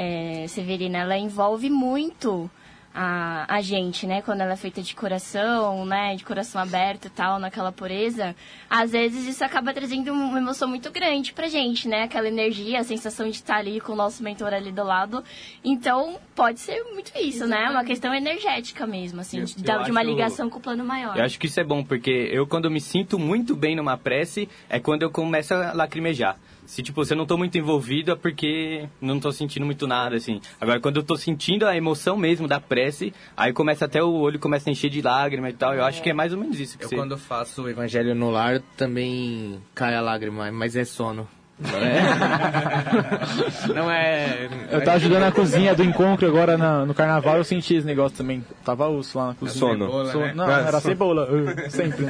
é, 0.00 0.46
Severina, 0.48 0.98
ela 0.98 1.16
envolve 1.18 1.68
muito 1.68 2.50
a, 2.92 3.44
a 3.48 3.60
gente, 3.60 4.04
né? 4.04 4.20
Quando 4.20 4.40
ela 4.40 4.54
é 4.54 4.56
feita 4.56 4.82
de 4.82 4.96
coração, 4.96 5.84
né? 5.86 6.16
De 6.16 6.24
coração 6.24 6.60
aberto 6.60 7.04
e 7.04 7.10
tal, 7.10 7.38
naquela 7.38 7.70
pureza. 7.70 8.34
Às 8.68 8.90
vezes 8.90 9.26
isso 9.28 9.44
acaba 9.44 9.72
trazendo 9.72 10.12
uma 10.12 10.38
emoção 10.38 10.66
muito 10.68 10.90
grande 10.90 11.32
pra 11.32 11.46
gente, 11.48 11.86
né? 11.86 12.02
Aquela 12.04 12.26
energia, 12.26 12.80
a 12.80 12.84
sensação 12.84 13.26
de 13.26 13.36
estar 13.36 13.58
ali 13.58 13.80
com 13.80 13.92
o 13.92 13.96
nosso 13.96 14.24
mentor 14.24 14.52
ali 14.52 14.72
do 14.72 14.82
lado. 14.82 15.22
Então, 15.62 16.18
pode 16.34 16.58
ser 16.60 16.82
muito 16.92 17.12
isso, 17.16 17.46
né? 17.46 17.68
Uma 17.70 17.84
questão 17.84 18.12
energética 18.12 18.86
mesmo, 18.88 19.20
assim, 19.20 19.38
Eu- 19.38 19.44
de, 19.44 19.54
eu 19.58 19.82
de 19.84 19.90
uma 19.92 20.00
acho- 20.00 20.10
ligação 20.10 20.50
com 20.50 20.58
o 20.58 20.60
plano 20.60 20.84
maior. 20.84 21.16
Eu 21.16 21.24
acho 21.24 21.38
que 21.38 21.46
isso 21.46 21.60
é 21.60 21.64
bom, 21.64 21.84
porque 21.84 22.10
eu, 22.32 22.44
quando 22.46 22.68
me 22.70 22.80
sinto 22.80 23.18
muito 23.20 23.54
bem 23.54 23.76
numa 23.76 23.96
prece, 23.96 24.48
é 24.68 24.80
quando 24.80 25.02
eu 25.02 25.10
começo 25.12 25.54
a 25.54 25.72
lacrimejar. 25.74 26.36
Se, 26.70 26.84
tipo, 26.84 27.04
se 27.04 27.12
eu 27.12 27.16
não 27.18 27.26
tô 27.26 27.36
muito 27.36 27.58
envolvido 27.58 28.12
é 28.12 28.14
porque 28.14 28.88
não 29.00 29.18
tô 29.18 29.32
sentindo 29.32 29.66
muito 29.66 29.88
nada, 29.88 30.14
assim. 30.14 30.40
Agora, 30.60 30.78
quando 30.78 30.98
eu 30.98 31.02
tô 31.02 31.16
sentindo 31.16 31.66
a 31.66 31.76
emoção 31.76 32.16
mesmo 32.16 32.46
da 32.46 32.60
prece, 32.60 33.12
aí 33.36 33.52
começa 33.52 33.86
até 33.86 34.00
o 34.00 34.12
olho 34.12 34.38
começa 34.38 34.70
a 34.70 34.72
encher 34.72 34.88
de 34.88 35.02
lágrima 35.02 35.50
e 35.50 35.52
tal. 35.52 35.74
Eu 35.74 35.82
acho 35.84 36.00
que 36.00 36.10
é 36.10 36.12
mais 36.12 36.32
ou 36.32 36.38
menos 36.38 36.60
isso 36.60 36.78
que 36.78 36.84
Eu 36.84 36.88
você... 36.88 36.94
quando 36.94 37.18
faço 37.18 37.64
o 37.64 37.68
evangelho 37.68 38.14
no 38.14 38.30
lar 38.30 38.62
também 38.76 39.60
cai 39.74 39.96
a 39.96 40.00
lágrima, 40.00 40.52
mas 40.52 40.76
é 40.76 40.84
sono. 40.84 41.26
Não 43.74 43.90
é. 43.90 44.48
Eu 44.70 44.84
tava 44.84 44.96
ajudando 44.96 45.20
na 45.22 45.32
cozinha 45.32 45.74
do 45.74 45.82
encontro 45.82 46.26
agora 46.28 46.56
na- 46.56 46.86
no 46.86 46.94
carnaval, 46.94 47.36
eu 47.36 47.44
senti 47.44 47.74
esse 47.74 47.86
negócio 47.86 48.16
também. 48.16 48.44
Tava 48.64 48.88
osso 48.88 49.18
lá 49.18 49.28
na 49.28 49.34
cozinha. 49.34 49.58
Sono. 49.58 49.86
Cebola, 49.86 50.12
Sono. 50.12 50.24
né? 50.26 50.32
Não, 50.34 50.50
era 50.50 50.80
cebola. 50.80 51.28
sempre. 51.68 52.06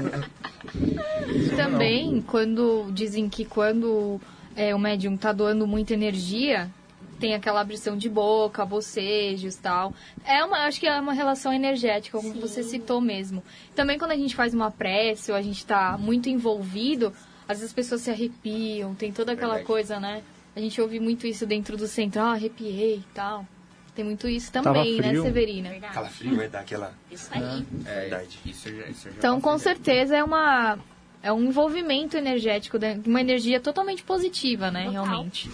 E 1.35 1.49
também, 1.57 2.23
quando 2.27 2.87
dizem 2.93 3.29
que 3.29 3.45
quando 3.45 4.21
é, 4.61 4.75
o 4.75 4.79
médium 4.79 5.17
tá 5.17 5.33
doando 5.33 5.67
muita 5.67 5.95
energia, 5.95 6.71
tem 7.19 7.35
aquela 7.35 7.63
abrição 7.63 7.97
de 7.97 8.11
boca, 8.11 8.63
bocejos 8.63 9.55
e 9.55 9.59
tal. 9.59 9.95
É 10.23 10.45
uma, 10.45 10.67
acho 10.67 10.79
que 10.79 10.87
é 10.87 11.01
uma 11.01 11.15
relação 11.15 11.51
energética, 11.51 12.19
como 12.19 12.35
você 12.35 12.63
citou 12.63 13.01
mesmo. 13.01 13.43
Também 13.75 13.99
quando 13.99 14.11
a 14.11 14.17
gente 14.17 14.37
faz 14.37 14.53
uma 14.53 14.71
prece 14.71 15.33
ou 15.33 15.37
a 15.37 15.41
gente 15.41 15.65
tá 15.65 15.97
muito 15.99 16.29
envolvido, 16.29 17.11
às 17.49 17.57
vezes 17.57 17.71
as 17.71 17.73
pessoas 17.73 18.03
se 18.03 18.11
arrepiam, 18.11 18.95
tem 18.95 19.11
toda 19.11 19.33
aquela 19.33 19.55
Verdade. 19.55 19.67
coisa, 19.67 19.99
né? 19.99 20.23
A 20.55 20.61
gente 20.61 20.79
ouve 20.79 21.01
muito 21.01 21.27
isso 21.27 21.47
dentro 21.47 21.75
do 21.79 21.87
centro, 21.87 22.21
ah, 22.21 22.33
arrepiei 22.33 22.97
e 22.97 23.15
tal. 23.15 23.47
Tem 23.95 24.05
muito 24.05 24.29
isso 24.29 24.53
também, 24.53 25.01
né. 25.01 25.15
Severina? 25.15 25.71
Calafrio, 25.91 26.37
vai 26.37 26.49
dar 26.49 26.61
aquela... 26.61 26.93
Isso 27.11 27.31
aí. 27.33 27.67
É, 27.87 28.01
Verdade. 28.03 28.39
Isso 28.45 28.69
já, 28.69 28.87
isso 28.89 29.09
já 29.09 29.17
Então, 29.17 29.41
com 29.41 29.57
certeza 29.59 30.15
é 30.17 30.23
uma 30.23 30.79
é 31.23 31.33
um 31.33 31.45
envolvimento 31.45 32.17
energético, 32.17 32.79
uma 33.07 33.21
energia 33.21 33.61
totalmente 33.61 34.03
positiva, 34.03 34.71
né, 34.71 34.87
Total. 34.87 35.05
realmente. 35.05 35.51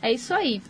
É 0.00 0.12
isso 0.12 0.32
aí. 0.32 0.62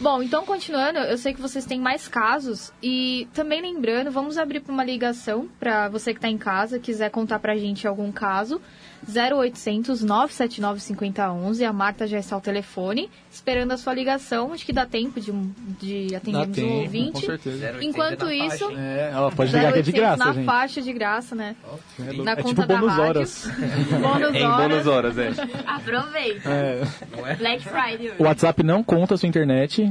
Bom, 0.00 0.22
então 0.22 0.46
continuando, 0.46 0.98
eu 0.98 1.18
sei 1.18 1.34
que 1.34 1.40
vocês 1.42 1.66
têm 1.66 1.78
mais 1.78 2.08
casos 2.08 2.72
e 2.82 3.28
também 3.34 3.60
lembrando, 3.60 4.10
vamos 4.10 4.38
abrir 4.38 4.60
para 4.60 4.72
uma 4.72 4.82
ligação 4.82 5.46
para 5.58 5.88
você 5.90 6.12
que 6.14 6.18
está 6.18 6.28
em 6.28 6.38
casa, 6.38 6.78
quiser 6.78 7.10
contar 7.10 7.38
pra 7.38 7.54
gente 7.56 7.86
algum 7.86 8.10
caso. 8.10 8.60
0800 9.08 10.02
979 10.02 10.78
5011, 10.80 11.64
a 11.64 11.72
Marta 11.72 12.06
já 12.06 12.18
está 12.18 12.34
ao 12.34 12.40
telefone, 12.40 13.08
esperando 13.32 13.72
a 13.72 13.78
sua 13.78 13.94
ligação. 13.94 14.52
Acho 14.52 14.64
que 14.66 14.74
dá 14.74 14.84
tempo 14.84 15.18
de, 15.18 15.32
de 15.80 16.14
atendermos 16.14 16.54
tempo, 16.54 16.68
com 16.68 16.78
ouvinte. 16.80 17.24
certeza. 17.26 17.72
0,80 17.72 17.82
Enquanto 17.82 18.30
isso, 18.30 18.66
faixa? 18.68 18.78
É, 18.78 19.10
ela 19.14 19.32
pode 19.32 19.52
ligar 19.56 19.72
que 19.72 19.78
é 19.78 19.82
de 19.82 19.90
0800 19.90 19.94
graça, 20.00 20.24
na 20.26 20.32
gente. 20.34 20.44
faixa 20.44 20.82
de 20.82 20.92
graça, 20.92 21.34
né? 21.34 21.56
Na 21.98 22.32
É 22.32 22.36
conta 22.36 22.48
tipo 22.48 22.66
da 22.66 22.76
bônus 22.76 22.88
rádio. 22.92 23.04
horas. 23.08 23.50
Bônus 24.02 24.34
Em 24.34 24.44
horas. 24.44 24.68
bônus 24.68 24.86
horas, 24.86 25.18
é. 25.18 25.30
Aproveita. 25.66 26.50
É. 26.50 27.36
Black 27.38 27.64
Friday. 27.64 28.12
O 28.18 28.24
WhatsApp 28.24 28.62
não 28.62 28.82
conta 28.84 29.14
a 29.14 29.16
sua 29.16 29.28
internet. 29.30 29.89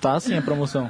Tá 0.00 0.12
assim 0.14 0.36
a 0.36 0.42
promoção. 0.42 0.88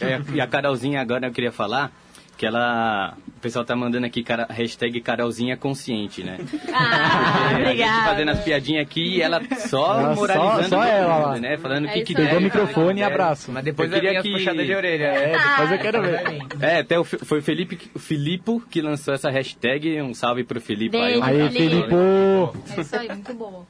É, 0.00 0.20
e 0.34 0.40
a 0.40 0.46
Carolzinha 0.46 1.00
agora 1.00 1.26
eu 1.26 1.32
queria 1.32 1.52
falar 1.52 1.92
que 2.38 2.44
ela. 2.46 3.14
O 3.36 3.40
pessoal 3.40 3.64
tá 3.64 3.76
mandando 3.76 4.06
aqui 4.06 4.22
cara, 4.22 4.46
hashtag 4.50 5.00
Carolzinha 5.02 5.56
consciente, 5.56 6.24
né? 6.24 6.38
Ah, 6.72 7.46
A 7.46 7.48
gente 7.50 7.62
obrigada. 7.62 8.04
fazendo 8.08 8.30
as 8.30 8.40
piadinhas 8.42 8.82
aqui 8.86 9.16
e 9.18 9.22
ela 9.22 9.40
só 9.68 10.00
Ela 10.00 10.14
só- 10.14 10.20
moralizando 10.20 10.62
só 10.68 10.76
todo 10.78 10.82
ela 10.88 11.14
mundo, 11.14 11.26
lá. 11.26 11.38
né? 11.38 11.56
Falando 11.58 11.84
o 11.84 11.88
É 11.88 12.00
que. 12.00 12.14
Pegou 12.14 12.38
o 12.38 12.42
microfone 12.42 13.00
e 13.00 13.02
abraço. 13.04 13.52
Mas 13.52 13.64
depois 13.64 13.92
Eu 13.92 14.00
queria 14.00 14.22
que- 14.22 14.32
puxadas 14.32 14.66
de 14.66 14.74
orelha. 14.74 15.04
É, 15.04 15.38
depois 15.38 15.72
eu 15.72 15.78
quero 15.78 16.02
ver. 16.02 16.22
É, 16.60 16.78
até 16.80 16.98
o, 16.98 17.04
foi 17.04 17.38
o 17.40 17.42
Felipe, 17.42 17.90
o 17.94 17.98
Filipe 17.98 18.62
que 18.70 18.80
lançou 18.80 19.12
essa 19.14 19.30
hashtag. 19.30 20.00
Um 20.00 20.14
salve 20.14 20.42
pro 20.42 20.60
Felipe. 20.60 20.96
Aí. 20.96 21.20
Aí, 21.22 21.50
Felipe. 21.50 21.94
É 21.94 22.80
isso 22.80 22.96
aí, 22.96 23.08
muito 23.08 23.34
boa. 23.34 23.66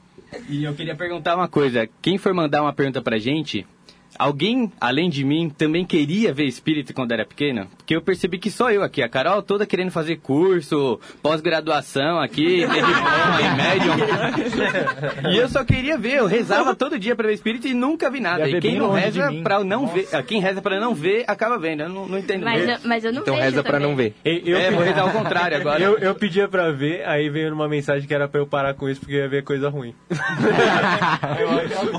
E 0.49 0.63
eu 0.63 0.73
queria 0.73 0.95
perguntar 0.95 1.35
uma 1.35 1.47
coisa. 1.47 1.87
Quem 2.01 2.17
for 2.17 2.33
mandar 2.33 2.61
uma 2.61 2.73
pergunta 2.73 3.01
pra 3.01 3.17
gente, 3.17 3.65
alguém, 4.19 4.71
além 4.79 5.09
de 5.09 5.23
mim, 5.23 5.49
também 5.49 5.85
queria 5.85 6.33
ver 6.33 6.45
espírito 6.45 6.93
quando 6.93 7.11
era 7.11 7.25
pequena? 7.25 7.67
Porque 7.77 7.95
eu 7.95 8.01
percebi 8.01 8.37
que 8.37 8.49
só 8.51 8.71
eu 8.71 8.83
aqui, 8.83 9.01
a 9.01 9.09
Carol 9.09 9.41
toda 9.41 9.65
querendo 9.65 9.91
fazer 9.91 10.17
curso, 10.17 10.99
pós-graduação 11.21 12.19
aqui, 12.19 12.59
diploma 12.67 13.41
em 13.41 13.55
médium. 13.57 15.31
E 15.31 15.37
eu 15.37 15.47
só 15.49 15.63
queria 15.63 15.97
ver, 15.97 16.17
eu 16.17 16.25
rezava 16.25 16.75
todo 16.75 16.99
dia 16.99 17.15
pra 17.15 17.27
ver 17.27 17.33
espírito 17.33 17.67
e 17.67 17.73
nunca 17.73 18.09
vi 18.09 18.19
nada. 18.19 18.47
E 18.47 18.53
ver 18.53 18.61
quem 18.61 18.75
não 18.77 18.91
reza 18.91 19.31
pra 19.43 19.63
não 19.63 19.87
ver, 19.87 20.07
ah, 20.11 20.21
quem 20.23 20.39
reza 20.41 20.61
pra 20.61 20.79
não 20.79 20.93
ver, 20.93 21.23
acaba 21.27 21.57
vendo. 21.57 21.81
Eu 21.83 21.89
não, 21.89 22.07
não 22.07 22.17
entendo 22.17 22.43
Mas 22.43 22.67
eu, 22.67 22.77
mas 22.83 23.03
eu 23.05 23.13
não 23.13 23.21
Então 23.21 23.35
vejo 23.35 23.45
reza 23.45 23.63
pra 23.63 23.73
também. 23.73 23.87
não 23.89 23.95
ver. 23.95 24.13
E- 24.25 24.43
Eu, 24.45 24.57
É, 24.57 24.71
vou 24.71 24.83
rezar 24.83 25.01
ao 25.01 25.11
contrário 25.11 25.57
agora. 25.61 25.81
eu, 25.81 25.97
eu 25.99 26.15
pedia 26.15 26.47
pra 26.47 26.71
ver, 26.71 27.05
aí 27.07 27.29
veio 27.29 27.53
uma 27.53 27.67
mensagem 27.67 28.07
que 28.07 28.13
era 28.13 28.27
pra 28.27 28.39
eu 28.41 28.47
parar 28.47 28.73
com 28.73 28.89
isso 28.89 28.99
porque 29.01 29.13
eu 29.15 29.19
ia 29.19 29.29
ver 29.29 29.43
coisa 29.43 29.69
ruim. 29.69 29.93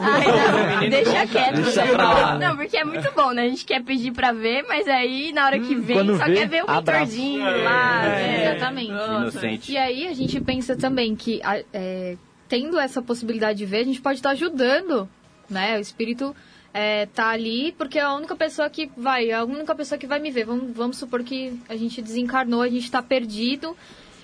Ai, 0.01 0.81
não, 0.83 0.89
deixa 0.91 1.27
quieto. 1.27 1.55
Deixa 1.63 1.87
pra 1.87 2.08
Não, 2.39 2.57
porque 2.57 2.77
é 2.77 2.85
muito 2.85 3.11
bom, 3.13 3.33
né? 3.33 3.43
A 3.43 3.49
gente 3.49 3.65
quer 3.65 3.83
pedir 3.83 4.13
pra 4.13 4.33
ver, 4.33 4.65
mas 4.69 4.87
aí 4.89 5.33
na 5.33 5.45
hora 5.47 5.59
que 5.59 5.75
vem 5.75 5.97
quando 5.97 6.17
só 6.17 6.25
vê, 6.25 6.35
quer 6.35 6.49
ver 6.49 6.65
o 6.65 6.71
abraço. 6.71 7.13
mentorzinho 7.13 7.45
lá. 7.65 8.03
né? 8.03 8.43
Exatamente. 8.57 8.91
Inocente. 8.91 9.73
E 9.73 9.77
aí 9.77 10.07
a 10.07 10.13
gente 10.15 10.41
pensa 10.41 10.77
também 10.77 11.15
que 11.15 11.41
é, 11.73 12.17
tendo 12.49 12.79
essa 12.79 13.03
possibilidade 13.03 13.59
de 13.59 13.67
ver, 13.67 13.79
a 13.79 13.85
gente 13.85 14.01
pode 14.01 14.19
estar 14.19 14.31
ajudando, 14.31 15.09
né? 15.49 15.77
O 15.77 15.81
espírito 15.81 16.35
é, 16.73 17.07
tá 17.07 17.29
ali 17.31 17.73
porque 17.73 17.99
é 17.99 18.03
a 18.03 18.15
única 18.15 18.37
pessoa 18.37 18.69
que 18.71 18.91
vai, 18.97 19.31
é 19.31 19.35
a 19.35 19.45
única 19.45 19.75
pessoa 19.75 19.99
que 19.99 20.07
vai 20.07 20.19
me 20.19 20.31
ver. 20.31 20.45
Vamos, 20.45 20.73
vamos 20.75 20.97
supor 20.97 21.23
que 21.23 21.59
a 21.69 21.77
gente 21.77 22.01
desencarnou, 22.01 22.63
a 22.63 22.69
gente 22.69 22.91
tá 22.91 23.03
perdido. 23.03 23.77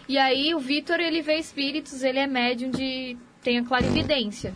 E 0.09 0.19
aí 0.19 0.55
o 0.55 0.59
Vitor, 0.59 1.01
ele 1.01 1.23
vê 1.23 1.37
espíritos, 1.37 2.03
ele 2.03 2.19
é 2.19 2.27
médium 2.27 2.71
de... 2.71 3.17
tem 3.43 3.59
a 3.59 3.65
clarividência. 3.65 4.55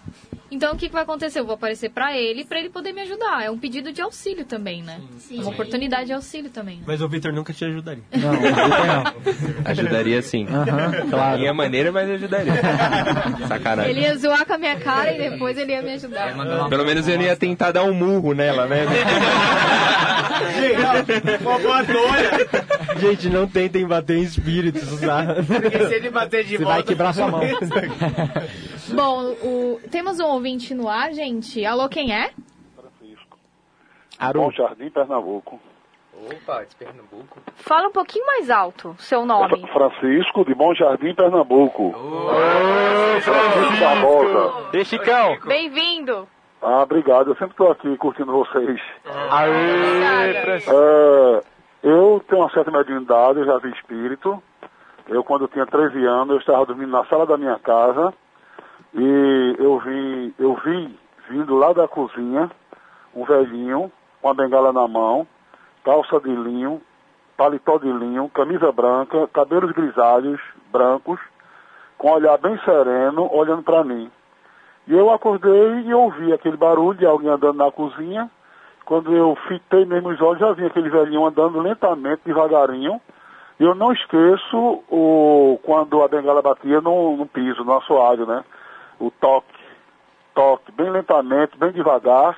Então 0.51 0.73
o 0.73 0.77
que, 0.77 0.87
que 0.89 0.93
vai 0.93 1.03
acontecer? 1.03 1.41
Eu 1.41 1.45
vou 1.45 1.55
aparecer 1.55 1.91
pra 1.91 2.17
ele, 2.17 2.45
pra 2.45 2.59
ele 2.59 2.71
poder 2.71 2.93
me 2.93 3.03
ajudar. 3.03 3.45
É 3.45 3.51
um 3.51 3.59
pedido 3.59 3.93
de 3.93 4.01
auxílio 4.01 4.45
também, 4.45 4.83
né? 4.83 5.01
Sim. 5.19 5.39
É 5.39 5.43
uma 5.43 5.51
oportunidade 5.51 6.07
de 6.07 6.13
auxílio 6.15 6.51
também. 6.51 6.77
Né? 6.77 6.83
Mas 6.87 7.03
o 7.03 7.09
Victor 7.09 7.33
nunca 7.33 7.53
te 7.53 7.65
ajudaria. 7.65 8.03
Não, 8.15 8.33
Vitor 8.33 8.87
não. 8.87 9.05
Ajudaria 9.65 10.23
sim. 10.23 10.47
Aham, 10.49 11.11
claro. 11.11 11.39
Minha 11.39 11.53
maneira, 11.53 11.93
mas 11.93 12.09
ajudaria. 12.11 12.53
Sacanagem. 13.47 13.91
Ele 13.91 14.01
ia 14.01 14.17
zoar 14.17 14.47
com 14.47 14.55
a 14.55 14.59
minha 14.59 14.79
cara 14.81 15.13
e 15.13 15.31
depois 15.31 15.59
ele 15.59 15.73
ia 15.73 15.83
me 15.83 15.93
ajudar. 15.93 16.35
Pelo 16.69 16.85
menos 16.85 17.07
eu 17.07 17.17
não 17.19 17.25
ia 17.25 17.37
tentar 17.37 17.73
dar 17.73 17.85
um 17.85 17.93
murro 17.93 18.33
nela, 18.33 18.67
né? 18.67 18.87
Gente, 23.01 23.29
não 23.29 23.47
tentem 23.47 23.87
bater 23.87 24.17
em 24.17 24.23
espíritos, 24.23 25.01
tá? 25.01 25.37
Porque 25.47 25.87
se 25.87 25.95
ele 25.95 26.11
bater 26.11 26.45
de 26.45 26.57
Você 26.57 26.65
vai 26.65 26.83
quebrar 26.83 27.15
sua 27.15 27.29
mão. 27.31 27.41
Bom, 28.95 29.33
o- 29.43 29.81
temos 29.91 30.19
um 30.21 30.27
ouvinte 30.27 30.75
no 30.75 30.89
ar, 30.89 31.13
gente. 31.13 31.65
Alô, 31.65 31.89
quem 31.89 32.13
é? 32.15 32.31
Aru. 34.19 34.41
Bom 34.43 34.51
Jardim, 34.51 34.91
Pernambuco. 34.91 35.61
Opa, 36.13 36.65
de 36.65 36.75
Pernambuco. 36.75 37.39
Fala 37.55 37.89
um 37.89 37.93
pouquinho 37.93 38.27
mais 38.27 38.51
alto, 38.51 38.97
seu 38.99 39.25
nome. 39.25 39.65
Francisco 39.73 40.45
de 40.45 40.55
Bom 40.55 40.75
Jardim, 40.75 41.15
Pernambuco. 41.15 41.93
Francisco 43.23 43.81
Barbosa. 43.81 44.77
E 44.77 44.85
Chicão. 44.85 45.39
Bem-vindo. 45.47 46.29
Ah, 46.61 46.83
obrigado. 46.83 47.29
Eu 47.31 47.35
sempre 47.37 47.53
estou 47.53 47.71
aqui 47.71 47.97
curtindo 47.99 48.33
vocês. 48.33 48.81
Aê, 49.31 50.41
Francisco. 50.43 50.73
É, 50.75 51.43
eu 51.85 52.25
tenho 52.29 52.43
uma 52.43 52.51
certa 52.51 52.73
mediunidade, 52.73 53.39
eu 53.39 53.47
já 53.47 53.59
vi 53.59 53.71
espírito. 53.71 54.43
Eu, 55.09 55.23
quando 55.23 55.43
eu 55.43 55.49
tinha 55.49 55.65
13 55.65 56.05
anos, 56.05 56.31
eu 56.31 56.39
estava 56.39 56.67
dormindo 56.67 56.91
na 56.91 57.05
sala 57.07 57.25
da 57.25 57.37
minha 57.39 57.59
casa 57.61 58.13
e 58.95 59.57
eu 59.59 59.79
vi, 59.81 60.35
eu 60.39 60.55
vi 60.65 60.99
vindo 61.29 61.57
lá 61.57 61.73
da 61.73 61.87
cozinha 61.87 62.51
um 63.15 63.25
velhinho 63.25 63.93
com 64.21 64.29
a 64.29 64.35
bengala 64.35 64.73
na 64.73 64.89
mão, 64.89 65.27
calça 65.85 66.21
de 66.21 66.35
linho, 66.35 66.81
paletó 67.37 67.79
de 67.79 67.91
linho, 67.91 68.29
camisa 68.31 68.73
branca, 68.73 69.29
cabelos 69.29 69.73
grisalhos, 69.73 70.41
brancos, 70.73 71.21
com 71.97 72.09
um 72.09 72.15
olhar 72.15 72.39
bem 72.39 72.59
sereno, 72.65 73.29
olhando 73.33 73.63
para 73.63 73.85
mim. 73.85 74.11
E 74.87 74.95
eu 74.95 75.11
acordei 75.11 75.83
e 75.85 75.95
ouvi 75.95 76.33
aquele 76.33 76.57
barulho 76.57 76.99
de 76.99 77.07
alguém 77.07 77.29
andando 77.29 77.59
na 77.59 77.71
cozinha. 77.71 78.31
Quando 78.87 79.15
eu 79.15 79.37
fitei 79.47 79.85
mesmo 79.85 80.09
os 80.09 80.21
olhos, 80.21 80.41
já 80.41 80.53
vi 80.53 80.65
aquele 80.65 80.89
velhinho 80.89 81.27
andando 81.27 81.61
lentamente, 81.61 82.23
devagarinho. 82.25 83.01
E 83.61 83.65
eu 83.65 83.75
não 83.75 83.93
esqueço 83.93 84.83
o, 84.89 85.61
quando 85.63 86.03
a 86.03 86.09
bengala 86.09 86.41
batia 86.41 86.81
no, 86.81 87.17
no 87.17 87.27
piso, 87.27 87.65
no 87.65 87.77
assoalho, 87.77 88.25
né? 88.25 88.43
O 88.99 89.11
toque, 89.11 89.55
toque, 90.35 90.73
bem 90.73 90.91
lentamente, 90.91 91.57
bem 91.57 91.71
devagar. 91.73 92.37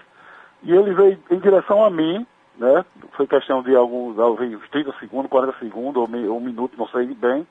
E 0.63 0.73
ele 0.73 0.93
veio 0.93 1.19
em 1.31 1.39
direção 1.39 1.85
a 1.85 1.91
mim, 1.91 2.27
né? 2.59 2.85
Foi 3.13 3.27
questão 3.27 3.63
de 3.63 3.75
alguns, 3.75 4.17
talvez 4.17 4.59
30 4.71 4.93
segundos, 4.99 5.31
40 5.31 5.59
segundos, 5.59 5.97
ou, 6.03 6.07
me- 6.09 6.29
um 6.29 6.41
minuto, 6.41 6.75
não 6.77 6.87
sei 6.89 7.07
bem. 7.15 7.47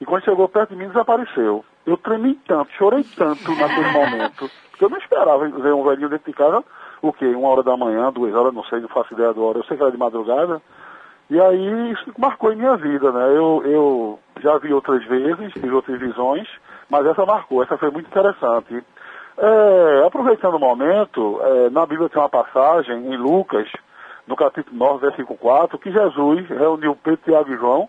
E 0.00 0.04
quando 0.04 0.24
chegou 0.24 0.48
perto 0.48 0.70
de 0.70 0.76
mim, 0.76 0.88
desapareceu. 0.88 1.64
Eu 1.84 1.96
tremi 1.96 2.34
tanto, 2.46 2.70
chorei 2.72 3.04
tanto 3.16 3.54
naquele 3.56 3.90
momento, 3.92 4.50
que 4.78 4.84
eu 4.84 4.88
não 4.90 4.98
esperava 4.98 5.48
ver 5.48 5.72
um 5.74 5.84
velhinho 5.84 6.08
dentro 6.08 6.30
de 6.30 6.36
casa, 6.36 6.64
o 7.02 7.12
quê? 7.12 7.26
Uma 7.26 7.48
hora 7.48 7.62
da 7.62 7.76
manhã, 7.76 8.10
duas 8.12 8.34
horas, 8.34 8.54
não 8.54 8.64
sei, 8.64 8.80
não 8.80 8.88
faço 8.88 9.12
ideia 9.14 9.32
da 9.34 9.40
hora. 9.40 9.58
Eu 9.58 9.64
sei 9.64 9.76
que 9.76 9.82
era 9.82 9.92
de 9.92 9.98
madrugada. 9.98 10.62
E 11.30 11.40
aí 11.40 11.92
isso 11.92 12.12
marcou 12.18 12.52
em 12.52 12.56
minha 12.56 12.76
vida, 12.76 13.10
né? 13.10 13.24
Eu, 13.36 13.62
eu 13.64 14.18
já 14.40 14.58
vi 14.58 14.72
outras 14.72 15.02
vezes, 15.04 15.52
tive 15.54 15.70
outras 15.70 15.98
visões, 15.98 16.46
mas 16.90 17.06
essa 17.06 17.24
marcou, 17.24 17.62
essa 17.62 17.78
foi 17.78 17.90
muito 17.90 18.08
interessante. 18.08 18.84
É, 19.36 20.04
aproveitando 20.06 20.54
o 20.54 20.60
momento, 20.60 21.40
é, 21.42 21.70
na 21.70 21.86
Bíblia 21.86 22.08
tem 22.08 22.20
uma 22.20 22.28
passagem 22.28 23.12
em 23.12 23.16
Lucas, 23.16 23.68
no 24.26 24.36
capítulo 24.36 24.76
9, 24.76 25.00
versículo 25.00 25.38
4, 25.38 25.78
que 25.78 25.90
Jesus 25.90 26.48
reuniu 26.48 26.96
Pedro, 27.02 27.20
Tiago 27.24 27.52
e 27.52 27.56
João, 27.56 27.88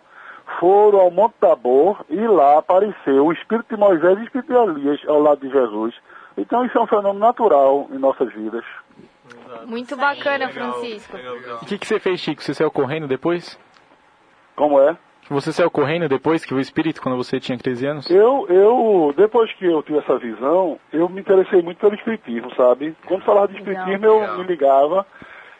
foram 0.60 1.00
ao 1.00 1.12
Monte 1.12 1.36
Tabor 1.39 2.04
e 2.10 2.28
lá 2.28 2.60
apareceu 2.60 3.26
o 3.26 3.34
Espírito 3.34 3.76
de 3.76 3.80
Moisés 3.80 4.17
e 4.17 4.21
o 4.21 4.24
Espírito 4.24 4.48
de 4.48 4.58
Elias 4.58 5.02
ao 5.08 5.19
lado 5.19 5.41
de 5.41 5.50
Jesus. 5.50 5.95
Então 6.38 6.65
isso 6.65 6.78
é 6.78 6.82
um 6.82 6.88
fenômeno 6.88 7.19
natural 7.19 7.88
em 7.91 7.98
nossas 7.98 8.32
vidas. 8.34 8.63
Muito 9.65 9.96
bacana, 9.96 10.50
Francisco. 10.50 11.18
E 11.18 11.65
o 11.65 11.65
que, 11.65 11.78
que 11.78 11.88
você 11.88 12.00
fez, 12.00 12.20
Chico? 12.20 12.41
Você 12.41 12.54
saiu 12.54 12.72
correndo 12.72 13.08
depois? 13.08 13.58
Como 14.56 14.80
é? 14.80 14.98
Você 15.30 15.52
saiu 15.52 15.72
correndo 15.72 16.08
depois 16.08 16.46
que 16.46 16.54
o 16.54 16.60
espírito, 16.60 17.02
quando 17.02 17.18
você 17.18 17.39
tinha 17.39 17.58
13 17.58 17.88
anos? 17.88 18.10
Eu, 18.12 18.46
eu, 18.48 19.13
depois 19.18 19.52
que 19.54 19.65
eu 19.65 19.82
tive 19.82 19.98
essa 19.98 20.18
visão, 20.20 20.80
eu 20.94 21.10
me 21.10 21.22
interessei 21.22 21.63
muito 21.63 21.80
pelo 21.80 21.96
espiritismo, 21.96 22.54
sabe? 22.56 22.96
Quando 23.08 23.24
falava 23.24 23.48
de 23.48 23.58
espiritismo, 23.58 24.06
eu 24.06 24.38
me 24.38 24.44
ligava. 24.44 25.06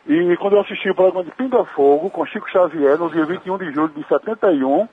E 0.08 0.38
quando 0.38 0.54
eu 0.56 0.62
assisti 0.62 0.88
o 0.90 0.96
programa 0.96 1.24
de 1.24 1.32
Pinga 1.32 1.66
Fogo, 1.66 2.12
com 2.12 2.26
Chico 2.28 2.50
Xavier, 2.50 2.98
no 3.00 3.10
dia 3.10 3.26
21 3.26 3.58
de 3.58 3.72
julho 3.72 3.94
de 3.96 4.08
71, 4.08 4.88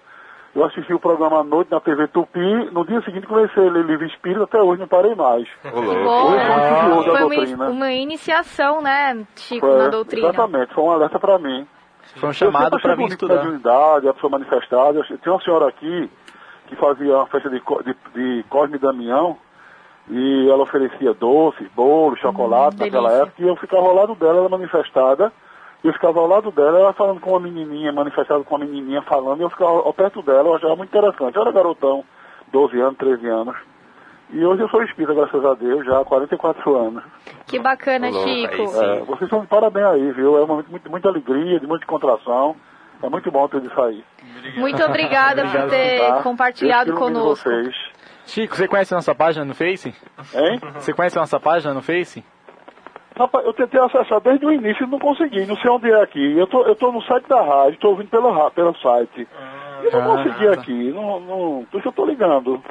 eu 0.54 0.64
assisti 0.64 0.92
o 0.92 1.00
programa 1.00 1.40
à 1.40 1.44
noite 1.44 1.70
na 1.70 1.80
TV 1.80 2.06
Tupi. 2.08 2.70
No 2.72 2.84
dia 2.86 3.00
seguinte 3.02 3.26
comecei 3.26 3.66
a 3.66 3.70
ler 3.70 3.84
livro 3.84 4.06
espírita, 4.06 4.44
até 4.44 4.60
hoje 4.62 4.80
não 4.80 4.88
parei 4.88 5.14
mais. 5.14 5.48
Bom, 5.62 5.70
Hoje 5.70 5.90
eu 5.94 6.58
estudioso 6.58 7.04
da 7.04 7.12
foi 7.12 7.12
uma, 7.12 7.18
doutrina. 7.36 7.68
uma 7.70 7.92
iniciação, 7.92 8.82
né, 8.82 9.24
Chico, 9.36 9.66
Foi, 9.66 9.78
na 9.78 9.88
doutrina. 9.88 10.28
Exatamente, 10.28 10.74
foi 10.74 10.84
um 10.84 10.90
alerta 10.90 11.18
para 11.18 11.38
mim. 11.38 11.66
Foi 12.16 12.28
um 12.28 12.32
chamado 12.32 12.78
para 12.80 12.94
vir 12.94 13.08
estudar. 13.08 13.36
mediunidade, 13.36 14.08
a 14.08 14.12
pessoa 14.14 14.30
manifestada. 14.30 14.98
Eu- 14.98 15.18
Tinha 15.18 15.32
uma 15.32 15.40
senhora 15.42 15.68
aqui 15.68 16.10
que 16.68 16.76
fazia 16.76 17.16
uma 17.16 17.26
festa 17.26 17.48
de, 17.48 17.58
de, 17.60 17.96
de 18.14 18.42
Cosme 18.50 18.76
e 18.76 18.78
Damião 18.78 19.36
e 20.10 20.48
ela 20.50 20.62
oferecia 20.64 21.14
doces, 21.14 21.66
bolos, 21.74 22.18
chocolate 22.18 22.76
naquela 22.78 23.08
delícia. 23.08 23.22
época 23.24 23.42
e 23.42 23.48
eu 23.48 23.56
ficava 23.56 23.86
ao 23.86 23.94
lado 23.94 24.14
dela, 24.16 24.38
ela 24.38 24.48
manifestada. 24.48 25.32
E 25.82 25.88
eu 25.88 25.92
ficava 25.92 26.20
ao 26.20 26.26
lado 26.28 26.50
dela, 26.52 26.78
ela 26.78 26.92
falando 26.92 27.20
com 27.20 27.30
uma 27.30 27.40
menininha, 27.40 27.92
manifestada 27.92 28.42
com 28.44 28.54
uma 28.56 28.64
menininha 28.64 29.02
falando, 29.02 29.40
e 29.40 29.42
eu 29.42 29.50
ficava 29.50 29.70
ao 29.70 29.92
perto 29.92 30.22
dela, 30.22 30.48
eu 30.50 30.54
achava 30.54 30.76
muito 30.76 30.90
interessante. 30.90 31.34
Eu 31.36 31.42
era 31.42 31.50
garotão, 31.52 32.04
12 32.52 32.80
anos, 32.80 32.96
13 32.98 33.26
anos. 33.28 33.56
E 34.30 34.44
hoje 34.46 34.62
eu 34.62 34.68
sou 34.68 34.82
espírita, 34.82 35.12
graças 35.12 35.44
a 35.44 35.54
Deus, 35.54 35.84
já 35.84 36.00
há 36.00 36.04
44 36.04 36.74
anos. 36.76 37.02
Que 37.46 37.58
bacana, 37.58 38.08
louco, 38.08 38.28
Chico. 38.28 38.82
É, 38.82 39.00
vocês 39.00 39.28
são 39.28 39.40
de 39.42 39.46
parabéns 39.46 39.86
aí, 39.86 40.12
viu? 40.12 40.38
É 40.38 40.44
um 40.44 40.46
momento 40.46 40.66
de 40.66 40.70
muito, 40.70 40.90
muita 40.90 41.08
alegria, 41.08 41.60
de 41.60 41.66
muita 41.66 41.84
contração. 41.84 42.56
É 43.02 43.08
muito 43.08 43.30
bom 43.32 43.46
ter 43.48 43.62
isso 43.62 43.80
aí. 43.82 44.02
Muito 44.56 44.82
obrigada 44.84 45.42
por 45.44 45.68
ter 45.68 45.98
Tá? 45.98 46.22
compartilhado 46.22 46.94
conosco. 46.94 47.48
Vocês. 47.50 47.74
Chico, 48.24 48.56
você 48.56 48.68
conhece 48.68 48.94
a 48.94 48.96
nossa 48.98 49.14
página 49.14 49.44
no 49.44 49.54
Face? 49.54 49.92
Hein? 50.34 50.60
Você 50.74 50.92
conhece 50.94 51.18
a 51.18 51.20
nossa 51.22 51.40
página 51.40 51.74
no 51.74 51.82
Face? 51.82 52.24
Rapaz, 53.18 53.44
eu 53.44 53.52
tentei 53.52 53.80
acessar 53.80 54.20
desde 54.20 54.44
o 54.46 54.52
início 54.52 54.84
e 54.84 54.90
não 54.90 54.98
consegui, 54.98 55.44
não 55.46 55.56
sei 55.56 55.70
onde 55.70 55.90
é 55.90 56.02
aqui. 56.02 56.38
Eu 56.38 56.46
tô, 56.46 56.62
eu 56.64 56.74
tô 56.74 56.90
no 56.90 57.02
site 57.02 57.28
da 57.28 57.42
rádio, 57.42 57.78
tô 57.78 57.90
ouvindo 57.90 58.08
pelo, 58.08 58.50
pelo 58.50 58.74
site. 58.78 59.28
E 59.84 59.90
não 59.92 60.00
Ah. 60.00 60.16
consegui 60.16 60.48
aqui, 60.48 60.92
não, 60.92 61.20
não, 61.20 61.66
por 61.70 61.78
isso 61.78 61.88
eu 61.88 61.92
tô 61.92 62.06
ligando. 62.06 62.62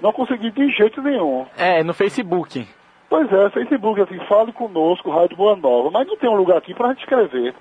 Não 0.00 0.12
consegui 0.12 0.50
de 0.50 0.70
jeito 0.70 1.02
nenhum. 1.02 1.46
É, 1.56 1.82
no 1.82 1.92
Facebook. 1.92 2.66
Pois 3.10 3.30
é, 3.32 3.50
Facebook, 3.50 4.00
assim, 4.00 4.18
fale 4.26 4.52
conosco, 4.52 5.10
Rádio 5.10 5.36
Boa 5.36 5.56
Nova, 5.56 5.90
mas 5.90 6.06
não 6.06 6.16
tem 6.16 6.28
um 6.30 6.36
lugar 6.36 6.58
aqui 6.58 6.74
pra 6.74 6.88
gente 6.88 7.00
escrever. 7.00 7.54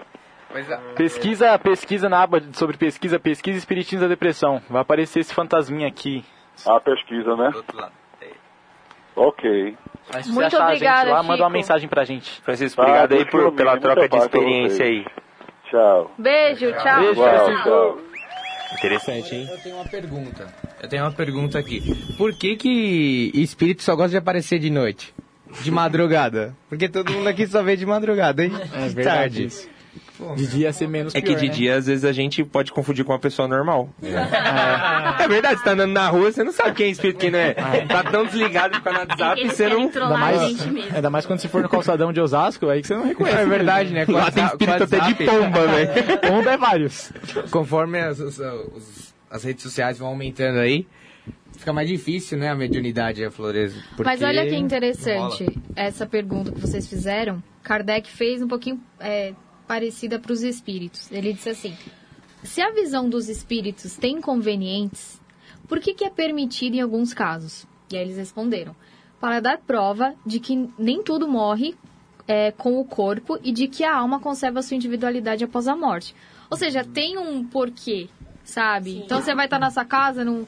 Ah, 0.54 0.80
Pesquisa, 0.96 1.60
pesquisa 1.60 2.08
na 2.10 2.24
aba 2.24 2.41
sobre 2.54 2.78
pesquisa, 2.78 3.20
pesquisa 3.20 3.58
espiritismo 3.58 4.02
da 4.02 4.08
depressão. 4.08 4.62
Vai 4.70 4.82
aparecer 4.82 5.20
esse 5.20 5.34
fantasminha 5.34 5.88
aqui. 5.88 6.24
A 6.65 6.80
pesquisa, 6.80 7.36
né? 7.36 7.50
do 7.52 7.58
outro 7.58 7.78
lado. 7.78 7.91
Ok. 9.18 9.76
Mas 10.14 10.26
se 10.26 10.32
Muito 10.32 10.50
você 10.52 10.56
achar 10.56 10.66
a 10.68 10.70
gente 10.70 10.78
obrigada, 10.86 11.12
lá, 11.12 11.24
manda 11.24 11.44
uma 11.44 11.50
mensagem 11.50 11.90
pra 11.90 12.06
gente. 12.06 12.40
Francisco, 12.42 12.80
Ah, 12.82 12.84
obrigado 12.86 13.14
aí 13.14 13.26
por, 13.26 13.52
pela 13.54 13.78
troca 13.80 14.08
de 14.08 14.16
experiência 14.18 14.86
aí. 14.86 15.06
Tchau. 15.70 16.12
Beijo, 16.18 16.72
tchau. 16.74 17.00
Beijo, 17.02 17.16
Tchau, 17.16 17.24
Francisco. 17.46 17.64
tchau. 17.64 18.00
Interessante, 18.78 19.36
hein? 19.36 19.48
Eu 19.50 19.58
tenho 19.64 19.76
uma 19.76 19.86
pergunta. 19.86 20.48
Eu 20.82 20.90
tenho 20.90 21.04
uma 21.04 21.12
pergunta 21.12 21.58
aqui. 21.60 21.82
Por 22.18 22.34
que 22.38 22.56
que 22.56 23.32
espírito 23.34 23.82
só 23.82 23.96
gosta 23.96 24.12
de 24.12 24.18
aparecer 24.18 24.60
de 24.60 24.70
noite? 24.70 25.14
De 25.62 25.72
madrugada? 25.72 26.56
Porque 26.70 26.88
todo 26.90 27.12
mundo 27.12 27.28
aqui 27.28 27.48
só 27.48 27.64
vê 27.64 27.76
de 27.76 27.86
madrugada, 27.86 28.44
hein? 28.44 28.52
É 28.74 28.88
De 28.90 28.96
verdade 28.96 29.04
tarde. 29.04 29.46
isso. 29.46 29.70
De 30.36 30.48
dia 30.48 30.74
ser 30.74 30.88
menos 30.88 31.14
É 31.16 31.22
que 31.22 31.36
de 31.36 31.48
né? 31.48 31.54
dia, 31.54 31.76
às 31.76 31.86
vezes, 31.88 32.04
a 32.06 32.12
gente 32.12 32.44
pode 32.44 32.72
confundir 32.72 33.06
com 33.06 33.12
uma 33.12 33.20
pessoa 33.20 33.48
normal. 33.48 33.90
É, 34.02 35.28
verdade, 35.28 35.60
você 35.60 35.64
tá 35.66 35.72
andando 35.72 35.92
na 35.94 36.08
rua, 36.10 36.32
você 36.32 36.44
não 36.44 36.52
sabe 36.52 36.74
quem 36.76 36.88
é 36.88 36.90
espírito, 36.90 37.20
quem 37.20 37.32
não 37.32 37.40
é. 37.40 37.54
Tá 37.54 38.04
tão 38.04 38.26
desligado 38.26 38.72
que 38.72 38.78
fica 38.78 38.92
no 38.94 39.00
WhatsApp 39.00 39.40
e 39.40 39.44
Eles 39.44 39.54
você 39.54 39.70
não... 39.70 39.82
Ainda 39.84 40.08
mais, 40.18 40.42
a 40.42 40.48
gente 40.50 40.68
mesmo. 40.70 40.96
ainda 40.96 41.10
mais 41.10 41.26
quando 41.26 41.40
você 41.40 41.48
for 41.48 41.62
no 41.62 41.70
calçadão 41.70 42.12
de 42.14 42.20
Osasco, 42.22 42.68
aí 42.70 42.82
que 42.82 42.88
você 42.88 42.96
não 42.96 43.06
reconhece. 43.06 43.38
É 43.38 43.46
verdade, 43.46 43.94
né? 43.94 44.06
Com 44.06 44.12
Lá 44.18 44.32
tem 44.32 44.46
espírito 44.46 44.84
até 44.84 45.00
de 45.02 45.16
pomba, 45.16 45.68
velho. 45.68 46.18
Pomba 46.28 46.52
é 46.52 46.58
vários. 46.58 47.12
Conforme 47.52 48.00
as, 48.00 48.20
os- 48.20 49.14
as 49.30 49.44
redes 49.44 49.64
sociais 49.64 49.98
vão 50.00 50.08
aumentando 50.10 50.60
aí, 50.60 50.88
fica 51.58 51.74
mais 51.74 51.88
difícil, 51.88 52.38
né, 52.38 52.50
a 52.50 52.56
mediunidade, 52.56 53.24
a 53.24 53.30
floresta. 53.32 53.78
Mas 53.98 54.20
porque 54.20 54.26
olha 54.26 54.48
que 54.48 54.56
interessante 54.56 55.46
essa 55.76 56.06
pergunta 56.06 56.52
que 56.52 56.60
vocês 56.62 56.88
fizeram. 56.88 57.42
Kardec 57.64 58.10
fez 58.10 58.42
um 58.42 58.48
pouquinho 58.48 58.80
é, 59.00 59.34
parecida 59.68 60.18
para 60.18 60.32
os 60.32 60.44
espíritos. 60.44 61.12
Ele 61.12 61.34
disse 61.34 61.50
assim: 61.50 61.76
se 62.44 62.62
a 62.62 62.72
visão 62.72 63.10
dos 63.10 63.30
espíritos 63.30 63.98
tem 63.98 64.18
inconvenientes, 64.18 65.20
por 65.68 65.80
que, 65.80 65.94
que 65.94 66.06
é 66.06 66.10
permitido 66.10 66.76
em 66.76 66.82
alguns 66.82 67.14
casos? 67.14 67.66
E 67.92 67.98
aí 67.98 68.04
eles 68.04 68.18
responderam: 68.18 68.76
para 69.20 69.40
dar 69.40 69.58
prova 69.58 70.16
de 70.26 70.40
que 70.40 70.70
nem 70.78 71.04
tudo 71.04 71.28
morre 71.28 71.76
é, 72.28 72.52
com 72.52 72.80
o 72.80 72.86
corpo 72.86 73.40
e 73.44 73.52
de 73.52 73.68
que 73.68 73.84
a 73.84 73.96
alma 73.96 74.20
conserva 74.20 74.62
sua 74.62 74.76
individualidade 74.76 75.44
após 75.44 75.68
a 75.68 75.76
morte. 75.76 76.16
Ou 76.50 76.58
seja, 76.58 76.84
tem 76.84 77.18
um 77.18 77.44
porquê, 77.44 78.10
sabe? 78.44 78.98
Então 79.00 79.22
você 79.22 79.36
vai 79.36 79.46
estar 79.46 79.60
na 79.60 79.72
sua 79.72 79.86
casa, 79.86 80.24
não, 80.24 80.46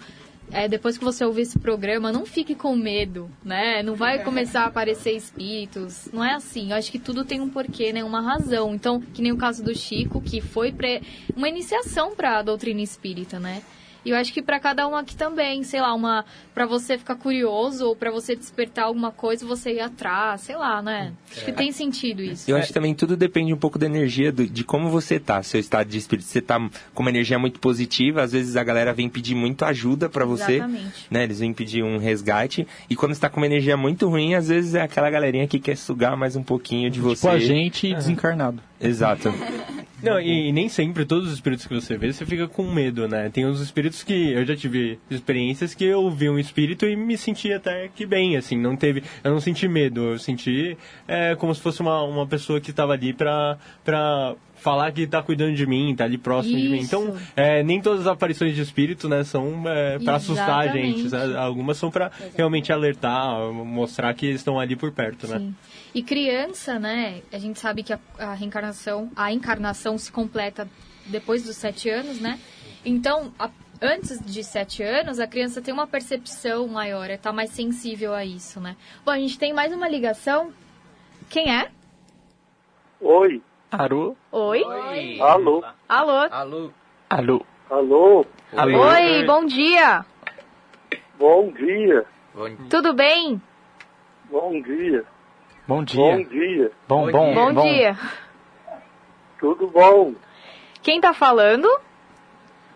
é, 0.52 0.68
depois 0.68 0.98
que 0.98 1.04
você 1.04 1.24
ouvir 1.24 1.44
esse 1.44 1.60
programa, 1.60 2.12
não 2.12 2.26
fique 2.26 2.56
com 2.56 2.76
medo, 2.76 3.30
né? 3.44 3.84
Não 3.84 3.96
vai 3.96 4.24
começar 4.24 4.64
a 4.64 4.66
aparecer 4.66 5.12
espíritos. 5.12 6.10
Não 6.12 6.24
é 6.24 6.34
assim. 6.34 6.72
Eu 6.72 6.78
acho 6.78 6.92
que 6.92 7.00
tudo 7.00 7.24
tem 7.24 7.40
um 7.40 7.50
porquê, 7.50 7.94
né? 7.94 8.04
Uma 8.04 8.22
razão. 8.22 8.74
Então, 8.74 9.00
que 9.00 9.22
nem 9.22 9.32
o 9.32 9.38
caso 9.38 9.64
do 9.64 9.76
Chico, 9.76 10.22
que 10.22 10.42
foi 10.42 10.72
pre... 10.72 11.02
uma 11.36 11.48
iniciação 11.48 12.16
para 12.16 12.40
a 12.40 12.42
doutrina 12.42 12.82
espírita, 12.82 13.40
né? 13.40 13.62
E 14.06 14.12
eu 14.12 14.16
acho 14.18 14.32
que 14.34 14.42
para 14.42 14.60
cada 14.60 14.88
um 14.88 14.96
aqui 14.96 15.16
também, 15.16 15.64
sei 15.64 15.82
lá, 15.82 15.94
uma 15.94 16.24
para 16.54 16.66
você 16.66 16.98
ficar 16.98 17.16
curioso 17.16 17.86
ou 17.88 17.96
para 17.96 18.10
você 18.12 18.36
despertar 18.36 18.86
alguma 18.86 19.12
coisa, 19.12 19.46
você 19.46 19.74
ir 19.74 19.80
atrás, 19.82 20.42
sei 20.42 20.56
lá, 20.56 20.82
né? 20.82 21.14
Acho 21.32 21.46
que 21.46 21.52
tem 21.52 21.72
sentido 21.72 22.24
isso. 22.24 22.50
Eu 22.50 22.58
acho 22.58 22.68
que 22.68 22.74
também 22.74 22.94
tudo 22.96 23.16
depende 23.18 23.54
um 23.54 23.58
pouco 23.58 23.78
da 23.78 23.86
energia, 23.86 24.32
do- 24.32 24.48
de 24.48 24.64
como 24.64 24.90
você 24.90 25.20
tá, 25.20 25.44
seu 25.44 25.60
estado 25.60 25.88
de 25.90 25.98
espírito. 25.98 26.26
Se 26.26 26.34
você 26.34 26.42
tá 26.42 26.60
com 26.94 27.02
uma 27.04 27.10
energia 27.10 27.38
muito 27.38 27.60
positiva, 27.60 28.22
às 28.24 28.32
vezes 28.32 28.56
a 28.56 28.64
galera 28.64 28.94
vem 28.94 29.10
pedir 29.10 29.36
muito 29.36 29.64
ajuda 29.66 30.10
pra 30.10 30.26
você. 30.26 30.56
Exatamente. 30.56 31.08
Né, 31.12 31.24
eles 31.24 31.40
vêm 31.40 31.54
pedir 31.54 31.84
um 31.84 31.98
resgate. 31.98 32.68
E 32.90 32.96
quando 32.96 33.14
você 33.14 33.22
tá 33.22 33.30
com 33.30 33.38
uma 33.38 33.46
energia 33.46 33.76
muito 33.78 34.08
ruim, 34.10 34.34
às 34.34 34.48
vezes 34.48 34.76
é 34.76 34.82
aquela 34.82 35.10
galerinha 35.10 35.48
que 35.48 35.60
quer 35.60 35.76
sugar 35.78 36.16
mais 36.18 36.36
um 36.36 36.44
pouquinho 36.44 36.90
de 36.90 37.00
você. 37.00 37.16
Tipo 37.22 37.30
a 37.30 37.40
gente 37.40 37.94
desencarnado. 37.94 38.62
Exato. 38.82 39.30
Não, 40.02 40.20
e, 40.20 40.48
e 40.48 40.52
nem 40.52 40.70
sempre 40.70 41.06
todos 41.06 41.28
os 41.28 41.34
espíritos 41.34 41.68
que 41.68 41.74
você 41.74 41.98
vê, 41.98 42.12
você 42.12 42.26
fica 42.26 42.48
com 42.48 42.63
medo, 42.72 43.08
né? 43.08 43.30
Tem 43.30 43.46
uns 43.46 43.60
espíritos 43.60 44.02
que 44.02 44.32
eu 44.32 44.46
já 44.46 44.56
tive 44.56 44.98
experiências 45.10 45.76
que 45.76 45.84
eu 45.84 46.10
vi 46.10 46.30
um 46.30 46.39
espírito 46.39 46.86
e 46.86 46.96
me 46.96 47.18
senti 47.18 47.52
até 47.52 47.89
que 47.89 48.06
bem, 48.06 48.38
assim, 48.38 48.58
não 48.58 48.76
teve, 48.76 49.04
eu 49.24 49.32
não 49.32 49.42
senti 49.42 49.68
medo, 49.68 50.12
eu 50.12 50.20
senti 50.20 50.78
é, 51.08 51.36
como 51.36 51.54
se 51.54 51.62
fosse 51.62 51.82
uma, 51.82 52.02
uma 52.04 52.26
pessoa 52.26 52.62
que 52.62 52.72
estava 52.72 52.94
ali 52.94 53.13
pra, 53.13 53.58
pra 53.84 54.36
falar 54.56 54.92
que 54.92 55.06
tá 55.06 55.22
cuidando 55.22 55.56
de 55.56 55.65
mim, 55.65 55.94
tá 55.96 56.06
ali 56.06 56.18
próximo 56.18 56.58
de 56.58 56.70
mim. 56.70 56.80
Então, 56.80 57.10
Isso. 57.10 57.34
é, 57.36 57.63
nem 57.63 57.82
todas 57.82 58.02
as 58.02 58.08
aparições 58.08 58.56
de 58.56 58.62
espírito, 58.62 59.10
né, 59.10 59.24
são 59.24 59.63
é, 59.65 60.00
para 60.00 60.15
assustar 60.15 60.60
a 60.60 60.68
gente, 60.68 61.10
né? 61.10 61.38
algumas 61.38 61.78
são 61.78 61.92
para 61.92 62.12
realmente 62.36 62.72
alertar, 62.72 63.52
mostrar 63.52 64.13
que 64.13 64.28
eles 64.28 64.42
estão 64.42 64.60
ali 64.60 64.76
por 64.76 64.92
perto, 64.92 65.28
né? 65.28 65.52
E 65.93 66.04
criança, 66.04 66.78
né? 66.78 67.21
A 67.32 67.38
gente 67.39 67.60
sabe 67.60 67.82
que 67.84 67.91
a, 67.93 67.99
a 68.19 68.34
reencarnação, 68.34 69.12
a 69.15 69.32
encarnação 69.34 69.97
se 69.97 70.12
completa 70.12 70.67
depois 71.08 71.43
dos 71.43 71.56
sete 71.58 71.89
anos, 71.89 72.19
né? 72.19 72.39
Então, 72.86 73.34
a- 73.39 73.49
antes 73.82 74.19
de 74.23 74.43
sete 74.43 74.84
anos, 74.84 75.19
a 75.19 75.25
criança 75.28 75.62
tem 75.62 75.73
uma 75.73 75.88
percepção 75.88 76.67
maior, 76.67 77.10
está 77.10 77.34
mais 77.34 77.49
sensível 77.49 78.13
a 78.13 78.23
isso, 78.23 78.60
né? 78.60 78.75
Bom, 79.04 79.12
a 79.12 79.17
gente 79.17 79.39
tem 79.39 79.52
mais 79.52 79.73
uma 79.73 79.88
ligação. 79.89 80.54
Quem 81.30 81.52
é? 81.56 81.71
Oi. 83.02 83.41
Alô? 83.71 84.15
Oi? 84.32 85.19
Alô. 85.21 85.63
Alô? 85.88 86.17
Alô? 86.30 86.71
Alô? 87.10 87.45
Alô. 87.69 88.25
Alô? 88.56 88.80
Oi, 88.80 89.23
bom 89.25 89.45
dia. 89.45 90.06
Bom 91.17 91.52
dia. 91.52 92.06
Bom, 92.34 92.56
Tudo 92.69 92.93
bem? 92.93 93.41
Bom 94.30 94.62
dia. 94.62 95.06
Bom 95.70 95.84
dia. 95.84 96.26
dia. 96.26 96.72
Bom, 96.88 97.12
Bom 97.12 97.32
bom, 97.32 97.54
Bom 97.54 97.62
dia. 97.62 97.96
Tudo 99.40 99.68
bom? 99.68 100.16
Quem 100.82 101.00
tá 101.00 101.14
falando? 101.14 101.70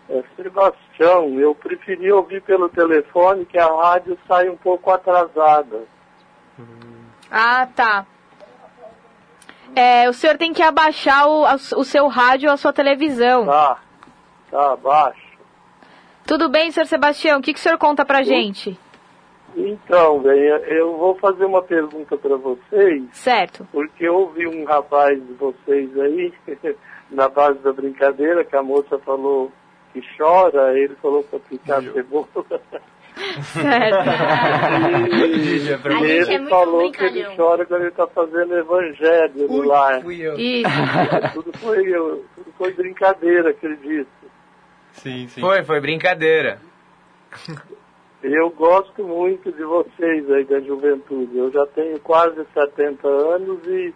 É 0.08 0.22
Sebastião. 0.36 1.40
Eu 1.40 1.56
preferi 1.56 2.12
ouvir 2.12 2.40
pelo 2.42 2.68
telefone 2.68 3.46
que 3.46 3.58
a 3.58 3.66
rádio 3.66 4.16
sai 4.28 4.48
um 4.48 4.56
pouco 4.56 4.92
atrasada. 4.92 5.82
Ah, 7.28 7.66
tá. 7.74 8.06
É, 9.74 10.08
o 10.08 10.12
senhor 10.12 10.38
tem 10.38 10.52
que 10.52 10.62
abaixar 10.62 11.26
o, 11.26 11.42
o 11.76 11.84
seu 11.84 12.06
rádio 12.06 12.48
ou 12.48 12.54
a 12.54 12.56
sua 12.56 12.72
televisão. 12.72 13.44
Tá, 13.46 13.78
tá, 14.52 14.76
baixo. 14.76 15.34
Tudo 16.24 16.48
bem, 16.48 16.70
senhor 16.70 16.86
Sebastião? 16.86 17.40
O 17.40 17.42
que, 17.42 17.54
que 17.54 17.58
o 17.58 17.62
senhor 17.62 17.76
conta 17.76 18.04
pra 18.04 18.22
gente? 18.22 18.78
Então, 19.56 20.20
bem, 20.20 20.40
eu 20.68 20.96
vou 20.96 21.14
fazer 21.16 21.44
uma 21.44 21.62
pergunta 21.62 22.16
para 22.16 22.36
vocês. 22.36 23.02
Certo. 23.12 23.66
Porque 23.70 24.06
eu 24.06 24.14
ouvi 24.14 24.46
um 24.46 24.64
rapaz 24.64 25.14
de 25.24 25.32
vocês 25.34 25.96
aí, 25.98 26.32
na 27.10 27.28
base 27.28 27.58
da 27.60 27.72
brincadeira, 27.72 28.44
que 28.44 28.56
a 28.56 28.62
moça 28.62 28.98
falou 28.98 29.52
que 29.92 30.02
chora, 30.16 30.76
ele 30.76 30.94
falou 30.96 31.22
para 31.22 31.38
picar 31.38 31.82
cebola. 31.82 32.26
Certo. 33.52 34.08
e, 35.08 35.22
e 35.38 36.10
ele 36.10 36.34
é 36.34 36.48
falou 36.48 36.90
que 36.90 37.04
ele 37.04 37.24
chora 37.36 37.64
quando 37.64 37.82
ele 37.82 37.90
está 37.90 38.08
fazendo 38.08 38.56
evangelho 38.56 39.46
no 39.48 39.62
lar. 39.62 40.02
Fui 40.02 40.20
eu. 40.20 40.34
Isso. 40.36 40.68
tudo, 41.32 41.56
foi, 41.58 41.86
eu, 41.86 42.24
tudo 42.34 42.52
foi 42.58 42.72
brincadeira, 42.72 43.50
acredito. 43.50 44.08
Sim, 44.94 45.28
sim. 45.28 45.40
Foi, 45.40 45.62
foi 45.62 45.80
brincadeira. 45.80 46.58
Eu 48.24 48.48
gosto 48.48 49.04
muito 49.04 49.52
de 49.52 49.62
vocês 49.64 50.30
aí 50.30 50.44
da 50.44 50.58
juventude. 50.58 51.36
Eu 51.36 51.52
já 51.52 51.66
tenho 51.66 52.00
quase 52.00 52.42
70 52.54 53.06
anos 53.06 53.60
e, 53.66 53.94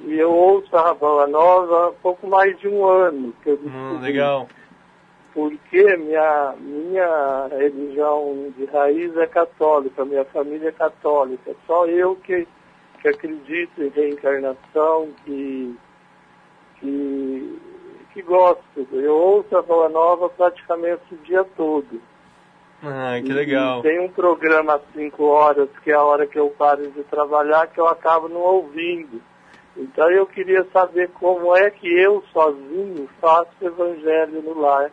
e 0.00 0.18
eu 0.18 0.32
ouço 0.32 0.76
a 0.76 0.92
Boa 0.92 1.28
Nova 1.28 1.90
há 1.90 1.92
pouco 1.92 2.26
mais 2.26 2.58
de 2.58 2.66
um 2.66 2.84
ano. 2.84 3.32
Que 3.40 3.50
eu 3.50 3.60
Hum, 3.64 4.00
legal. 4.00 4.48
Porque 5.32 5.96
minha, 5.96 6.54
minha 6.58 7.46
religião 7.56 8.52
de 8.58 8.64
raiz 8.64 9.16
é 9.16 9.28
católica, 9.28 10.04
minha 10.04 10.24
família 10.24 10.70
é 10.70 10.72
católica. 10.72 11.54
Só 11.64 11.86
eu 11.86 12.16
que, 12.16 12.48
que 13.00 13.08
acredito 13.08 13.80
em 13.80 13.90
reencarnação, 13.90 15.08
que, 15.24 15.78
que, 16.80 17.60
que 18.12 18.22
gosto. 18.22 18.88
Eu 18.90 19.14
ouço 19.14 19.56
a 19.56 19.62
Boa 19.62 19.88
Nova 19.88 20.28
praticamente 20.30 21.14
o 21.14 21.16
dia 21.18 21.44
todo. 21.56 22.11
Ah, 22.82 23.20
que 23.22 23.30
E 23.30 23.32
legal. 23.32 23.80
tem 23.82 24.00
um 24.00 24.08
programa 24.10 24.74
às 24.74 24.82
5 24.94 25.24
horas, 25.24 25.68
que 25.84 25.90
é 25.90 25.94
a 25.94 26.02
hora 26.02 26.26
que 26.26 26.38
eu 26.38 26.48
paro 26.50 26.90
de 26.90 27.02
trabalhar, 27.04 27.68
que 27.68 27.80
eu 27.80 27.86
acabo 27.86 28.28
não 28.28 28.40
ouvindo. 28.40 29.22
Então 29.76 30.10
eu 30.10 30.26
queria 30.26 30.66
saber 30.72 31.08
como 31.10 31.56
é 31.56 31.70
que 31.70 31.86
eu 31.88 32.22
sozinho 32.32 33.08
faço 33.20 33.48
evangelho 33.62 34.42
no 34.42 34.60
lar. 34.60 34.90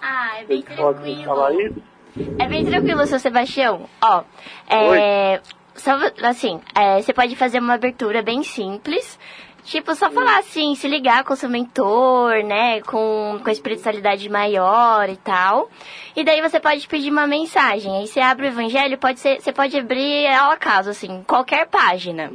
Ah, 0.00 0.40
é 0.40 0.44
bem 0.44 0.62
Vocês 0.62 0.78
podem 0.78 1.16
me 1.18 1.24
falar 1.24 1.46
tranquilo. 1.48 1.82
isso? 2.16 2.34
É 2.38 2.46
bem 2.48 2.64
tranquilo, 2.64 3.06
seu 3.06 3.18
Sebastião. 3.18 3.88
Ó, 4.02 4.22
é. 4.68 5.40
Só, 5.74 5.92
assim, 6.22 6.60
é, 6.76 7.00
você 7.02 7.12
pode 7.12 7.34
fazer 7.34 7.58
uma 7.58 7.74
abertura 7.74 8.22
bem 8.22 8.42
simples. 8.44 9.18
Tipo, 9.64 9.94
só 9.94 10.10
falar 10.10 10.38
assim, 10.38 10.74
se 10.74 10.86
ligar 10.86 11.24
com 11.24 11.32
o 11.32 11.36
seu 11.36 11.48
mentor, 11.48 12.44
né? 12.44 12.82
Com, 12.82 13.40
com 13.42 13.48
a 13.48 13.52
espiritualidade 13.52 14.28
maior 14.28 15.08
e 15.08 15.16
tal. 15.16 15.70
E 16.14 16.22
daí 16.22 16.42
você 16.42 16.60
pode 16.60 16.86
pedir 16.86 17.10
uma 17.10 17.26
mensagem. 17.26 17.96
Aí 17.96 18.06
você 18.06 18.20
abre 18.20 18.46
o 18.46 18.50
evangelho, 18.50 18.98
pode 18.98 19.20
ser, 19.20 19.40
você 19.40 19.52
pode 19.52 19.76
abrir 19.78 20.26
ao 20.26 20.50
acaso, 20.50 20.90
assim, 20.90 21.24
qualquer 21.26 21.66
página. 21.66 22.30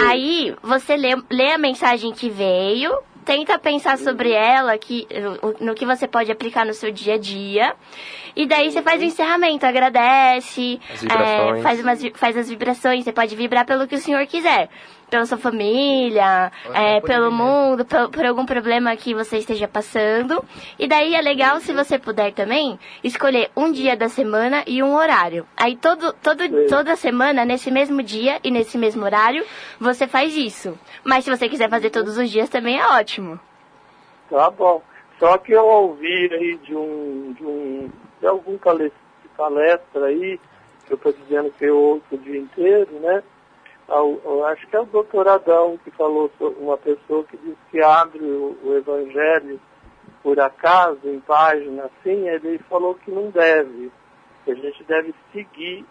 Aí 0.00 0.54
você 0.62 0.96
lê, 0.96 1.16
lê 1.30 1.52
a 1.52 1.58
mensagem 1.58 2.12
que 2.12 2.28
veio, 2.28 2.92
tenta 3.24 3.58
pensar 3.58 3.96
sobre 3.96 4.30
ela, 4.32 4.76
que, 4.76 5.06
no, 5.40 5.68
no 5.68 5.74
que 5.74 5.86
você 5.86 6.06
pode 6.06 6.30
aplicar 6.30 6.66
no 6.66 6.74
seu 6.74 6.90
dia 6.92 7.14
a 7.14 7.18
dia. 7.18 7.74
E 8.36 8.46
daí 8.46 8.70
você 8.70 8.82
faz 8.82 9.00
o 9.00 9.04
encerramento, 9.04 9.64
agradece, 9.64 10.78
é, 11.10 11.62
faz, 11.62 11.80
umas, 11.80 12.06
faz 12.14 12.36
as 12.36 12.50
vibrações, 12.50 13.02
você 13.02 13.12
pode 13.12 13.34
vibrar 13.34 13.64
pelo 13.64 13.88
que 13.88 13.94
o 13.94 13.98
senhor 13.98 14.26
quiser. 14.26 14.68
Pela 15.08 15.24
sua 15.24 15.38
família, 15.38 16.50
é, 16.74 17.00
pelo 17.00 17.30
mundo, 17.30 17.84
por, 17.84 18.10
por 18.10 18.26
algum 18.26 18.44
problema 18.44 18.94
que 18.96 19.14
você 19.14 19.38
esteja 19.38 19.66
passando. 19.66 20.44
E 20.78 20.86
daí 20.86 21.14
é 21.14 21.20
legal, 21.22 21.60
se 21.60 21.72
você 21.72 21.98
puder 21.98 22.32
também, 22.32 22.78
escolher 23.02 23.48
um 23.56 23.70
dia 23.70 23.96
da 23.96 24.08
semana 24.08 24.64
e 24.66 24.82
um 24.82 24.94
horário. 24.96 25.46
Aí 25.56 25.76
todo, 25.76 26.12
todo, 26.12 26.66
toda 26.68 26.96
semana, 26.96 27.44
nesse 27.44 27.70
mesmo 27.70 28.02
dia 28.02 28.40
e 28.42 28.50
nesse 28.50 28.76
mesmo 28.76 29.04
horário, 29.04 29.46
você 29.80 30.06
faz 30.08 30.36
isso. 30.36 30.76
Mas 31.04 31.24
se 31.24 31.30
você 31.30 31.48
quiser 31.48 31.70
fazer 31.70 31.90
todos 31.90 32.18
os 32.18 32.28
dias 32.28 32.50
também 32.50 32.78
é 32.78 32.86
ótimo. 32.86 33.38
Tá 34.28 34.50
bom. 34.50 34.82
Só 35.18 35.38
que 35.38 35.52
eu 35.52 35.64
ouvi 35.64 36.28
aí 36.32 36.58
de 36.58 36.74
um, 36.74 37.32
de 37.32 37.44
um, 37.44 37.90
de 38.20 38.26
algum 38.26 38.58
pales- 38.58 38.92
palestra 39.36 40.06
aí, 40.06 40.40
que 40.86 40.92
eu 40.92 40.96
estou 40.96 41.12
dizendo 41.12 41.50
que 41.52 41.64
eu 41.64 41.76
ouço 41.76 42.04
o 42.12 42.18
dia 42.18 42.38
inteiro, 42.38 42.92
né? 43.00 43.22
Acho 44.46 44.66
que 44.66 44.76
é 44.76 44.80
o 44.80 44.86
doutor 44.86 45.28
Adão 45.28 45.78
que 45.78 45.90
falou 45.92 46.30
uma 46.58 46.76
pessoa 46.76 47.22
que 47.24 47.36
diz 47.36 47.56
que 47.70 47.80
abre 47.80 48.22
o, 48.24 48.76
evangelho 48.76 49.60
por 50.22 50.40
acaso, 50.40 50.98
em 51.04 51.20
página 51.20 51.84
assim, 51.84 52.28
ele 52.28 52.58
falou 52.68 52.96
que 52.96 53.10
não 53.10 53.30
deve, 53.30 53.92
que 54.44 54.50
a 54.50 54.54
gente 54.54 54.82
deve 54.84 55.14
seguir 55.32 55.84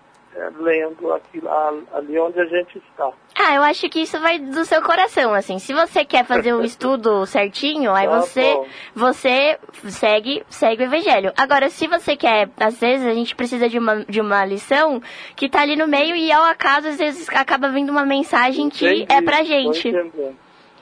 lendo 0.59 1.13
aquilo, 1.13 1.49
a- 1.49 1.73
ali 1.93 2.19
onde 2.19 2.39
a 2.39 2.45
gente 2.45 2.77
está. 2.77 3.09
Ah, 3.37 3.55
eu 3.55 3.61
acho 3.63 3.87
que 3.89 4.01
isso 4.01 4.19
vai 4.19 4.37
do 4.39 4.65
seu 4.65 4.81
coração, 4.81 5.33
assim. 5.33 5.59
Se 5.59 5.73
você 5.73 6.03
quer 6.05 6.25
fazer 6.25 6.53
o 6.53 6.61
estudo 6.65 7.25
certinho, 7.25 7.93
aí 7.93 8.07
Tá 8.07 8.19
você 8.19 8.53
bom. 8.53 8.67
você 8.95 9.59
segue 9.89 10.43
segue 10.49 10.83
o 10.83 10.85
evangelho. 10.85 11.31
Agora, 11.37 11.69
se 11.69 11.87
você 11.87 12.15
quer, 12.17 12.49
às 12.57 12.79
vezes 12.79 13.05
a 13.07 13.13
gente 13.13 13.35
precisa 13.35 13.67
de 13.69 13.77
uma, 13.79 14.03
de 14.05 14.19
uma 14.21 14.43
lição 14.45 15.01
que 15.35 15.47
tá 15.49 15.61
ali 15.61 15.75
no 15.75 15.87
meio 15.87 16.15
e 16.15 16.31
ao 16.31 16.43
acaso 16.43 16.87
às 16.87 16.97
vezes 16.97 17.27
acaba 17.29 17.69
vindo 17.69 17.89
uma 17.89 18.05
mensagem 18.05 18.69
que 18.69 18.85
Entendi, 18.85 19.05
é 19.13 19.21
pra 19.21 19.43
gente. 19.43 19.89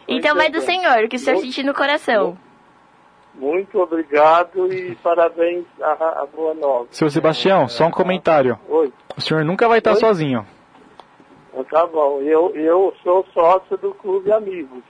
Então 0.07 0.35
vai 0.35 0.49
do. 0.49 0.61
Senhor, 0.61 1.03
o 1.03 1.09
que 1.09 1.15
o 1.15 1.19
senhor 1.19 1.35
Muito- 1.35 1.45
sentir 1.47 1.63
no 1.65 1.73
coração. 1.73 2.37
Muito 3.35 3.79
obrigado 3.79 4.71
e 4.71 4.93
parabéns 4.97 5.65
à, 5.81 6.21
à 6.21 6.25
Boa 6.31 6.53
Nova. 6.53 6.85
Seu 6.91 7.09
Sebastião, 7.09 7.67
só 7.67 7.85
um 7.87 7.91
comentário. 7.91 8.59
O 9.17 9.21
senhor 9.21 9.43
nunca 9.45 9.67
vai 9.67 9.77
estar 9.79 9.91
Oi? 9.91 9.97
sozinho. 9.97 10.45
Então 11.51 11.63
Tá 11.65 11.85
bom, 11.87 12.19
eu, 12.21 12.51
eu 12.55 12.93
sou 13.03 13.25
sócio 13.33 13.77
do 13.77 13.93
Clube 13.93 14.31
Amigos. 14.31 14.81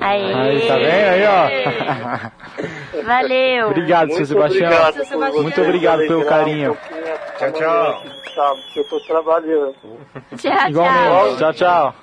Aí, 0.00 0.32
Aí, 0.32 0.66
tá 0.66 0.76
vendo 0.76 0.88
aí, 0.88 1.22
ó? 1.26 3.02
Valeu. 3.04 3.68
Obrigado, 3.68 4.08
seu 4.08 4.16
Muito 4.18 4.28
Sebastião. 4.28 4.70
obrigado 4.70 4.94
Seu 4.94 5.04
Sebastião. 5.04 5.42
Muito 5.42 5.60
obrigado 5.60 5.98
pelo 6.00 6.24
carinho. 6.24 6.78
Tchau, 7.38 7.52
tchau. 7.52 8.02
sábado, 8.34 8.60
que 8.72 8.78
eu 8.78 8.82
estou 8.84 9.00
trabalhando. 9.00 9.74
Tchau, 10.36 10.38
tchau. 10.38 10.68
Igualmente. 10.70 11.36
Tchau, 11.38 11.52
tchau. 11.52 11.94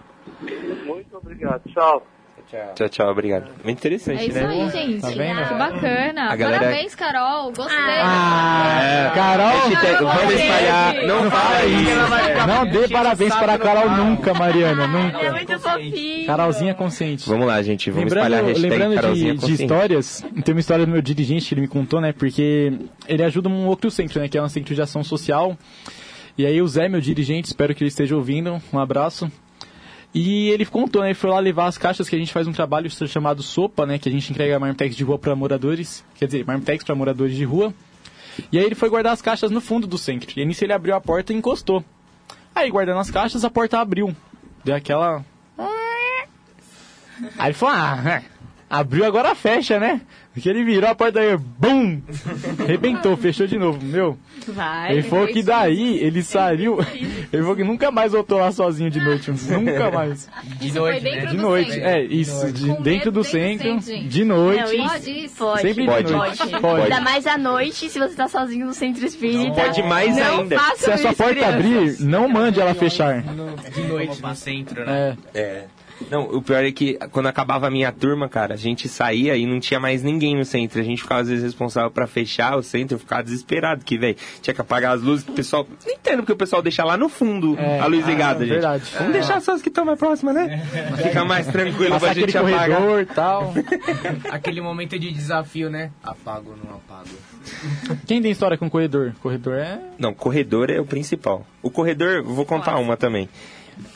Muito 0.86 1.18
obrigado, 1.18 1.62
tchau. 1.74 2.04
Tchau. 2.50 2.74
Tchau, 2.74 2.90
tchau, 2.90 3.12
obrigado. 3.12 3.48
Muito 3.64 3.78
interessante, 3.78 4.24
É 4.24 4.26
isso 4.26 4.40
né? 4.40 4.48
aí, 4.48 4.70
gente. 4.72 5.02
Tá 5.02 5.10
vendo? 5.10 5.48
Que 5.48 5.54
bacana. 5.54 6.32
A 6.32 6.36
galera- 6.36 6.60
Parabéns, 6.64 6.96
Carol. 6.96 7.52
Gostei. 7.52 7.78
Ah, 7.78 9.12
Carol, 9.14 9.70
Hashtag, 9.70 10.04
vamos 10.04 10.34
espalhar. 10.34 10.96
Não 11.06 11.30
fala 11.32 11.66
isso. 11.66 12.48
não 12.48 12.66
dê 12.66 12.88
parabéns 12.88 13.36
para 13.36 13.54
a 13.54 13.60
Carol 13.60 13.90
nunca, 13.92 14.34
Mariana, 14.34 14.84
É 14.84 14.88
nunca. 14.88 15.32
muito 15.32 15.60
fofinho. 15.60 16.26
Carolzinha 16.26 16.74
consciente. 16.74 17.30
Vamos 17.30 17.46
lá, 17.46 17.62
gente. 17.62 17.92
Vamos 17.92 18.08
espalhar 18.12 18.40
a 18.40 18.42
Lembrando, 18.48 18.48
hashtag 18.48 18.70
lembrando 18.70 18.96
Carolzinha 19.02 19.36
de, 19.36 19.46
de 19.46 19.54
histórias, 19.54 20.26
tem 20.44 20.56
uma 20.56 20.60
história 20.60 20.86
do 20.88 20.92
meu 20.92 21.02
dirigente 21.04 21.48
que 21.48 21.54
ele 21.54 21.62
me 21.62 21.68
contou, 21.68 22.02
né? 22.02 22.14
Porque 22.14 22.74
ele 23.08 23.24
ajuda 23.24 23.48
um 23.48 23.68
outro 23.68 23.92
centro, 23.92 24.20
né? 24.20 24.28
Que 24.28 24.40
é 24.40 24.42
um 24.42 24.50
centro 24.50 24.74
de 24.74 24.82
ação 24.82 25.04
social. 25.04 25.56
E 26.36 26.48
aí 26.48 26.60
o 26.62 26.68
Zé, 26.68 26.90
meu 26.90 27.00
dirigente, 27.02 27.48
espero 27.50 27.76
que 27.76 27.84
ele 27.84 27.90
esteja 27.90 28.16
ouvindo. 28.16 28.60
Um 28.74 28.80
abraço. 28.80 29.32
E 30.14 30.50
ele 30.50 30.66
contou, 30.66 31.02
né? 31.02 31.10
Ele 31.10 31.16
foi 31.16 31.30
lá 31.30 31.40
levar 31.40 31.68
as 31.68 31.78
caixas 31.78 32.10
que 32.10 32.16
a 32.16 32.20
gente 32.20 32.34
faz 32.34 32.48
um 32.48 32.52
trabalho 32.52 32.90
chamado 33.08 33.44
Sopa, 33.44 33.86
né? 33.86 34.00
Que 34.00 34.10
a 34.10 34.12
gente 34.12 34.32
entrega 34.32 34.60
marmitex 34.60 34.96
de 34.96 35.04
rua 35.04 35.20
para 35.20 35.36
moradores. 35.36 36.04
Quer 36.16 36.26
dizer, 36.26 36.46
marmitex 36.46 36.84
para 36.84 36.96
moradores 36.96 37.36
de 37.36 37.44
rua. 37.44 37.74
E 38.52 38.58
aí 38.58 38.66
ele 38.66 38.76
foi 38.76 38.90
guardar 38.90 39.14
as 39.14 39.22
caixas 39.22 39.52
no 39.52 39.62
fundo 39.62 39.86
do 39.86 39.98
centro. 39.98 40.32
E 40.36 40.40
aí 40.40 40.46
nisso 40.46 40.64
ele 40.64 40.74
abriu 40.74 40.96
a 40.96 41.02
porta 41.02 41.32
e 41.32 41.36
encostou. 41.36 41.84
Aí 42.56 42.70
guardando 42.72 43.00
as 43.00 43.12
caixas, 43.12 43.46
a 43.46 43.50
porta 43.50 43.80
abriu. 43.80 44.16
Deu 44.64 44.76
aquela. 44.76 45.24
Aí 47.38 47.48
ele 47.48 47.54
falou, 47.54 47.76
ah, 47.76 48.22
abriu 48.70 49.06
agora 49.06 49.36
fecha, 49.36 49.80
né? 49.80 50.02
Porque 50.40 50.50
ele 50.50 50.64
virou 50.64 50.90
a 50.90 50.96
porta 50.96 51.20
aí, 51.20 51.36
bum! 51.38 52.02
Rebentou, 52.66 53.18
fechou 53.18 53.46
de 53.46 53.58
novo, 53.60 53.84
meu. 53.86 54.18
Vai. 54.48 54.94
Ele 54.94 55.04
falou 55.04 55.28
que 55.28 55.44
daí 55.44 55.98
ele 56.00 56.24
saiu. 56.24 56.80
Ele 57.32 57.42
falou 57.42 57.56
que 57.58 57.64
nunca 57.64 57.92
mais 57.92 58.14
voltou 58.14 58.40
lá 58.40 58.50
sozinho 58.52 58.90
de 58.90 59.00
noite. 59.02 59.30
Nunca 59.32 59.92
mais. 59.92 60.30
De 60.60 60.68
Isso 60.70 60.78
noite, 60.80 61.04
né? 61.04 61.26
De 61.26 61.38
noite, 61.38 61.72
centro. 61.72 61.88
é, 61.90 62.04
isso. 62.04 62.52
de- 62.54 62.64
dentro 62.64 62.76
do 62.78 62.84
dentro 62.84 63.12
do 63.12 63.24
centro, 63.24 63.82
centro, 63.82 64.08
de 64.08 64.24
noite. 64.24 64.62
Não, 64.64 64.72
isso 64.74 64.88
Pode? 64.88 65.30
Pode. 65.38 65.62
Sempre 65.62 65.86
Pode. 65.86 66.08
de 66.08 66.14
noite. 66.14 66.38
Pode. 66.38 66.60
Pode. 66.62 66.82
Ainda 66.84 67.02
mais 67.02 67.28
à 67.28 67.38
noite, 67.38 67.90
se 67.90 68.00
você 68.00 68.16
tá 68.16 68.28
sozinho 68.28 68.66
no 68.66 68.74
centro 68.74 69.06
espírita. 69.06 69.62
Pode 69.62 69.84
mais 69.84 70.16
não 70.16 70.40
ainda. 70.42 70.58
Se 70.78 70.90
a 70.90 70.98
sua 70.98 71.14
porta 71.14 71.34
crianças. 71.34 71.54
abrir, 71.56 72.00
não 72.06 72.30
mande 72.30 72.60
ela 72.62 72.74
fechar. 72.74 73.22
De 73.22 73.82
noite 73.84 74.22
no 74.22 74.36
centro, 74.36 74.86
né? 74.86 75.18
É. 75.34 75.40
É. 75.40 75.66
Não, 76.10 76.24
o 76.24 76.42
pior 76.42 76.64
é 76.64 76.72
que 76.72 76.98
quando 77.12 77.28
acabava 77.28 77.68
a 77.68 77.72
minha 77.72 77.92
turma, 77.92 78.30
cara, 78.30 78.54
a 78.54 78.58
gente 78.58 78.88
saía 78.88 79.36
e 79.36 79.46
não 79.46 79.60
tinha 79.60 79.80
mais 79.80 80.02
ninguém 80.04 80.36
no 80.36 80.46
centro. 80.46 80.80
A 80.80 80.84
gente 80.84 81.02
ficava, 81.02 81.22
às 81.22 81.30
vezes, 81.30 81.44
responsável 81.44 81.92
pra 81.92 82.08
fechar 82.08 82.58
o 82.58 82.64
centro, 82.64 82.96
eu 82.96 83.00
ficava 83.00 83.24
desesperado, 83.24 83.84
que, 83.84 83.98
velho, 83.98 84.16
tinha 84.42 84.54
que 84.54 84.62
apagar 84.62 84.96
as 84.96 85.02
luzes, 85.02 85.28
o 85.28 85.32
pessoal... 85.32 85.68
Não 85.86 85.94
entendo 85.94 86.18
porque 86.18 86.34
o 86.34 86.38
pessoal 86.38 86.62
deixa 86.62 86.84
lá 86.84 86.96
no 86.98 87.10
fundo 87.10 87.58
É, 87.58 87.80
a 87.80 87.86
luz 87.88 88.06
ah, 88.06 88.10
ligada, 88.10 88.40
gente. 88.40 88.50
verdade. 88.54 88.84
Vamos 88.98 89.14
deixar 89.14 89.42
só 89.42 89.54
as 89.54 89.62
que 89.62 89.70
estão 89.70 89.86
mais 89.86 90.00
próximas, 90.00 90.36
né? 90.36 90.66
Fica 91.02 91.26
mais 91.26 91.48
tranquilo 91.48 91.92
Passar 91.92 92.14
pra 92.14 92.14
gente 92.14 92.38
apagar. 92.38 92.70
corredor 92.70 93.02
e 93.02 93.06
tal. 93.06 93.54
Aquele 94.32 94.62
momento 94.62 94.98
de 94.98 95.12
desafio, 95.12 95.70
né? 95.70 95.92
Apago 96.04 96.52
ou 96.52 96.58
não 96.58 96.78
apago. 96.78 97.10
Quem 98.06 98.22
tem 98.22 98.32
história 98.32 98.58
com 98.58 98.70
corredor? 98.70 99.14
Corredor 99.22 99.56
é... 99.56 99.80
Não, 99.98 100.14
corredor 100.14 100.70
é 100.70 100.80
o 100.80 100.86
principal. 100.86 101.46
O 101.62 101.70
corredor, 101.70 102.24
vou 102.24 102.46
contar 102.46 102.78
uma 102.78 102.96
também. 102.96 103.28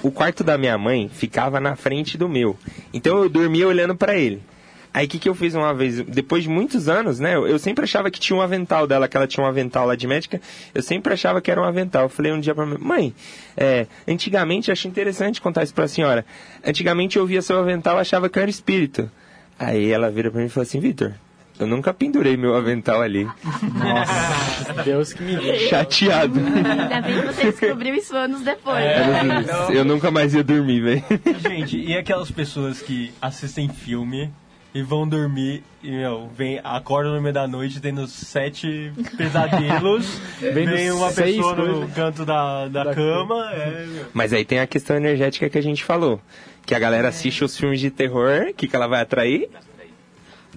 O 0.02 0.12
quarto 0.12 0.44
da 0.44 0.58
minha 0.58 0.78
mãe 0.78 1.10
ficava 1.10 1.60
na 1.60 1.76
frente 1.76 2.18
do 2.18 2.30
meu. 2.30 2.58
Então 2.94 3.24
eu 3.24 3.30
dormia 3.30 3.68
olhando 3.68 3.96
pra 3.96 4.16
ele. 4.16 4.42
Aí 4.94 5.08
o 5.08 5.10
que, 5.10 5.18
que 5.18 5.28
eu 5.28 5.34
fiz 5.34 5.56
uma 5.56 5.74
vez? 5.74 6.02
Depois 6.02 6.44
de 6.44 6.50
muitos 6.50 6.88
anos, 6.88 7.20
né? 7.20 7.36
Eu, 7.36 7.58
sempre 7.58 7.84
achava 7.84 8.12
que 8.12 8.20
tinha 8.20 8.38
um 8.38 8.42
avental 8.42 8.86
dela, 8.86 9.08
que 9.08 9.18
ela 9.18 9.26
tinha 9.26 9.44
um 9.44 9.48
avental 9.48 9.88
lá 9.88 9.96
de 9.96 10.06
médica. 10.06 10.40
Eu 10.74 10.84
sempre 10.84 11.12
achava 11.12 11.42
que 11.42 11.50
era 11.50 11.60
um 11.60 11.64
avental. 11.64 12.04
Eu 12.04 12.10
falei 12.10 12.32
um 12.32 12.40
dia 12.40 12.54
pra 12.54 12.64
mim, 12.64 12.78
mãe, 12.80 13.14
é, 13.58 13.88
antigamente, 14.08 14.72
achei 14.72 14.90
interessante 14.90 15.42
contar 15.42 15.64
isso 15.64 15.74
pra 15.74 15.88
senhora. 15.88 16.24
Antigamente 16.64 17.18
eu 17.18 17.26
via 17.26 17.42
seu 17.42 17.58
avental 17.58 17.98
achava 17.98 18.30
que 18.30 18.38
era 18.38 18.50
espírito. 18.50 19.10
Aí 19.58 19.92
ela 19.92 20.12
vira 20.12 20.30
pra 20.30 20.40
mim 20.40 20.46
e 20.46 20.50
falou 20.50 20.64
assim, 20.64 20.80
Vitor, 20.80 21.14
eu 21.60 21.68
nunca 21.68 21.94
pendurei 21.94 22.36
meu 22.36 22.56
avental 22.56 23.02
ali. 23.02 23.26
Nossa, 23.26 24.84
Deus 24.84 25.14
que 25.14 25.24
me 25.24 25.36
livre. 25.36 25.60
Chateado. 25.68 26.40
Ainda 26.40 27.02
bem 27.02 27.22
que 27.22 27.28
você 27.28 27.52
descobriu 27.52 27.96
isso 27.96 28.16
anos 28.16 28.42
depois. 28.42 28.84
É, 28.84 29.44
eu 29.70 29.86
nunca 29.86 30.10
mais 30.10 30.34
ia 30.34 30.44
dormir, 30.44 30.82
velho. 30.82 31.04
Gente, 31.40 31.78
e 31.78 31.96
aquelas 31.96 32.32
pessoas 32.32 32.82
que 32.82 33.14
assistem 33.22 33.70
filme 33.70 34.32
e 34.74 34.82
vão 34.82 35.08
dormir 35.08 35.64
e, 35.84 35.92
meu, 35.92 36.30
vem, 36.36 36.60
acordam 36.64 37.14
no 37.14 37.22
meio 37.22 37.34
da 37.34 37.48
noite 37.48 37.80
tendo 37.80 38.08
sete 38.08 38.92
pesadelos, 39.16 40.20
vem 40.40 40.92
uma 40.92 41.12
pessoa 41.12 41.56
no 41.56 41.88
canto 41.90 42.26
da, 42.26 42.68
da, 42.68 42.86
Da 42.86 42.96
cama, 42.96 43.52
é. 43.54 44.06
Mas 44.14 44.34
aí 44.34 44.44
tem 44.44 44.60
a 44.60 44.66
questão 44.68 44.96
energética 44.96 45.50
que 45.50 45.58
a 45.58 45.62
gente 45.62 45.84
falou. 45.84 46.20
Que 46.66 46.74
a 46.74 46.80
galera 46.80 47.10
assiste 47.10 47.44
os 47.44 47.58
filmes 47.58 47.82
de 47.82 47.92
terror, 47.92 48.48
o 48.50 48.54
que, 48.54 48.68
que 48.68 48.76
ela 48.76 48.88
vai 48.88 49.02
atrair? 49.02 49.50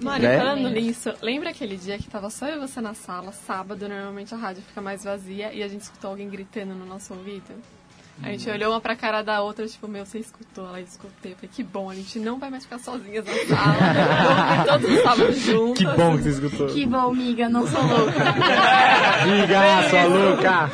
Mari, 0.01 0.23
Né? 0.25 0.39
falando 0.39 0.69
nisso, 0.71 1.13
lembra 1.23 1.51
aquele 1.51 1.77
dia 1.77 1.97
que 1.99 2.09
tava 2.09 2.29
só 2.31 2.47
eu 2.47 2.57
e 2.57 2.67
você 2.67 2.81
na 2.81 2.95
sala, 2.95 3.33
sábado, 3.33 3.89
normalmente 3.89 4.35
a 4.35 4.37
rádio 4.37 4.63
fica 4.67 4.81
mais 4.81 5.05
vazia, 5.05 5.53
e 5.53 5.63
a 5.63 5.69
gente 5.69 5.83
escutou 5.83 6.11
alguém 6.11 6.29
gritando 6.29 6.75
no 6.75 6.85
nosso 6.87 7.15
ouvido? 7.15 7.55
A 8.23 8.29
gente 8.31 8.49
olhou 8.49 8.73
uma 8.73 8.81
pra 8.81 8.97
cara 8.97 9.21
da 9.21 9.43
outra, 9.43 9.67
tipo, 9.69 9.87
meu, 9.87 10.07
você 10.07 10.19
escutou? 10.19 10.67
Ela 10.67 10.81
escutei. 10.81 11.33
Eu 11.33 11.37
falei, 11.37 11.51
que 11.53 11.63
bom, 11.63 11.91
a 11.91 11.95
gente 11.95 12.19
não 12.19 12.39
vai 12.39 12.49
mais 12.49 12.63
ficar 12.65 12.79
sozinhas 12.79 13.23
na 13.27 13.33
sala. 13.57 14.65
Todos 14.65 14.91
os 14.91 15.03
sábados 15.03 15.39
juntos. 15.41 15.85
Que 15.85 15.97
bom 15.97 16.17
que 16.17 16.23
você 16.23 16.31
escutou. 16.31 16.67
Que 16.69 16.87
bom, 16.87 17.13
miga, 17.13 17.47
não 17.51 17.67
sou 17.67 17.79
louca. 17.85 18.25
Liga, 19.27 19.91
sua 19.91 20.05
louca! 20.05 20.71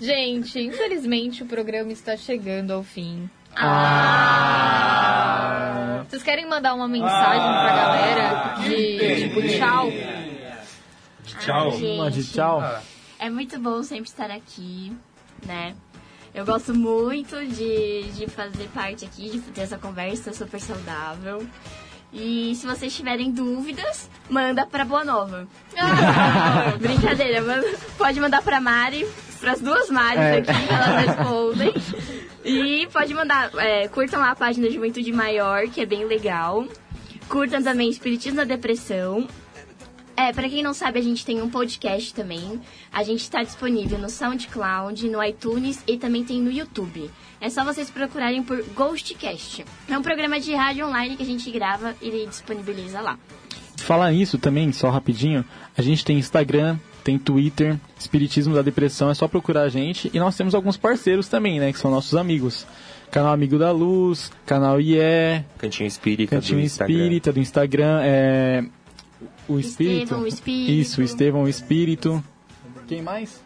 Gente, 0.00 0.58
infelizmente 0.60 1.42
o 1.42 1.46
programa 1.46 1.92
está 1.92 2.16
chegando 2.16 2.70
ao 2.72 2.82
fim. 2.82 3.28
Ah. 4.40 6.04
Vocês 6.08 6.22
querem 6.22 6.48
mandar 6.48 6.74
uma 6.74 6.88
mensagem 6.88 7.40
pra 7.40 7.76
galera 7.76 8.54
de 8.62 9.22
tipo 9.28 9.42
tchau? 9.42 9.88
Tchau. 11.40 11.70
Uma 11.76 12.10
de 12.10 12.24
tchau. 12.24 12.62
É 13.18 13.28
muito 13.30 13.58
bom 13.58 13.82
sempre 13.82 14.08
estar 14.08 14.30
aqui, 14.30 14.96
né? 15.44 15.74
Eu 16.34 16.44
gosto 16.46 16.72
muito 16.74 17.36
de, 17.46 18.04
de 18.12 18.26
fazer 18.28 18.68
parte 18.68 19.04
aqui, 19.04 19.30
de 19.30 19.40
ter 19.40 19.62
essa 19.62 19.76
conversa 19.78 20.32
super 20.32 20.60
saudável. 20.60 21.44
E 22.12 22.54
se 22.54 22.66
vocês 22.66 22.94
tiverem 22.96 23.30
dúvidas, 23.30 24.08
manda 24.30 24.64
pra 24.64 24.84
Boa 24.84 25.04
Nova. 25.04 25.46
Brincadeira, 26.80 27.42
manda- 27.42 27.66
pode 27.98 28.18
mandar 28.20 28.40
pra 28.42 28.60
Mari, 28.60 29.06
pras 29.40 29.60
duas 29.60 29.90
Maris 29.90 30.18
É. 30.20 30.38
aqui, 30.38 30.52
que 30.66 30.72
elas 30.72 31.06
respondem. 31.06 31.74
E 32.44 32.86
pode 32.92 33.12
mandar, 33.14 33.50
é, 33.56 33.88
curtam 33.88 34.20
lá 34.20 34.30
a 34.30 34.36
página 34.36 34.70
Juventude 34.70 35.12
Maior, 35.12 35.68
que 35.68 35.80
é 35.80 35.86
bem 35.86 36.04
legal. 36.04 36.66
Curtam 37.28 37.62
também 37.62 37.90
Espiritismo 37.90 38.36
na 38.36 38.44
Depressão. 38.44 39.26
É, 40.16 40.32
pra 40.32 40.48
quem 40.48 40.64
não 40.64 40.74
sabe, 40.74 40.98
a 40.98 41.02
gente 41.02 41.24
tem 41.24 41.40
um 41.40 41.48
podcast 41.48 42.12
também. 42.12 42.60
A 42.92 43.04
gente 43.04 43.20
está 43.20 43.42
disponível 43.42 43.98
no 43.98 44.08
SoundCloud, 44.08 45.08
no 45.08 45.22
iTunes 45.22 45.82
e 45.86 45.96
também 45.96 46.24
tem 46.24 46.40
no 46.40 46.50
YouTube. 46.50 47.08
É 47.40 47.48
só 47.48 47.64
vocês 47.64 47.88
procurarem 47.88 48.42
por 48.42 48.60
Ghostcast. 48.74 49.64
É 49.88 49.96
um 49.96 50.02
programa 50.02 50.40
de 50.40 50.52
rádio 50.54 50.86
online 50.88 51.16
que 51.16 51.22
a 51.22 51.26
gente 51.26 51.48
grava 51.52 51.94
e 52.02 52.26
disponibiliza 52.26 53.00
lá. 53.00 53.16
Falar 53.76 54.10
nisso 54.10 54.38
também, 54.38 54.72
só 54.72 54.90
rapidinho, 54.90 55.44
a 55.76 55.82
gente 55.82 56.04
tem 56.04 56.18
Instagram, 56.18 56.76
tem 57.08 57.18
Twitter, 57.18 57.80
Espiritismo 57.98 58.54
da 58.54 58.60
Depressão, 58.60 59.08
é 59.08 59.14
só 59.14 59.26
procurar 59.26 59.62
a 59.62 59.68
gente. 59.70 60.10
E 60.12 60.18
nós 60.18 60.36
temos 60.36 60.54
alguns 60.54 60.76
parceiros 60.76 61.26
também, 61.26 61.58
né, 61.58 61.72
que 61.72 61.78
são 61.78 61.90
nossos 61.90 62.14
amigos. 62.14 62.66
Canal 63.10 63.32
Amigo 63.32 63.58
da 63.58 63.70
Luz, 63.70 64.30
canal 64.44 64.78
IE, 64.78 65.42
Cantinho 65.56 65.86
Espírita 65.86 66.36
Cantinho 66.36 66.58
do 66.58 66.64
Instagram. 66.66 66.94
Espírita 66.94 67.32
do 67.32 67.40
Instagram, 67.40 68.00
é... 68.02 68.64
O 69.48 69.58
Espírito? 69.58 70.02
Estevão, 70.02 70.22
o 70.22 70.26
Espírito. 70.26 70.70
Isso, 70.70 71.00
o 71.00 71.04
Estevão, 71.04 71.42
o 71.44 71.48
Espírito. 71.48 72.22
Quem 72.86 73.00
mais? 73.00 73.40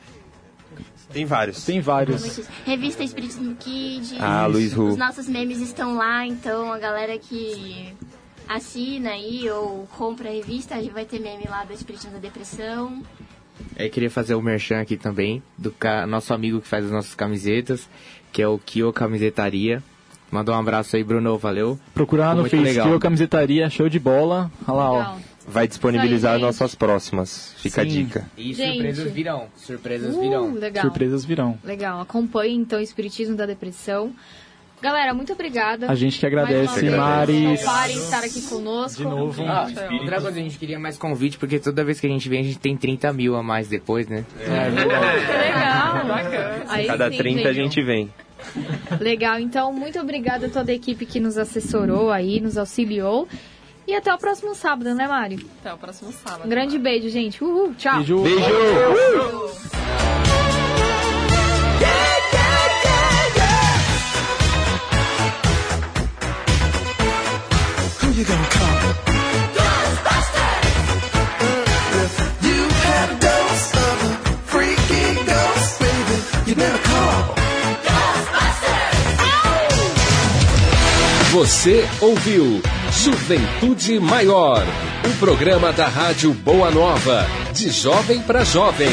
Tem 1.12 1.24
vários. 1.24 1.64
Tem 1.64 1.80
vários. 1.80 2.40
Revista 2.66 3.04
Espiritismo 3.04 3.54
Kids. 3.54 4.16
Ah, 4.18 4.44
Luiz 4.46 4.72
Ru. 4.72 4.88
Os 4.88 4.96
nossos 4.96 5.28
memes 5.28 5.60
estão 5.60 5.94
lá, 5.94 6.26
então 6.26 6.72
a 6.72 6.80
galera 6.80 7.16
que 7.16 7.94
assina 8.48 9.10
aí 9.10 9.48
ou 9.48 9.86
compra 9.96 10.30
a 10.30 10.32
revista, 10.32 10.74
a 10.74 10.82
gente 10.82 10.92
vai 10.92 11.04
ter 11.04 11.20
meme 11.20 11.44
lá 11.48 11.62
do 11.62 11.72
Espiritismo 11.72 12.14
da 12.14 12.18
Depressão. 12.18 13.00
Eu 13.76 13.90
queria 13.90 14.10
fazer 14.10 14.34
o 14.34 14.42
merchan 14.42 14.80
aqui 14.80 14.96
também, 14.96 15.42
do 15.56 15.70
ca- 15.70 16.06
nosso 16.06 16.32
amigo 16.34 16.60
que 16.60 16.68
faz 16.68 16.84
as 16.84 16.90
nossas 16.90 17.14
camisetas, 17.14 17.88
que 18.32 18.42
é 18.42 18.48
o 18.48 18.58
Kio 18.58 18.92
Camisetaria. 18.92 19.82
Manda 20.30 20.50
um 20.52 20.58
abraço 20.58 20.96
aí, 20.96 21.04
Bruno, 21.04 21.36
valeu. 21.38 21.78
Procurar 21.94 22.34
no 22.34 22.44
Facebook, 22.44 22.78
legal. 22.86 22.98
camisetaria, 23.00 23.68
show 23.70 23.88
de 23.88 23.98
bola. 23.98 24.50
Olha 24.66 24.76
lá, 24.76 24.90
ó. 24.92 25.16
Vai 25.46 25.66
disponibilizar 25.68 26.36
aí, 26.36 26.40
nossas 26.40 26.74
próximas. 26.74 27.52
Fica 27.58 27.82
a 27.82 27.84
Sim. 27.84 27.90
dica. 27.90 28.30
E 28.38 28.54
Gente. 28.54 28.74
surpresas 28.74 29.12
virão, 29.12 29.46
surpresas 29.56 30.14
Uh, 30.14 30.20
virão. 30.20 30.54
legal. 30.54 30.82
Surpresas 30.84 31.24
virão. 31.24 31.58
Legal. 31.64 32.00
Acompanhe 32.00 32.54
então 32.54 32.78
o 32.78 32.82
Espiritismo 32.82 33.36
da 33.36 33.44
Depressão. 33.44 34.12
Galera, 34.82 35.14
muito 35.14 35.32
obrigada. 35.32 35.88
A 35.88 35.94
gente 35.94 36.18
que 36.18 36.26
agradece, 36.26 36.80
vez, 36.80 36.92
Maris. 36.92 37.60
Toparem 37.60 37.96
estar 37.96 38.24
aqui 38.24 38.42
conosco. 38.42 39.00
De 39.00 39.08
novo. 39.08 39.40
Ah, 39.46 39.68
outra 39.92 40.20
coisa, 40.20 40.40
a 40.40 40.42
gente 40.42 40.58
queria 40.58 40.76
mais 40.76 40.98
convite, 40.98 41.38
porque 41.38 41.60
toda 41.60 41.84
vez 41.84 42.00
que 42.00 42.06
a 42.08 42.10
gente 42.10 42.28
vem, 42.28 42.40
a 42.40 42.42
gente 42.42 42.58
tem 42.58 42.76
30 42.76 43.12
mil 43.12 43.36
a 43.36 43.44
mais 43.44 43.68
depois, 43.68 44.08
né? 44.08 44.24
Legal. 44.40 46.08
Bacana. 46.08 46.64
Aí 46.66 46.86
Cada 46.88 47.12
sim, 47.12 47.16
30 47.16 47.48
a 47.48 47.52
gente 47.52 47.80
vem. 47.80 48.12
Legal, 49.00 49.38
então 49.38 49.72
muito 49.72 50.00
obrigada 50.00 50.48
a 50.48 50.50
toda 50.50 50.72
a 50.72 50.74
equipe 50.74 51.06
que 51.06 51.20
nos 51.20 51.38
assessorou 51.38 52.10
aí, 52.10 52.40
nos 52.40 52.58
auxiliou. 52.58 53.28
E 53.86 53.94
até 53.94 54.12
o 54.12 54.18
próximo 54.18 54.52
sábado, 54.52 54.92
né, 54.96 55.06
Mari? 55.06 55.46
Até 55.60 55.72
o 55.72 55.78
próximo 55.78 56.10
sábado. 56.10 56.44
Um 56.44 56.48
grande 56.48 56.76
beijo, 56.76 57.08
gente. 57.08 57.42
Uhul, 57.44 57.72
tchau. 57.76 57.98
Beijo. 57.98 58.20
Beijo! 58.20 58.42
Who 58.42 60.11
Você 81.32 81.88
ouviu 81.98 82.60
Juventude 82.92 83.98
Maior, 83.98 84.66
um 85.08 85.16
programa 85.18 85.72
da 85.72 85.86
Rádio 85.86 86.34
Boa 86.34 86.70
Nova, 86.70 87.26
de 87.54 87.70
jovem 87.70 88.20
para 88.20 88.44
jovem. 88.44 88.90